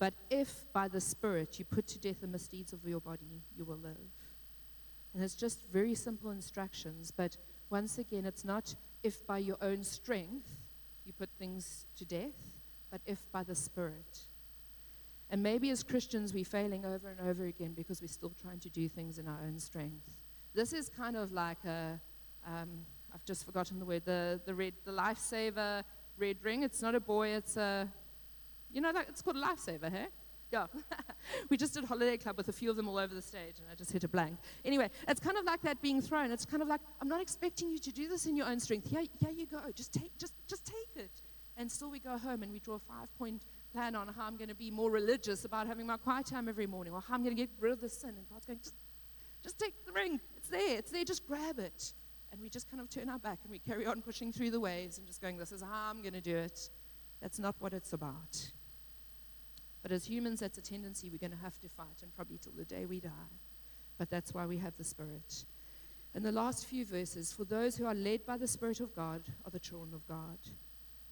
But 0.00 0.14
if 0.28 0.66
by 0.72 0.88
the 0.88 1.00
Spirit 1.00 1.60
you 1.60 1.64
put 1.64 1.86
to 1.88 2.00
death 2.00 2.20
the 2.20 2.26
misdeeds 2.26 2.72
of 2.72 2.84
your 2.84 3.00
body, 3.00 3.44
you 3.56 3.64
will 3.64 3.78
live. 3.78 4.10
And 5.14 5.22
it's 5.22 5.36
just 5.36 5.60
very 5.72 5.94
simple 5.94 6.32
instructions, 6.32 7.12
but 7.12 7.36
once 7.70 7.96
again, 7.96 8.26
it's 8.26 8.44
not 8.44 8.74
if 9.04 9.24
by 9.24 9.38
your 9.38 9.56
own 9.62 9.84
strength 9.84 10.50
you 11.06 11.12
put 11.12 11.30
things 11.38 11.86
to 11.96 12.04
death, 12.04 12.34
but 12.90 13.00
if 13.06 13.18
by 13.32 13.42
the 13.42 13.54
Spirit. 13.54 14.20
And 15.30 15.42
maybe 15.42 15.70
as 15.70 15.82
Christians, 15.82 16.32
we're 16.32 16.44
failing 16.44 16.84
over 16.84 17.08
and 17.08 17.28
over 17.28 17.46
again 17.46 17.72
because 17.74 18.00
we're 18.00 18.08
still 18.08 18.32
trying 18.40 18.60
to 18.60 18.70
do 18.70 18.88
things 18.88 19.18
in 19.18 19.26
our 19.26 19.40
own 19.44 19.58
strength. 19.58 20.14
This 20.54 20.72
is 20.72 20.88
kind 20.88 21.16
of 21.16 21.32
like 21.32 21.64
a, 21.64 22.00
um, 22.46 22.86
I've 23.12 23.24
just 23.24 23.44
forgotten 23.44 23.78
the 23.78 23.84
word, 23.84 24.02
the, 24.04 24.40
the, 24.46 24.54
red, 24.54 24.74
the 24.84 24.92
lifesaver 24.92 25.82
red 26.18 26.36
ring. 26.42 26.62
It's 26.62 26.80
not 26.80 26.94
a 26.94 27.00
buoy, 27.00 27.32
it's 27.32 27.56
a, 27.56 27.88
you 28.70 28.80
know, 28.80 28.92
it's 29.08 29.22
called 29.22 29.36
a 29.36 29.42
lifesaver, 29.42 29.90
hey? 29.90 30.06
Yeah. 30.52 30.66
we 31.50 31.56
just 31.56 31.74
did 31.74 31.84
Holiday 31.84 32.16
Club 32.16 32.36
with 32.36 32.48
a 32.48 32.52
few 32.52 32.70
of 32.70 32.76
them 32.76 32.88
all 32.88 32.98
over 32.98 33.14
the 33.14 33.22
stage, 33.22 33.58
and 33.58 33.66
I 33.70 33.74
just 33.74 33.92
hit 33.92 34.04
a 34.04 34.08
blank. 34.08 34.38
Anyway, 34.64 34.90
it's 35.08 35.20
kind 35.20 35.36
of 35.36 35.44
like 35.44 35.62
that 35.62 35.80
being 35.82 36.00
thrown. 36.00 36.30
It's 36.30 36.44
kind 36.44 36.62
of 36.62 36.68
like, 36.68 36.80
I'm 37.00 37.08
not 37.08 37.20
expecting 37.20 37.70
you 37.70 37.78
to 37.78 37.92
do 37.92 38.08
this 38.08 38.26
in 38.26 38.36
your 38.36 38.46
own 38.46 38.60
strength. 38.60 38.88
Here, 38.88 39.02
here 39.20 39.30
you 39.30 39.46
go. 39.46 39.60
Just 39.74 39.92
take, 39.92 40.16
just, 40.18 40.34
just 40.46 40.64
take 40.64 41.04
it. 41.04 41.22
And 41.56 41.70
still 41.70 41.90
we 41.90 41.98
go 41.98 42.18
home 42.18 42.42
and 42.42 42.52
we 42.52 42.58
draw 42.58 42.76
a 42.76 42.78
five-point 42.78 43.42
plan 43.72 43.96
on 43.96 44.08
how 44.08 44.24
I'm 44.24 44.36
going 44.36 44.48
to 44.48 44.54
be 44.54 44.70
more 44.70 44.90
religious 44.90 45.44
about 45.44 45.66
having 45.66 45.86
my 45.86 45.96
quiet 45.96 46.26
time 46.26 46.48
every 46.48 46.66
morning, 46.66 46.92
or 46.92 47.00
how 47.00 47.14
I'm 47.14 47.22
going 47.22 47.34
to 47.34 47.42
get 47.42 47.50
rid 47.58 47.72
of 47.72 47.80
the 47.80 47.88
sin. 47.88 48.10
And 48.10 48.28
God's 48.30 48.46
going, 48.46 48.60
just, 48.62 48.74
just 49.42 49.58
take 49.58 49.84
the 49.84 49.92
ring. 49.92 50.20
It's 50.36 50.48
there. 50.48 50.78
It's 50.78 50.90
there. 50.92 51.04
Just 51.04 51.26
grab 51.26 51.58
it. 51.58 51.92
And 52.30 52.40
we 52.40 52.48
just 52.48 52.70
kind 52.70 52.80
of 52.80 52.90
turn 52.90 53.08
our 53.08 53.18
back 53.18 53.38
and 53.42 53.50
we 53.50 53.58
carry 53.58 53.86
on 53.86 54.02
pushing 54.02 54.32
through 54.32 54.50
the 54.50 54.60
waves 54.60 54.98
and 54.98 55.06
just 55.06 55.20
going, 55.20 55.38
this 55.38 55.52
is 55.52 55.62
how 55.62 55.90
I'm 55.90 56.02
going 56.02 56.14
to 56.14 56.20
do 56.20 56.36
it. 56.36 56.70
That's 57.20 57.38
not 57.38 57.54
what 57.58 57.72
it's 57.72 57.92
about. 57.92 58.52
But 59.86 59.94
as 59.94 60.04
humans, 60.04 60.40
that's 60.40 60.58
a 60.58 60.62
tendency 60.62 61.10
we're 61.10 61.18
going 61.18 61.30
to 61.30 61.44
have 61.44 61.60
to 61.60 61.68
fight, 61.68 62.02
and 62.02 62.12
probably 62.12 62.38
till 62.38 62.50
the 62.50 62.64
day 62.64 62.86
we 62.86 62.98
die. 62.98 63.38
But 63.98 64.10
that's 64.10 64.34
why 64.34 64.44
we 64.44 64.58
have 64.58 64.76
the 64.76 64.82
Spirit. 64.82 65.44
And 66.12 66.24
the 66.24 66.32
last 66.32 66.66
few 66.66 66.84
verses 66.84 67.32
for 67.32 67.44
those 67.44 67.76
who 67.76 67.86
are 67.86 67.94
led 67.94 68.26
by 68.26 68.36
the 68.36 68.48
Spirit 68.48 68.80
of 68.80 68.96
God 68.96 69.22
are 69.44 69.50
the 69.52 69.60
children 69.60 69.94
of 69.94 70.04
God. 70.08 70.38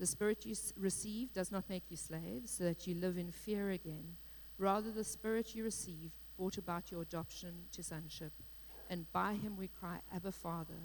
The 0.01 0.07
Spirit 0.07 0.45
you 0.45 0.57
receive 0.77 1.33
does 1.33 1.53
not 1.53 1.71
make 1.71 1.85
you 1.89 1.97
slaves, 1.97 2.51
so 2.51 2.65
that 2.65 2.85
you 2.85 2.97
live 2.97 3.17
in 3.17 3.31
fear 3.31 3.71
again. 3.71 4.17
Rather, 4.59 4.91
the 4.91 5.05
Spirit 5.05 5.55
you 5.55 5.63
receive 5.63 6.11
brought 6.37 6.59
about 6.59 6.91
your 6.91 7.03
adoption 7.03 7.67
to 7.71 7.83
sonship, 7.85 8.33
and 8.91 9.07
by 9.13 9.35
him 9.35 9.57
we 9.57 9.69
cry, 9.69 10.01
Abba, 10.13 10.33
Father. 10.33 10.83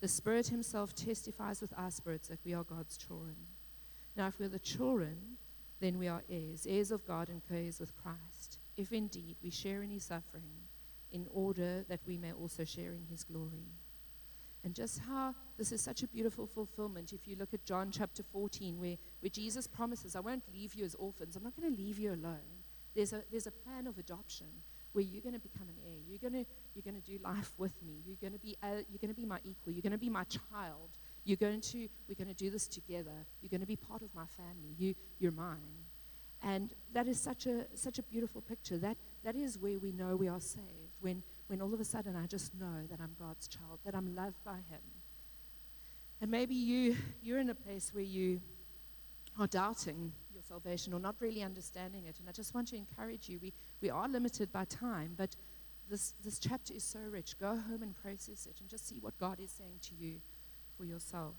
The 0.00 0.08
Spirit 0.08 0.48
Himself 0.48 0.92
testifies 0.92 1.60
with 1.60 1.72
our 1.78 1.92
spirits 1.92 2.26
that 2.26 2.44
we 2.44 2.52
are 2.52 2.64
God's 2.64 2.96
children. 2.96 3.36
Now, 4.16 4.26
if 4.26 4.40
we're 4.40 4.48
the 4.48 4.58
children, 4.58 5.38
then 5.82 5.98
we 5.98 6.06
are 6.06 6.22
heirs, 6.30 6.66
heirs 6.68 6.92
of 6.92 7.06
God 7.06 7.28
and 7.28 7.42
co 7.46 7.56
heirs 7.56 7.80
with 7.80 7.94
Christ, 7.94 8.58
if 8.76 8.92
indeed 8.92 9.36
we 9.42 9.50
share 9.50 9.82
in 9.82 9.90
his 9.90 10.04
suffering, 10.04 10.68
in 11.10 11.26
order 11.30 11.84
that 11.88 12.00
we 12.06 12.16
may 12.16 12.32
also 12.32 12.64
share 12.64 12.94
in 12.94 13.04
his 13.10 13.24
glory. 13.24 13.74
And 14.64 14.74
just 14.74 15.00
how 15.00 15.34
this 15.58 15.72
is 15.72 15.80
such 15.80 16.04
a 16.04 16.06
beautiful 16.06 16.46
fulfillment. 16.46 17.12
If 17.12 17.26
you 17.26 17.34
look 17.34 17.52
at 17.52 17.64
John 17.64 17.90
chapter 17.90 18.22
14, 18.22 18.78
where, 18.78 18.96
where 19.18 19.30
Jesus 19.30 19.66
promises, 19.66 20.14
I 20.14 20.20
won't 20.20 20.44
leave 20.54 20.74
you 20.74 20.84
as 20.84 20.94
orphans, 20.94 21.34
I'm 21.34 21.42
not 21.42 21.56
going 21.56 21.74
to 21.74 21.82
leave 21.82 21.98
you 21.98 22.10
alone. 22.10 22.62
There's 22.94 23.12
a, 23.12 23.24
there's 23.30 23.48
a 23.48 23.50
plan 23.50 23.88
of 23.88 23.98
adoption 23.98 24.46
where 24.92 25.02
you're 25.02 25.22
going 25.22 25.34
to 25.34 25.40
become 25.40 25.68
an 25.68 25.76
heir. 25.84 25.98
You're 26.06 26.18
going 26.18 26.44
to, 26.44 26.50
you're 26.74 26.82
going 26.82 27.00
to 27.02 27.10
do 27.10 27.18
life 27.24 27.52
with 27.58 27.82
me. 27.82 28.02
You're 28.06 28.18
going 28.20 28.34
to 28.34 28.38
be, 28.38 28.56
uh, 28.62 28.84
you're 28.88 29.00
going 29.00 29.12
to 29.12 29.20
be 29.20 29.26
my 29.26 29.38
equal. 29.42 29.72
You're 29.72 29.82
going 29.82 29.92
to 29.92 29.98
be 29.98 30.10
my 30.10 30.24
child. 30.24 30.90
You're 31.24 31.36
going 31.36 31.60
to, 31.60 31.88
we're 32.08 32.16
going 32.16 32.28
to 32.28 32.34
do 32.34 32.50
this 32.50 32.66
together. 32.66 33.26
You're 33.40 33.50
going 33.50 33.60
to 33.60 33.66
be 33.66 33.76
part 33.76 34.02
of 34.02 34.14
my 34.14 34.26
family. 34.26 34.74
You, 34.76 34.94
you're 35.18 35.32
mine. 35.32 35.86
And 36.42 36.74
that 36.92 37.06
is 37.06 37.20
such 37.20 37.46
a, 37.46 37.66
such 37.74 37.98
a 37.98 38.02
beautiful 38.02 38.40
picture. 38.40 38.76
That, 38.78 38.96
that 39.22 39.36
is 39.36 39.58
where 39.58 39.78
we 39.78 39.92
know 39.92 40.16
we 40.16 40.28
are 40.28 40.40
saved. 40.40 40.96
When, 41.00 41.22
when 41.46 41.62
all 41.62 41.72
of 41.72 41.80
a 41.80 41.84
sudden 41.84 42.16
I 42.16 42.26
just 42.26 42.54
know 42.54 42.86
that 42.90 42.98
I'm 43.00 43.14
God's 43.18 43.46
child, 43.46 43.78
that 43.84 43.94
I'm 43.94 44.14
loved 44.16 44.42
by 44.44 44.56
Him. 44.68 44.80
And 46.20 46.30
maybe 46.30 46.54
you, 46.54 46.96
you're 47.22 47.38
in 47.38 47.50
a 47.50 47.54
place 47.54 47.94
where 47.94 48.04
you 48.04 48.40
are 49.38 49.46
doubting 49.46 50.12
your 50.34 50.42
salvation 50.42 50.92
or 50.92 51.00
not 51.00 51.14
really 51.20 51.42
understanding 51.42 52.06
it. 52.06 52.18
And 52.18 52.28
I 52.28 52.32
just 52.32 52.54
want 52.54 52.68
to 52.68 52.76
encourage 52.76 53.28
you. 53.28 53.38
We, 53.40 53.52
we 53.80 53.90
are 53.90 54.08
limited 54.08 54.52
by 54.52 54.64
time, 54.64 55.14
but 55.16 55.36
this, 55.88 56.14
this 56.24 56.38
chapter 56.38 56.74
is 56.74 56.84
so 56.84 57.00
rich. 57.10 57.38
Go 57.38 57.56
home 57.56 57.82
and 57.82 57.94
process 57.94 58.46
it 58.46 58.60
and 58.60 58.68
just 58.68 58.88
see 58.88 58.98
what 59.00 59.18
God 59.18 59.38
is 59.40 59.50
saying 59.50 59.78
to 59.82 59.94
you 59.94 60.20
for 60.76 60.84
yourself. 60.84 61.34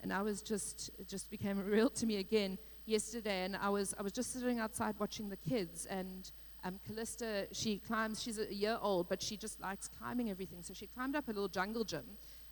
And 0.00 0.12
I 0.12 0.22
was 0.22 0.42
just, 0.42 0.90
it 0.98 1.08
just 1.08 1.30
became 1.30 1.58
real 1.64 1.88
to 1.90 2.06
me 2.06 2.16
again 2.16 2.58
yesterday. 2.86 3.44
And 3.44 3.56
I 3.56 3.70
was, 3.70 3.94
I 3.98 4.02
was 4.02 4.12
just 4.12 4.32
sitting 4.32 4.58
outside 4.58 4.94
watching 4.98 5.28
the 5.28 5.36
kids. 5.36 5.86
And 5.86 6.30
um, 6.64 6.78
Callista, 6.86 7.46
she 7.52 7.78
climbs, 7.78 8.22
she's 8.22 8.38
a 8.38 8.52
year 8.52 8.78
old, 8.80 9.08
but 9.08 9.22
she 9.22 9.36
just 9.36 9.60
likes 9.60 9.88
climbing 9.88 10.30
everything. 10.30 10.62
So 10.62 10.74
she 10.74 10.86
climbed 10.86 11.16
up 11.16 11.28
a 11.28 11.32
little 11.32 11.48
jungle 11.48 11.84
gym 11.84 12.04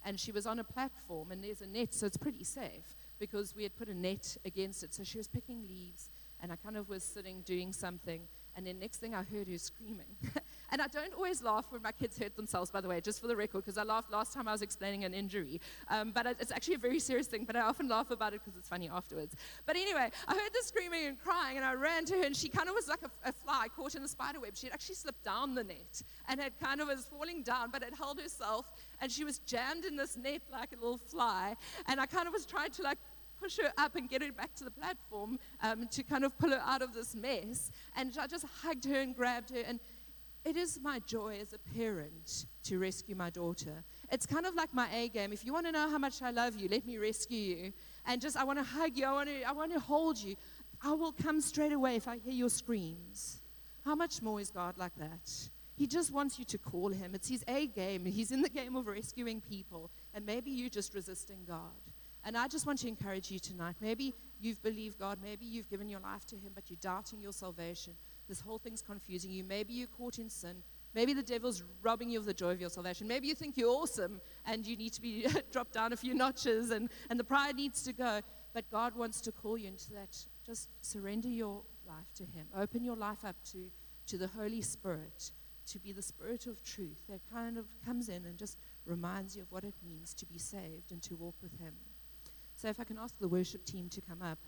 and 0.04 0.18
she 0.18 0.32
was 0.32 0.46
on 0.46 0.58
a 0.58 0.64
platform 0.64 1.30
and 1.30 1.42
there's 1.42 1.62
a 1.62 1.66
net, 1.66 1.94
so 1.94 2.06
it's 2.06 2.16
pretty 2.16 2.44
safe 2.44 2.96
because 3.18 3.54
we 3.54 3.62
had 3.62 3.76
put 3.76 3.88
a 3.88 3.94
net 3.94 4.36
against 4.44 4.82
it. 4.82 4.92
So 4.92 5.04
she 5.04 5.18
was 5.18 5.28
picking 5.28 5.66
leaves 5.66 6.10
and 6.40 6.50
I 6.50 6.56
kind 6.56 6.76
of 6.76 6.88
was 6.88 7.04
sitting 7.04 7.42
doing 7.42 7.72
something. 7.72 8.22
And 8.56 8.66
then 8.66 8.78
next 8.78 8.98
thing 8.98 9.14
I 9.14 9.22
heard 9.22 9.48
her 9.48 9.58
screaming. 9.58 10.16
And 10.72 10.80
I 10.80 10.86
don't 10.86 11.12
always 11.12 11.42
laugh 11.42 11.66
when 11.68 11.82
my 11.82 11.92
kids 11.92 12.18
hurt 12.18 12.34
themselves, 12.34 12.70
by 12.70 12.80
the 12.80 12.88
way, 12.88 12.98
just 13.02 13.20
for 13.20 13.26
the 13.26 13.36
record, 13.36 13.62
because 13.62 13.76
I 13.76 13.82
laughed 13.82 14.10
last 14.10 14.32
time 14.32 14.48
I 14.48 14.52
was 14.52 14.62
explaining 14.62 15.04
an 15.04 15.12
injury. 15.12 15.60
Um, 15.88 16.12
but 16.12 16.26
it's 16.40 16.50
actually 16.50 16.76
a 16.76 16.78
very 16.78 16.98
serious 16.98 17.26
thing, 17.26 17.44
but 17.44 17.56
I 17.56 17.60
often 17.60 17.88
laugh 17.88 18.10
about 18.10 18.32
it 18.32 18.40
because 18.42 18.58
it's 18.58 18.70
funny 18.70 18.88
afterwards. 18.88 19.36
But 19.66 19.76
anyway, 19.76 20.10
I 20.26 20.32
heard 20.32 20.50
the 20.50 20.62
screaming 20.62 21.08
and 21.08 21.18
crying, 21.18 21.58
and 21.58 21.66
I 21.66 21.74
ran 21.74 22.06
to 22.06 22.14
her, 22.14 22.22
and 22.24 22.34
she 22.34 22.48
kind 22.48 22.70
of 22.70 22.74
was 22.74 22.88
like 22.88 23.00
a, 23.02 23.28
a 23.28 23.32
fly 23.32 23.66
caught 23.76 23.96
in 23.96 24.02
a 24.02 24.08
spider 24.08 24.40
web. 24.40 24.56
She 24.56 24.66
had 24.66 24.72
actually 24.72 24.94
slipped 24.94 25.22
down 25.22 25.54
the 25.54 25.62
net 25.62 26.02
and 26.26 26.40
had 26.40 26.58
kind 26.58 26.80
of 26.80 26.88
was 26.88 27.04
falling 27.04 27.42
down, 27.42 27.70
but 27.70 27.84
had 27.84 27.94
held 27.94 28.18
herself, 28.18 28.72
and 29.02 29.12
she 29.12 29.24
was 29.24 29.40
jammed 29.40 29.84
in 29.84 29.94
this 29.94 30.16
net 30.16 30.40
like 30.50 30.72
a 30.72 30.76
little 30.76 30.96
fly. 30.96 31.54
And 31.86 32.00
I 32.00 32.06
kind 32.06 32.26
of 32.26 32.32
was 32.32 32.46
trying 32.46 32.70
to 32.70 32.82
like 32.82 32.98
push 33.42 33.58
her 33.58 33.72
up 33.76 33.96
and 33.96 34.08
get 34.08 34.22
her 34.22 34.32
back 34.32 34.54
to 34.54 34.64
the 34.64 34.70
platform 34.70 35.38
um, 35.62 35.88
to 35.88 36.02
kind 36.02 36.24
of 36.24 36.36
pull 36.38 36.50
her 36.50 36.62
out 36.64 36.82
of 36.82 36.94
this 36.94 37.14
mess. 37.14 37.70
And 37.96 38.16
I 38.18 38.26
just 38.26 38.44
hugged 38.62 38.84
her 38.84 39.00
and 39.00 39.14
grabbed 39.16 39.50
her. 39.50 39.62
And 39.66 39.80
it 40.44 40.56
is 40.56 40.80
my 40.82 40.98
joy 41.00 41.38
as 41.40 41.52
a 41.52 41.58
parent 41.74 42.46
to 42.64 42.78
rescue 42.78 43.14
my 43.14 43.30
daughter. 43.30 43.84
It's 44.10 44.26
kind 44.26 44.46
of 44.46 44.54
like 44.54 44.72
my 44.74 44.88
A 44.92 45.08
game. 45.08 45.32
If 45.32 45.44
you 45.44 45.52
want 45.52 45.66
to 45.66 45.72
know 45.72 45.88
how 45.88 45.98
much 45.98 46.22
I 46.22 46.30
love 46.30 46.56
you, 46.56 46.68
let 46.68 46.84
me 46.86 46.98
rescue 46.98 47.38
you. 47.38 47.72
And 48.06 48.20
just, 48.20 48.36
I 48.36 48.44
want 48.44 48.58
to 48.58 48.64
hug 48.64 48.96
you. 48.96 49.06
I 49.06 49.12
want 49.12 49.28
to, 49.28 49.42
I 49.42 49.52
want 49.52 49.72
to 49.72 49.80
hold 49.80 50.18
you. 50.18 50.36
I 50.82 50.92
will 50.94 51.12
come 51.12 51.40
straight 51.40 51.72
away 51.72 51.96
if 51.96 52.08
I 52.08 52.18
hear 52.18 52.32
your 52.32 52.50
screams. 52.50 53.40
How 53.84 53.94
much 53.94 54.22
more 54.22 54.40
is 54.40 54.50
God 54.50 54.78
like 54.78 54.96
that? 54.98 55.30
He 55.76 55.86
just 55.86 56.12
wants 56.12 56.38
you 56.38 56.44
to 56.46 56.58
call 56.58 56.90
him. 56.90 57.14
It's 57.14 57.28
his 57.28 57.44
A 57.48 57.66
game. 57.66 58.04
He's 58.04 58.30
in 58.30 58.42
the 58.42 58.48
game 58.48 58.76
of 58.76 58.86
rescuing 58.86 59.40
people. 59.40 59.90
And 60.12 60.26
maybe 60.26 60.50
you're 60.50 60.68
just 60.68 60.94
resisting 60.94 61.44
God. 61.46 61.91
And 62.24 62.36
I 62.36 62.48
just 62.48 62.66
want 62.66 62.78
to 62.80 62.88
encourage 62.88 63.30
you 63.30 63.38
tonight. 63.38 63.76
Maybe 63.80 64.14
you've 64.40 64.62
believed 64.62 64.98
God. 64.98 65.18
Maybe 65.22 65.44
you've 65.44 65.68
given 65.68 65.88
your 65.88 66.00
life 66.00 66.24
to 66.26 66.36
him, 66.36 66.52
but 66.54 66.70
you're 66.70 66.78
doubting 66.80 67.20
your 67.20 67.32
salvation 67.32 67.94
this 68.28 68.40
whole 68.40 68.58
thing's 68.58 68.82
confusing 68.82 69.30
you. 69.30 69.44
Maybe 69.44 69.74
you're 69.74 69.88
caught 69.88 70.18
in 70.18 70.30
sin. 70.30 70.62
Maybe 70.94 71.14
the 71.14 71.22
devil's 71.22 71.62
robbing 71.82 72.10
you 72.10 72.18
of 72.18 72.24
the 72.24 72.34
joy 72.34 72.52
of 72.52 72.60
your 72.60 72.70
salvation. 72.70 73.08
Maybe 73.08 73.26
you 73.26 73.34
think 73.34 73.56
you're 73.56 73.70
awesome 73.70 74.20
and 74.46 74.66
you 74.66 74.76
need 74.76 74.92
to 74.94 75.00
be 75.00 75.26
dropped 75.52 75.72
down 75.72 75.92
a 75.92 75.96
few 75.96 76.14
notches 76.14 76.70
and, 76.70 76.88
and 77.10 77.18
the 77.18 77.24
pride 77.24 77.56
needs 77.56 77.82
to 77.82 77.92
go. 77.92 78.20
But 78.54 78.70
God 78.70 78.94
wants 78.94 79.20
to 79.22 79.32
call 79.32 79.56
you 79.56 79.68
into 79.68 79.92
that. 79.92 80.16
Just 80.44 80.68
surrender 80.82 81.28
your 81.28 81.62
life 81.86 82.12
to 82.16 82.24
Him. 82.24 82.46
Open 82.56 82.84
your 82.84 82.96
life 82.96 83.24
up 83.24 83.36
to, 83.52 83.70
to 84.06 84.18
the 84.18 84.28
Holy 84.28 84.60
Spirit, 84.60 85.32
to 85.66 85.78
be 85.78 85.92
the 85.92 86.02
Spirit 86.02 86.46
of 86.46 86.62
truth 86.62 87.06
that 87.08 87.20
kind 87.32 87.56
of 87.56 87.66
comes 87.84 88.08
in 88.10 88.26
and 88.26 88.36
just 88.36 88.58
reminds 88.84 89.34
you 89.36 89.42
of 89.42 89.52
what 89.52 89.64
it 89.64 89.74
means 89.82 90.12
to 90.14 90.26
be 90.26 90.38
saved 90.38 90.92
and 90.92 91.02
to 91.02 91.14
walk 91.16 91.36
with 91.42 91.58
Him. 91.58 91.72
So, 92.62 92.68
if 92.68 92.78
I 92.78 92.84
can 92.84 92.96
ask 92.96 93.18
the 93.18 93.26
worship 93.26 93.64
team 93.64 93.88
to 93.88 94.00
come 94.00 94.22
up, 94.22 94.38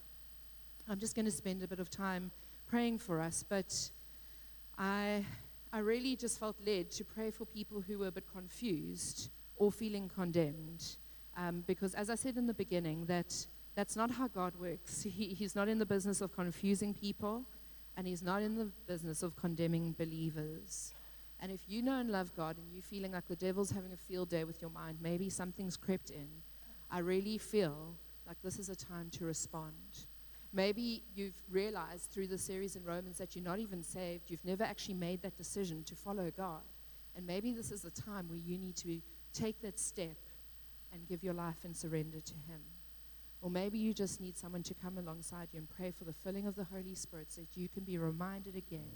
I'm 0.88 1.00
just 1.00 1.16
going 1.16 1.24
to 1.24 1.32
spend 1.32 1.64
a 1.64 1.66
bit 1.66 1.80
of 1.80 1.90
time 1.90 2.30
praying 2.64 3.00
for 3.00 3.20
us, 3.20 3.42
but 3.42 3.90
I, 4.78 5.26
I 5.72 5.78
really 5.78 6.14
just 6.14 6.38
felt 6.38 6.54
led 6.64 6.92
to 6.92 7.02
pray 7.02 7.32
for 7.32 7.44
people 7.44 7.80
who 7.80 7.98
were 7.98 8.06
a 8.06 8.12
bit 8.12 8.22
confused 8.32 9.30
or 9.56 9.72
feeling 9.72 10.08
condemned. 10.08 10.96
Um, 11.36 11.64
because, 11.66 11.92
as 11.94 12.08
I 12.08 12.14
said 12.14 12.36
in 12.36 12.46
the 12.46 12.54
beginning, 12.54 13.06
that 13.06 13.34
that's 13.74 13.96
not 13.96 14.12
how 14.12 14.28
God 14.28 14.52
works. 14.60 15.02
He, 15.10 15.34
he's 15.34 15.56
not 15.56 15.68
in 15.68 15.80
the 15.80 15.86
business 15.86 16.20
of 16.20 16.32
confusing 16.32 16.94
people, 16.94 17.42
and 17.96 18.06
He's 18.06 18.22
not 18.22 18.42
in 18.42 18.54
the 18.56 18.70
business 18.86 19.24
of 19.24 19.34
condemning 19.34 19.92
believers. 19.98 20.94
And 21.40 21.50
if 21.50 21.62
you 21.66 21.82
know 21.82 21.98
and 21.98 22.10
love 22.10 22.30
God 22.36 22.58
and 22.58 22.72
you're 22.72 22.80
feeling 22.80 23.10
like 23.10 23.26
the 23.26 23.34
devil's 23.34 23.72
having 23.72 23.92
a 23.92 23.96
field 23.96 24.28
day 24.28 24.44
with 24.44 24.62
your 24.62 24.70
mind, 24.70 24.98
maybe 25.02 25.30
something's 25.30 25.76
crept 25.76 26.10
in, 26.10 26.28
I 26.92 26.98
really 26.98 27.38
feel 27.38 27.96
like 28.26 28.36
this 28.42 28.58
is 28.58 28.68
a 28.68 28.76
time 28.76 29.10
to 29.10 29.24
respond. 29.24 29.74
Maybe 30.52 31.02
you've 31.14 31.42
realized 31.50 32.10
through 32.10 32.28
the 32.28 32.38
series 32.38 32.76
in 32.76 32.84
Romans 32.84 33.18
that 33.18 33.34
you're 33.34 33.44
not 33.44 33.58
even 33.58 33.82
saved. 33.82 34.30
You've 34.30 34.44
never 34.44 34.62
actually 34.62 34.94
made 34.94 35.20
that 35.22 35.36
decision 35.36 35.82
to 35.84 35.96
follow 35.96 36.30
God. 36.30 36.62
And 37.16 37.26
maybe 37.26 37.52
this 37.52 37.72
is 37.72 37.82
the 37.82 37.90
time 37.90 38.28
where 38.28 38.38
you 38.38 38.56
need 38.58 38.76
to 38.76 39.00
take 39.32 39.60
that 39.62 39.78
step 39.78 40.16
and 40.92 41.06
give 41.06 41.24
your 41.24 41.34
life 41.34 41.64
and 41.64 41.76
surrender 41.76 42.20
to 42.20 42.34
Him. 42.34 42.60
Or 43.40 43.50
maybe 43.50 43.78
you 43.78 43.92
just 43.92 44.20
need 44.20 44.38
someone 44.38 44.62
to 44.62 44.74
come 44.74 44.96
alongside 44.96 45.48
you 45.52 45.58
and 45.58 45.68
pray 45.68 45.90
for 45.90 46.04
the 46.04 46.12
filling 46.12 46.46
of 46.46 46.54
the 46.54 46.64
Holy 46.64 46.94
Spirit 46.94 47.32
so 47.32 47.42
that 47.42 47.60
you 47.60 47.68
can 47.68 47.82
be 47.82 47.98
reminded 47.98 48.56
again 48.56 48.90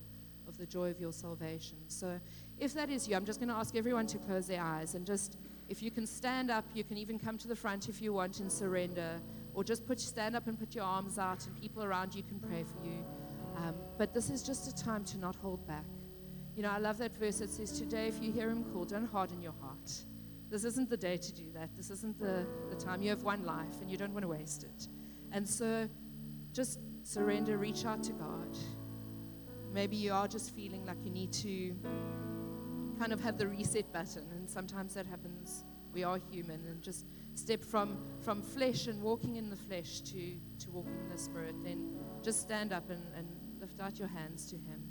of 0.49 0.57
the 0.57 0.65
joy 0.65 0.91
of 0.91 0.99
your 0.99 1.13
salvation. 1.13 1.77
So, 1.89 2.19
if 2.59 2.73
that 2.73 2.89
is 2.89 3.07
you, 3.07 3.15
I'm 3.15 3.27
just 3.27 3.41
going 3.41 3.51
to 3.51 3.55
ask 3.55 3.77
everyone 3.77 4.07
to 4.07 4.19
close 4.19 4.47
their 4.47 4.63
eyes 4.63 4.95
and 4.95 5.05
just, 5.05 5.37
if 5.69 5.83
you 5.83 5.91
can 5.91 6.07
stand 6.07 6.51
up, 6.51 6.65
you 6.75 6.85
can 6.85 6.97
even 6.97 7.19
come 7.19 7.37
to 7.39 7.49
the 7.49 7.57
front 7.57 7.89
if 7.89 8.01
you 8.01 8.13
want 8.13 8.41
and 8.41 8.51
surrender 8.51 9.21
or 9.59 9.65
just 9.65 9.87
put 9.87 9.99
stand 9.99 10.37
up 10.37 10.47
and 10.47 10.59
put 10.59 10.75
your 10.75 10.85
arms 10.85 11.19
out, 11.19 11.45
and 11.47 11.61
people 11.61 11.83
around 11.83 12.15
you 12.15 12.23
can 12.23 12.39
pray 12.39 12.65
for 12.65 12.87
you. 12.87 13.05
Um, 13.57 13.75
but 13.99 14.15
this 14.15 14.31
is 14.31 14.45
just 14.45 14.69
a 14.69 14.85
time 14.85 15.05
to 15.07 15.19
not 15.19 15.35
hold 15.35 15.67
back. 15.67 15.85
You 16.55 16.63
know, 16.63 16.71
I 16.71 16.79
love 16.79 16.99
that 16.99 17.17
verse 17.17 17.39
that 17.39 17.51
says, 17.51 17.77
Today, 17.79 18.07
if 18.07 18.23
you 18.23 18.31
hear 18.31 18.49
him 18.51 18.65
call, 18.73 18.85
don't 18.85 19.07
harden 19.07 19.43
your 19.43 19.55
heart. 19.61 19.93
This 20.49 20.65
isn't 20.65 20.89
the 20.89 20.97
day 20.97 21.17
to 21.17 21.33
do 21.33 21.51
that. 21.55 21.71
This 21.77 21.91
isn't 21.91 22.19
the, 22.19 22.47
the 22.71 22.77
time. 22.77 23.03
You 23.03 23.11
have 23.11 23.25
one 23.25 23.45
life 23.45 23.81
and 23.81 23.91
you 23.91 23.97
don't 23.97 24.13
want 24.13 24.23
to 24.23 24.29
waste 24.29 24.63
it. 24.63 24.89
And 25.33 25.47
so 25.47 25.89
just 26.53 26.79
surrender, 27.03 27.59
reach 27.59 27.85
out 27.85 28.03
to 28.05 28.13
God. 28.13 28.57
Maybe 29.73 29.97
you 29.97 30.13
are 30.13 30.27
just 30.27 30.55
feeling 30.55 30.87
like 30.87 31.05
you 31.05 31.11
need 31.11 31.33
to 31.33 31.75
kind 32.99 33.13
of 33.13 33.21
have 33.21 33.39
the 33.39 33.47
reset 33.47 33.93
button, 33.93 34.27
and 34.33 34.49
sometimes 34.49 34.95
that 34.95 35.07
happens. 35.07 35.65
We 35.93 36.05
are 36.05 36.19
human, 36.31 36.67
and 36.67 36.83
just 36.83 37.07
step 37.35 37.65
from, 37.65 37.99
from 38.21 38.43
flesh 38.43 38.89
and 38.89 39.01
walking 39.01 39.37
in 39.37 39.49
the 39.49 39.57
flesh 39.57 40.01
to, 40.01 40.37
to 40.59 40.71
walking 40.71 40.99
in 41.01 41.09
the 41.09 41.19
spirit, 41.19 41.55
then 41.63 41.91
just 42.23 42.41
stand 42.41 42.73
up 42.73 42.91
and, 42.91 43.03
and 43.17 43.27
lift 43.61 43.81
out 43.81 43.99
your 43.99 44.09
hands 44.09 44.47
to 44.51 44.57
Him. 44.57 44.83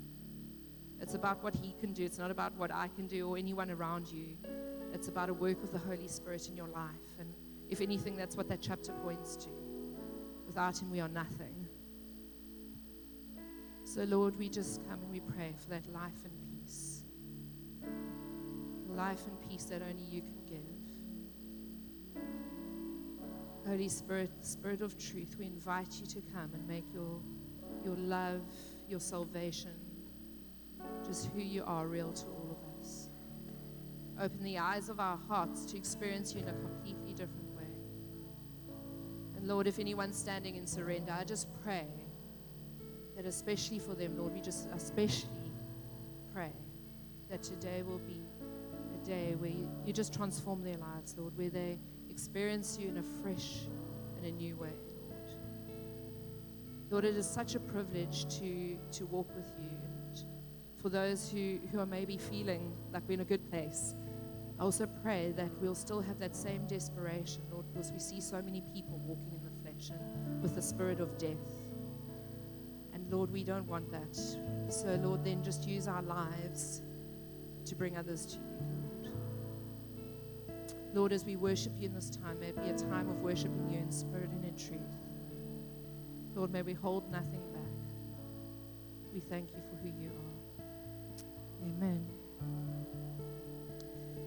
It's 1.00 1.14
about 1.14 1.42
what 1.44 1.54
He 1.54 1.74
can 1.78 1.92
do, 1.92 2.04
it's 2.04 2.18
not 2.18 2.30
about 2.30 2.56
what 2.56 2.72
I 2.72 2.88
can 2.88 3.06
do 3.06 3.28
or 3.28 3.36
anyone 3.36 3.70
around 3.70 4.10
you. 4.10 4.36
It's 4.92 5.08
about 5.08 5.28
a 5.28 5.34
work 5.34 5.62
of 5.62 5.72
the 5.72 5.78
Holy 5.78 6.08
Spirit 6.08 6.48
in 6.48 6.56
your 6.56 6.68
life. 6.68 7.18
And 7.20 7.34
if 7.68 7.80
anything, 7.80 8.16
that's 8.16 8.36
what 8.36 8.48
that 8.48 8.60
chapter 8.62 8.92
points 8.92 9.36
to. 9.36 9.50
Without 10.46 10.80
Him, 10.80 10.90
we 10.90 11.00
are 11.00 11.08
nothing. 11.08 11.68
So, 13.84 14.04
Lord, 14.04 14.36
we 14.36 14.48
just 14.48 14.82
come 14.88 15.00
and 15.02 15.10
we 15.10 15.20
pray 15.20 15.54
for 15.58 15.68
that 15.70 15.86
life 15.92 16.24
and 16.24 16.32
peace. 16.40 16.47
Life 18.98 19.28
and 19.28 19.48
peace 19.48 19.62
that 19.66 19.80
only 19.80 20.02
you 20.02 20.22
can 20.22 20.44
give. 20.44 20.58
Holy 23.64 23.88
Spirit, 23.88 24.32
the 24.40 24.44
Spirit 24.44 24.82
of 24.82 24.98
truth, 24.98 25.36
we 25.38 25.46
invite 25.46 26.00
you 26.00 26.06
to 26.06 26.20
come 26.34 26.50
and 26.52 26.66
make 26.66 26.92
your, 26.92 27.20
your 27.84 27.94
love, 27.94 28.42
your 28.88 28.98
salvation, 28.98 29.76
just 31.06 31.30
who 31.32 31.38
you 31.38 31.62
are, 31.64 31.86
real 31.86 32.12
to 32.12 32.26
all 32.26 32.58
of 32.60 32.80
us. 32.80 33.08
Open 34.20 34.42
the 34.42 34.58
eyes 34.58 34.88
of 34.88 34.98
our 34.98 35.20
hearts 35.28 35.64
to 35.66 35.76
experience 35.76 36.34
you 36.34 36.40
in 36.40 36.48
a 36.48 36.54
completely 36.54 37.12
different 37.12 37.54
way. 37.56 37.70
And 39.36 39.46
Lord, 39.46 39.68
if 39.68 39.78
anyone's 39.78 40.18
standing 40.18 40.56
in 40.56 40.66
surrender, 40.66 41.12
I 41.12 41.22
just 41.22 41.46
pray 41.62 41.86
that 43.14 43.26
especially 43.26 43.78
for 43.78 43.94
them, 43.94 44.18
Lord, 44.18 44.34
we 44.34 44.40
just 44.40 44.68
especially 44.74 45.52
pray 46.34 46.50
that 47.30 47.44
today 47.44 47.84
will 47.84 48.00
be 48.00 48.22
a 49.08 49.10
day 49.10 49.34
where 49.36 49.50
you, 49.50 49.92
just 49.92 50.14
transform 50.14 50.62
their 50.62 50.76
lives, 50.76 51.14
Lord, 51.16 51.36
where 51.36 51.50
they 51.50 51.78
experience 52.10 52.78
you 52.80 52.88
in 52.88 52.98
a 52.98 53.02
fresh 53.22 53.66
and 54.16 54.26
a 54.26 54.30
new 54.30 54.56
way, 54.56 54.72
Lord. 55.08 55.34
Lord, 56.90 57.04
it 57.04 57.16
is 57.16 57.28
such 57.28 57.54
a 57.54 57.60
privilege 57.60 58.26
to, 58.38 58.76
to 58.92 59.06
walk 59.06 59.28
with 59.34 59.50
you. 59.60 59.70
And 59.70 60.24
for 60.80 60.88
those 60.88 61.30
who, 61.30 61.58
who 61.72 61.80
are 61.80 61.86
maybe 61.86 62.16
feeling 62.18 62.72
like 62.92 63.02
we're 63.08 63.14
in 63.14 63.20
a 63.20 63.24
good 63.24 63.50
place, 63.50 63.94
I 64.58 64.62
also 64.62 64.86
pray 65.02 65.32
that 65.36 65.50
we'll 65.60 65.74
still 65.74 66.00
have 66.00 66.18
that 66.18 66.36
same 66.36 66.66
desperation, 66.66 67.42
Lord, 67.50 67.66
because 67.72 67.92
we 67.92 67.98
see 67.98 68.20
so 68.20 68.42
many 68.42 68.62
people 68.74 68.98
walking 68.98 69.32
in 69.32 69.44
the 69.44 69.62
flesh 69.62 69.90
and 69.90 70.42
with 70.42 70.54
the 70.54 70.62
spirit 70.62 71.00
of 71.00 71.16
death. 71.16 71.62
And 72.92 73.10
Lord, 73.10 73.30
we 73.30 73.44
don't 73.44 73.66
want 73.66 73.90
that. 73.92 74.16
So, 74.72 74.98
Lord, 75.02 75.24
then 75.24 75.42
just 75.42 75.66
use 75.66 75.88
our 75.88 76.02
lives 76.02 76.82
to 77.64 77.74
bring 77.74 77.96
others 77.96 78.26
to 78.26 78.38
you. 78.38 78.87
Lord, 80.94 81.12
as 81.12 81.24
we 81.24 81.36
worship 81.36 81.72
you 81.78 81.86
in 81.86 81.94
this 81.94 82.10
time, 82.10 82.40
may 82.40 82.48
it 82.48 82.62
be 82.62 82.70
a 82.70 82.76
time 82.76 83.08
of 83.08 83.20
worshiping 83.20 83.68
you 83.70 83.78
in 83.78 83.90
spirit 83.90 84.30
and 84.30 84.44
in 84.44 84.56
truth. 84.56 84.80
Lord, 86.34 86.50
may 86.50 86.62
we 86.62 86.72
hold 86.72 87.10
nothing 87.10 87.42
back. 87.52 87.62
We 89.12 89.20
thank 89.20 89.50
you 89.50 89.58
for 89.68 89.76
who 89.76 89.88
you 89.88 90.10
are. 90.10 91.64
Amen. 91.64 92.06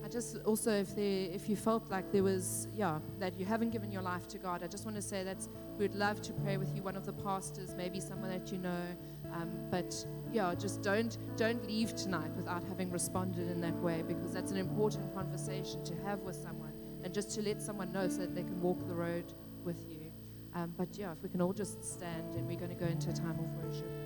I 0.03 0.09
just 0.09 0.37
also, 0.43 0.71
if 0.71 0.95
there, 0.95 1.29
if 1.31 1.47
you 1.47 1.55
felt 1.55 1.89
like 1.89 2.11
there 2.11 2.23
was, 2.23 2.67
yeah, 2.75 2.99
that 3.19 3.39
you 3.39 3.45
haven't 3.45 3.69
given 3.69 3.91
your 3.91 4.01
life 4.01 4.27
to 4.29 4.37
God, 4.37 4.63
I 4.63 4.67
just 4.67 4.83
want 4.83 4.95
to 4.97 5.01
say 5.01 5.23
that 5.23 5.47
we'd 5.77 5.95
love 5.95 6.21
to 6.23 6.33
pray 6.33 6.57
with 6.57 6.75
you. 6.75 6.83
One 6.83 6.95
of 6.95 7.05
the 7.05 7.13
pastors, 7.13 7.73
maybe 7.75 7.99
someone 7.99 8.29
that 8.29 8.51
you 8.51 8.57
know, 8.57 8.83
um, 9.33 9.49
but 9.69 9.93
yeah, 10.31 10.53
just 10.55 10.81
don't 10.81 11.17
don't 11.37 11.65
leave 11.67 11.95
tonight 11.95 12.31
without 12.35 12.63
having 12.63 12.89
responded 12.91 13.49
in 13.49 13.61
that 13.61 13.75
way 13.75 14.03
because 14.07 14.33
that's 14.33 14.51
an 14.51 14.57
important 14.57 15.13
conversation 15.13 15.83
to 15.85 15.95
have 16.03 16.19
with 16.19 16.35
someone 16.35 16.73
and 17.03 17.13
just 17.13 17.31
to 17.35 17.41
let 17.41 17.61
someone 17.61 17.91
know 17.91 18.07
so 18.07 18.19
that 18.19 18.35
they 18.35 18.43
can 18.43 18.61
walk 18.61 18.87
the 18.87 18.93
road 18.93 19.33
with 19.63 19.83
you. 19.89 20.11
Um, 20.53 20.73
but 20.77 20.89
yeah, 20.97 21.11
if 21.11 21.21
we 21.23 21.29
can 21.29 21.41
all 21.41 21.53
just 21.53 21.83
stand 21.83 22.35
and 22.35 22.47
we're 22.47 22.59
going 22.59 22.69
to 22.69 22.75
go 22.75 22.85
into 22.85 23.09
a 23.09 23.13
time 23.13 23.39
of 23.39 23.65
worship. 23.65 24.00